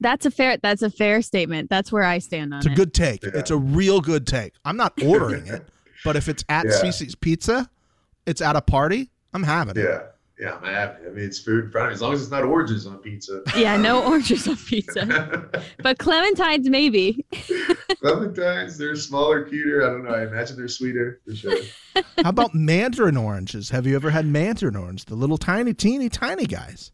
[0.00, 1.70] That's a fair that's a fair statement.
[1.70, 2.66] That's where I stand on it.
[2.66, 2.76] It's a it.
[2.76, 3.22] good take.
[3.24, 3.30] Yeah.
[3.34, 4.52] It's a real good take.
[4.64, 5.66] I'm not ordering it,
[6.04, 6.72] but if it's at Yeah.
[6.72, 7.68] CiCi's Pizza,
[8.26, 9.82] it's at a party, I'm having it.
[9.82, 10.02] Yeah.
[10.38, 11.06] Yeah, I'm happy.
[11.06, 12.98] I mean, it's food in front of me as long as it's not oranges on
[12.98, 13.42] pizza.
[13.56, 15.50] yeah, no oranges on pizza.
[15.82, 17.24] But clementines maybe.
[17.32, 19.82] Clementines, they're smaller, cuter.
[19.82, 20.14] I don't know.
[20.14, 21.58] I imagine they're sweeter for sure.
[21.94, 23.70] How about mandarin oranges?
[23.70, 25.06] Have you ever had mandarin orange?
[25.06, 26.92] The little tiny, teeny, tiny guys.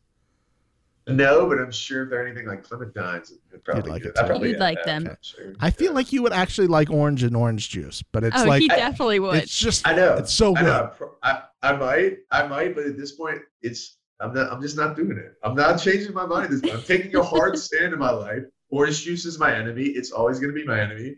[1.07, 4.13] No, but I'm sure if they're anything like clementines, it'd probably like good.
[4.17, 5.07] it I probably You'd like them.
[5.07, 5.53] I'm sure.
[5.61, 8.63] I feel like you would actually like orange and orange juice, but it's oh, like
[8.63, 9.37] he definitely would.
[9.37, 10.15] it's just I know.
[10.15, 10.67] it's so I good.
[10.67, 10.83] know.
[10.83, 14.51] I pro- I, I might, I might, but at this point, it's I'm not.
[14.51, 15.35] I'm just not doing it.
[15.43, 16.53] I'm not changing my mind.
[16.53, 18.43] This I'm taking a hard stand in my life.
[18.71, 19.85] Orange juice is my enemy.
[19.85, 21.17] It's always going to be my enemy.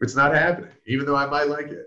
[0.00, 1.86] It's not happening, even though I might like it.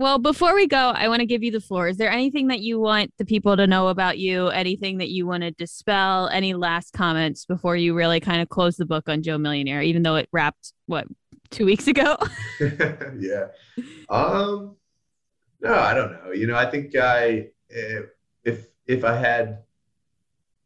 [0.00, 1.88] Well, before we go, I want to give you the floor.
[1.88, 4.46] Is there anything that you want the people to know about you?
[4.46, 6.28] Anything that you want to dispel?
[6.28, 10.04] Any last comments before you really kind of close the book on Joe Millionaire, even
[10.04, 11.08] though it wrapped what
[11.50, 12.16] two weeks ago?
[12.60, 13.46] yeah.
[14.08, 14.76] Um.
[15.60, 16.30] No, I don't know.
[16.30, 18.06] You know, I think I if
[18.44, 19.64] if if I had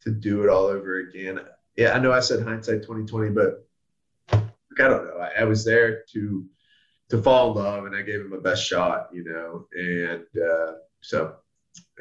[0.02, 1.40] to do it all over again,
[1.74, 3.66] yeah, I know I said hindsight twenty twenty, but
[4.30, 4.42] I
[4.76, 5.16] don't know.
[5.16, 6.44] I, I was there to
[7.12, 9.09] to fall in love, and I gave it my best shot.
[9.12, 11.36] You know, and uh, so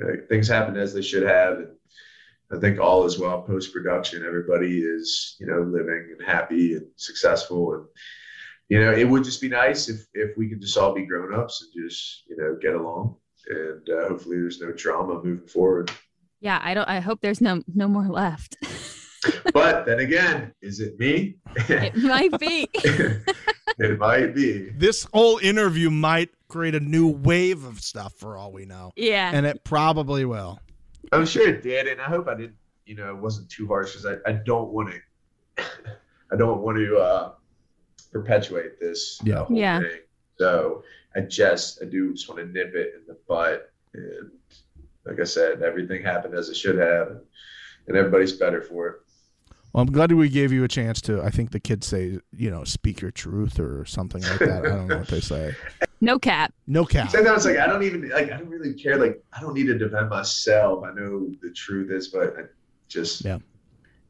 [0.02, 1.68] uh, things happened as they should have, and
[2.52, 4.26] I think all is well post production.
[4.26, 7.86] Everybody is you know living and happy and successful and
[8.72, 11.38] you know, it would just be nice if if we could just all be grown
[11.38, 13.18] ups and just you know get along,
[13.50, 15.92] and uh, hopefully there's no drama moving forward.
[16.40, 16.88] yeah, I don't.
[16.88, 18.56] I hope there's no no more left.
[19.54, 21.36] But then again, is it me?
[21.70, 22.68] it might be.
[23.80, 24.70] it might be.
[24.70, 28.92] This whole interview might create a new wave of stuff for all we know.
[28.96, 29.32] Yeah.
[29.34, 30.60] And it probably will.
[31.12, 32.56] I'm sure it did, and I hope I didn't.
[32.86, 34.90] You know, it wasn't too harsh because I, I don't want
[35.58, 35.64] to
[36.32, 37.32] I don't want to uh,
[38.12, 39.44] perpetuate this uh, Yeah.
[39.46, 39.80] whole Yeah.
[39.80, 40.00] thing.
[40.38, 40.84] So
[41.16, 43.72] I just I do just want to nip it in the butt.
[43.94, 44.32] And
[45.06, 47.22] like I said, everything happened as it should have, and,
[47.88, 48.96] and everybody's better for it.
[49.74, 51.22] Well, I'm glad we gave you a chance to.
[51.22, 54.66] I think the kids say, you know, speak your truth or something like that.
[54.66, 55.56] I don't know what they say.
[56.04, 56.52] No cap.
[56.66, 57.12] No cap.
[57.12, 58.98] Sometimes like I don't even like I don't really care.
[58.98, 60.84] Like I don't need to defend myself.
[60.84, 62.42] I know the truth is, but I
[62.88, 63.38] just Yeah.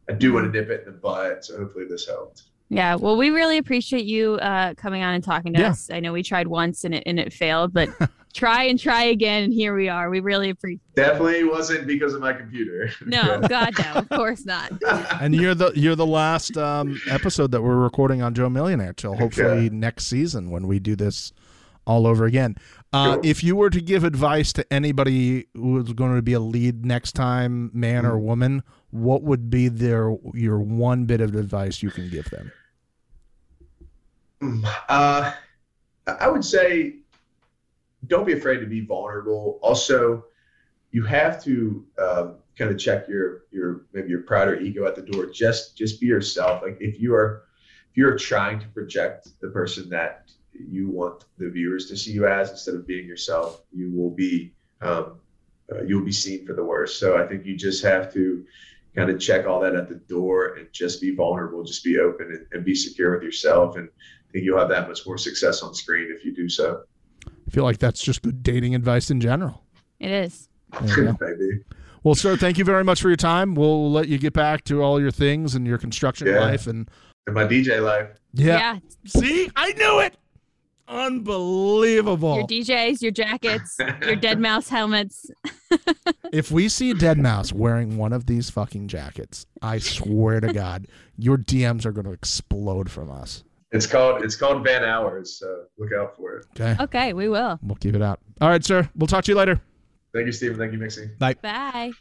[0.09, 1.43] I do want to nip it in the butt.
[1.43, 2.43] So hopefully this helped.
[2.69, 5.71] Yeah, well, we really appreciate you uh, coming on and talking to Yeah.
[5.71, 5.89] us.
[5.91, 7.89] I know we tried once and it and it failed, but
[8.31, 10.09] try and try again, and here we are.
[10.09, 10.81] We really appreciate.
[10.95, 12.91] Definitely wasn't because of my computer.
[13.05, 14.71] No, God, no, of course not.
[15.21, 19.15] And you're the you're the last um, episode that we're recording on Joe Millionaire till
[19.15, 19.69] hopefully Okay.
[19.69, 21.31] next season when we do this
[21.85, 22.55] all over again.
[22.93, 23.25] Uh, Cool.
[23.25, 26.85] If you were to give advice to anybody who is going to be a lead
[26.85, 31.89] next time, man or woman, what would be their your one bit of advice you
[31.89, 32.51] can give them?
[34.89, 35.31] Uh,
[36.07, 36.95] I would say
[38.07, 39.59] don't be afraid to be vulnerable.
[39.61, 40.25] Also,
[40.91, 44.95] you have to um, kind of check your your maybe your pride or ego at
[44.95, 45.27] the door.
[45.27, 46.61] Just just be yourself.
[46.61, 47.43] Like if you are
[47.89, 52.27] if you're trying to project the person that you want the viewers to see you
[52.27, 55.19] as instead of being yourself, you will be um,
[55.71, 56.99] uh, you will be seen for the worst.
[56.99, 58.45] So I think you just have to
[58.95, 62.27] kind of check all that at the door and just be vulnerable, just be open
[62.27, 63.77] and, and be secure with yourself.
[63.77, 66.83] And I think you'll have that much more success on screen if you do so.
[67.51, 69.61] I feel like that's just good dating advice in general.
[69.99, 70.47] It is.
[70.85, 71.65] There you
[72.01, 73.55] Well, sir, thank you very much for your time.
[73.55, 76.39] We'll let you get back to all your things and your construction Yeah.
[76.39, 76.65] life.
[76.65, 76.89] And
[77.27, 78.07] In my DJ life.
[78.31, 78.79] yeah.
[79.05, 80.15] see, I knew it.
[80.87, 82.37] Unbelievable.
[82.37, 85.29] Your DJs, your jackets, your dead mouse helmets.
[86.31, 90.87] if we see a Deadmau5 wearing one of these fucking jackets, I swear to God,
[91.17, 93.43] your DMs are going to explode from us.
[93.71, 96.45] It's called it's called Van Hours, so look out for it.
[96.59, 96.75] Okay.
[96.83, 97.57] Okay, we will.
[97.63, 98.19] We'll keep it out.
[98.41, 98.89] All right, sir.
[98.95, 99.61] We'll talk to you later.
[100.13, 100.57] Thank you, Stephen.
[100.57, 101.17] Thank you, Mixie.
[101.17, 101.35] Bye.
[101.35, 101.91] Bye.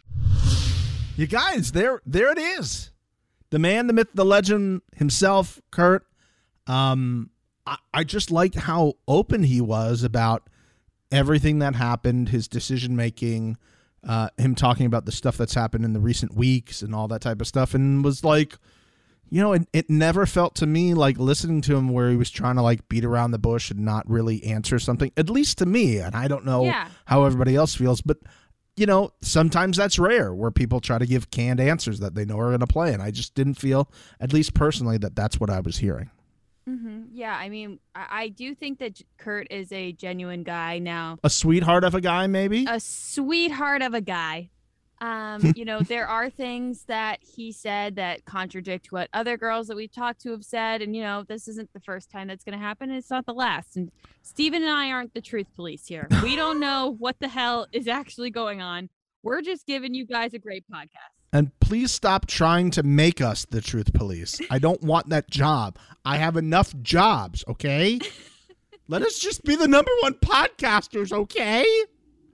[1.16, 2.90] You guys, there there it is.
[3.50, 6.04] The man, the myth, the legend himself, Kurt.
[6.66, 7.30] Um
[7.66, 10.48] I, I just liked how open he was about
[11.12, 13.58] everything that happened, his decision making,
[14.06, 17.20] uh, him talking about the stuff that's happened in the recent weeks and all that
[17.20, 18.56] type of stuff, and was like,
[19.30, 22.30] you know, it, it never felt to me like listening to him where he was
[22.30, 25.66] trying to like beat around the bush and not really answer something, at least to
[25.66, 25.98] me.
[25.98, 26.88] And I don't know Yeah.
[27.06, 28.18] how everybody else feels, but
[28.76, 32.38] you know, sometimes that's rare where people try to give canned answers that they know
[32.38, 32.92] are going to play.
[32.94, 33.90] And I just didn't feel,
[34.20, 36.10] at least personally, that that's what I was hearing.
[36.66, 41.18] hmm Yeah, I mean, I, I do think that Kurt is a genuine guy now.
[41.22, 42.64] A sweetheart of a guy, maybe?
[42.68, 44.50] a sweetheart of a guy.
[45.00, 49.76] Um, you know, there are things that he said that contradict what other girls that
[49.76, 50.82] we've talked to have said.
[50.82, 52.90] And, you know, this isn't the first time that's going to happen.
[52.90, 53.76] It's not the last.
[53.76, 53.90] And
[54.22, 56.06] Stephen and I aren't the truth police here.
[56.22, 58.90] We don't know what the hell is actually going on.
[59.22, 61.12] We're just giving you guys a great podcast.
[61.32, 64.40] and please stop trying to make us the truth police.
[64.50, 65.78] I don't want that job.
[66.04, 68.00] I have enough jobs, okay?
[68.88, 71.64] Let us just be the number one podcasters, okay?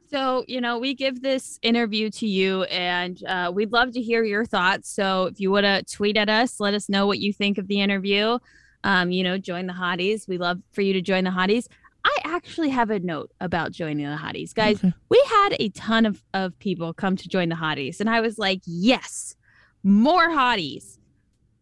[0.08, 4.22] So, you know, we give this interview to you and uh, we'd love to hear
[4.24, 4.88] your thoughts.
[4.88, 7.66] So, if you want to tweet at us, let us know what you think of
[7.68, 8.38] the interview.
[8.84, 10.28] Um, you know, join the hotties.
[10.28, 11.66] We love for you to join the hotties.
[12.04, 14.54] I actually have a note about joining the hotties.
[14.54, 14.92] Guys, Okay.
[15.08, 17.98] we had a ton of, of people come to join the hotties.
[17.98, 19.34] And I was like, yes,
[19.82, 20.98] more hotties.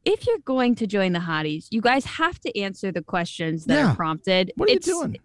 [0.04, 3.74] If you're going to join the hotties, you guys have to answer the questions that
[3.78, 3.92] Yeah.
[3.92, 4.52] are prompted.
[4.56, 5.16] What are It's- you doing?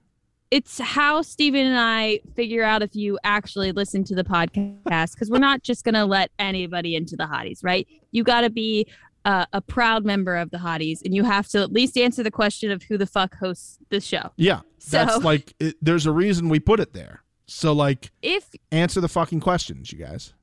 [0.51, 5.29] It's how Steven and I figure out if you actually listen to the podcast because
[5.29, 7.87] we're not just going to let anybody into the hotties, right?
[8.11, 8.87] You got to be
[9.25, 12.31] uh, a proud member of the hotties and you have to at least answer the
[12.31, 14.31] question of who the fuck hosts the show.
[14.37, 14.61] Yeah.
[14.89, 17.21] That's like, it, there's a reason we put it there.
[17.45, 20.33] So, like, If answer the fucking questions, you guys.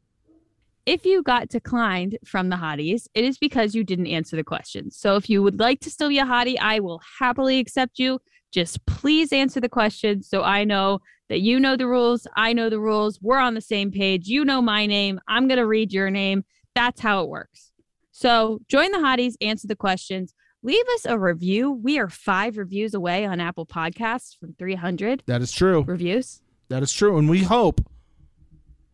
[0.87, 4.97] if you got declined from the hotties, it is because you didn't answer the questions.
[4.97, 8.21] So if you would like to still be a hottie, I will happily accept you.
[8.57, 12.27] Just please answer the questions so I know that you know the rules.
[12.37, 13.21] I know the rules.
[13.21, 14.29] We're on the same page.
[14.29, 15.21] You know my name.
[15.29, 16.43] I'm going to read your name.
[16.75, 17.73] That's how it works.
[18.13, 21.71] So join the hotties, answer the questions, leave us a review.
[21.71, 25.83] We are five reviews away on Apple Podcasts from 300 That is true.
[25.83, 26.41] reviews.
[26.71, 27.19] That is true.
[27.19, 27.83] And we hope,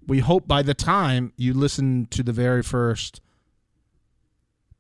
[0.09, 3.21] we hope by the time you listen to the very first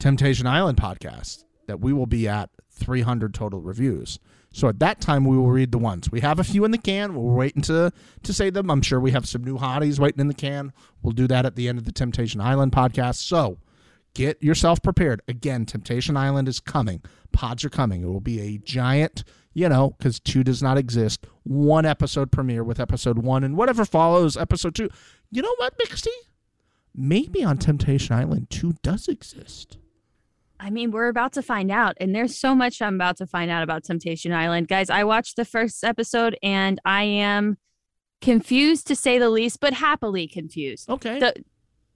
[0.01, 4.19] Temptation Island podcast that we will be at 300 total reviews.
[4.53, 6.11] So at that time, we will read the ones.
[6.13, 7.15] We have a few in the can.
[7.15, 7.91] We're waiting to,
[8.23, 8.71] to say them.
[8.71, 10.73] I'm sure we have some new hotties waiting in the can.
[11.03, 13.17] We'll do that at the end of the Temptation Island podcast.
[13.17, 13.59] So
[14.15, 15.23] get yourself prepared.
[15.27, 17.03] Again, Temptation Island is coming.
[17.33, 18.03] Pods are coming.
[18.03, 19.25] It will be a giant,
[19.55, 21.27] you know, because two does not exist.
[21.45, 24.91] One episode premiere with episode one and whatever follows episode two.
[25.31, 26.09] You know what, Mixie?
[26.95, 29.79] Maybe on Temptation Island two does exist.
[30.63, 33.51] I mean, we're about to find out, and there's so much I'm about to find
[33.51, 34.69] out about Temptation Island.
[34.69, 37.57] Guys, I watched the first episode and I am
[38.21, 40.89] confused to say the least, but happily confused.
[40.89, 41.19] Okay.
[41.19, 41.43] The-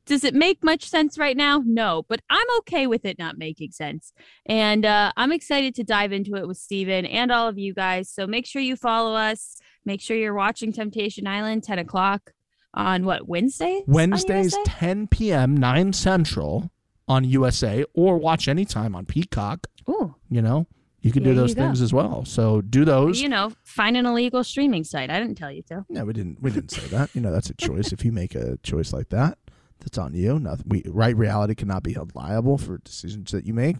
[0.04, 1.62] Does it make much sense right now?
[1.64, 4.12] No, but I'm okay with it not making sense.
[4.46, 8.10] And uh, I'm excited to dive into it with Steven and all of you guys.
[8.10, 9.58] So make sure you follow us.
[9.84, 12.32] Make sure you're watching Temptation Island, 10 o'clock
[12.74, 13.84] on what, Wednesdays?
[13.86, 16.72] on Wednesdays, 10 p.m., 9 Central
[17.08, 19.66] on USA, or watch anytime on Peacock.
[19.88, 20.66] Ooh, You know,
[21.02, 21.62] you can do those you go.
[21.66, 22.24] things as well.
[22.24, 23.20] So do those.
[23.20, 25.08] you know, find an illegal streaming site.
[25.10, 25.84] I didn't tell you to.
[25.88, 26.42] No, we didn't.
[26.42, 27.14] We didn't say that.
[27.14, 27.92] You know, that's a choice.
[27.92, 29.38] If you make a choice like that,
[29.78, 30.38] that's on you.
[30.40, 30.64] Nothing.
[30.68, 33.76] We right reality cannot be held liable for decisions that you make.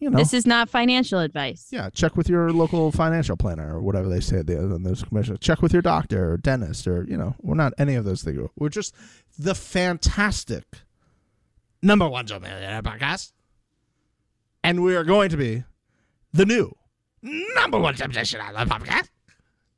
[0.00, 0.18] You know.
[0.18, 1.68] This is not financial advice.
[1.72, 5.38] yeah, check with your local financial planner or whatever they say there on those commissions.
[5.40, 8.38] Check with your doctor or dentist or you know, we're not any of those things.
[8.56, 8.94] We're just
[9.38, 10.64] the fantastic
[11.82, 13.32] number one Joe Millionaire podcast,
[14.62, 15.64] and we are going to be
[16.32, 16.74] the new
[17.22, 19.08] number one Temptation Island podcast.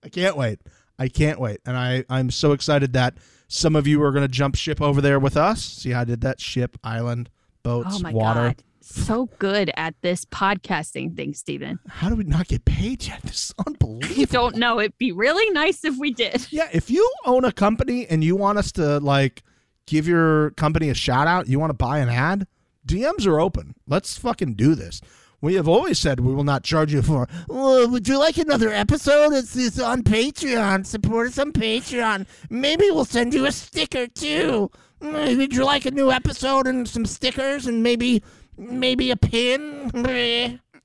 [0.04, 0.60] I can't wait.
[0.98, 1.60] I can't wait.
[1.66, 3.14] And I, I'm so excited that
[3.48, 5.62] some of you are going to jump ship over there with us.
[5.62, 6.40] See how I did that?
[6.40, 7.30] Ship, island,
[7.62, 8.40] boats, Oh my water.
[8.40, 8.62] god.
[8.82, 11.78] So good at this podcasting thing, Stephen.
[11.86, 13.20] How do we not get paid yet?
[13.22, 14.26] This is I unbelievable.
[14.30, 14.80] don't know.
[14.80, 16.46] It'd be really nice if we did.
[16.50, 19.42] Yeah, if you own a company and you want us to like
[19.86, 22.46] give your company a shout out, you want to buy an ad,
[22.86, 23.74] DMs are open.
[23.86, 25.00] Let's fucking do this.
[25.42, 27.26] We have always said we will not charge you for.
[27.48, 29.32] Oh, would you like another episode?
[29.32, 30.84] It's, it's on Patreon.
[30.84, 32.26] Support us on Patreon.
[32.50, 34.70] Maybe we'll send you a sticker too.
[35.00, 38.22] Mm, Would you like a new episode and some stickers and maybe
[38.58, 39.90] maybe a pin?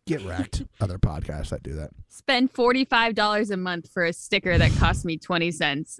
[0.07, 0.63] Get wrecked.
[0.79, 1.89] Other podcasts that do that.
[2.07, 5.99] Spend $45 a month for a sticker that cost me 20 cents.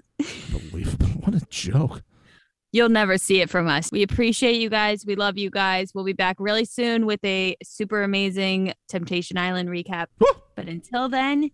[0.54, 1.08] Unbelievable.
[1.26, 2.02] What a joke.
[2.72, 3.90] You'll never see it from us.
[3.90, 5.04] We appreciate you guys.
[5.06, 5.92] We love you guys.
[5.94, 10.06] We'll be back really soon with a super amazing Temptation Island recap.
[10.18, 10.26] Woo!
[10.56, 11.50] But until then,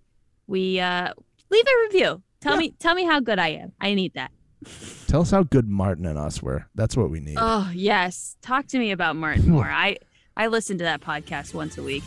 [0.46, 1.12] we uh
[1.50, 2.22] leave a review.
[2.40, 2.58] Tell Yeah.
[2.58, 3.72] me tell me how good I am.
[3.80, 4.30] I need that.
[5.08, 6.66] Tell us how good Martin and us were.
[6.74, 7.36] That's what we need.
[7.38, 8.36] Oh, yes.
[8.42, 9.68] Talk to me about Martin more.
[9.68, 9.98] I
[10.36, 12.02] I listen to that podcast once a week.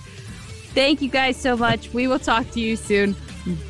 [0.74, 1.94] Thank you guys so much.
[1.94, 3.14] We will talk to you soon.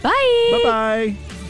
[0.02, 0.50] Bye.
[0.52, 1.45] bye bye.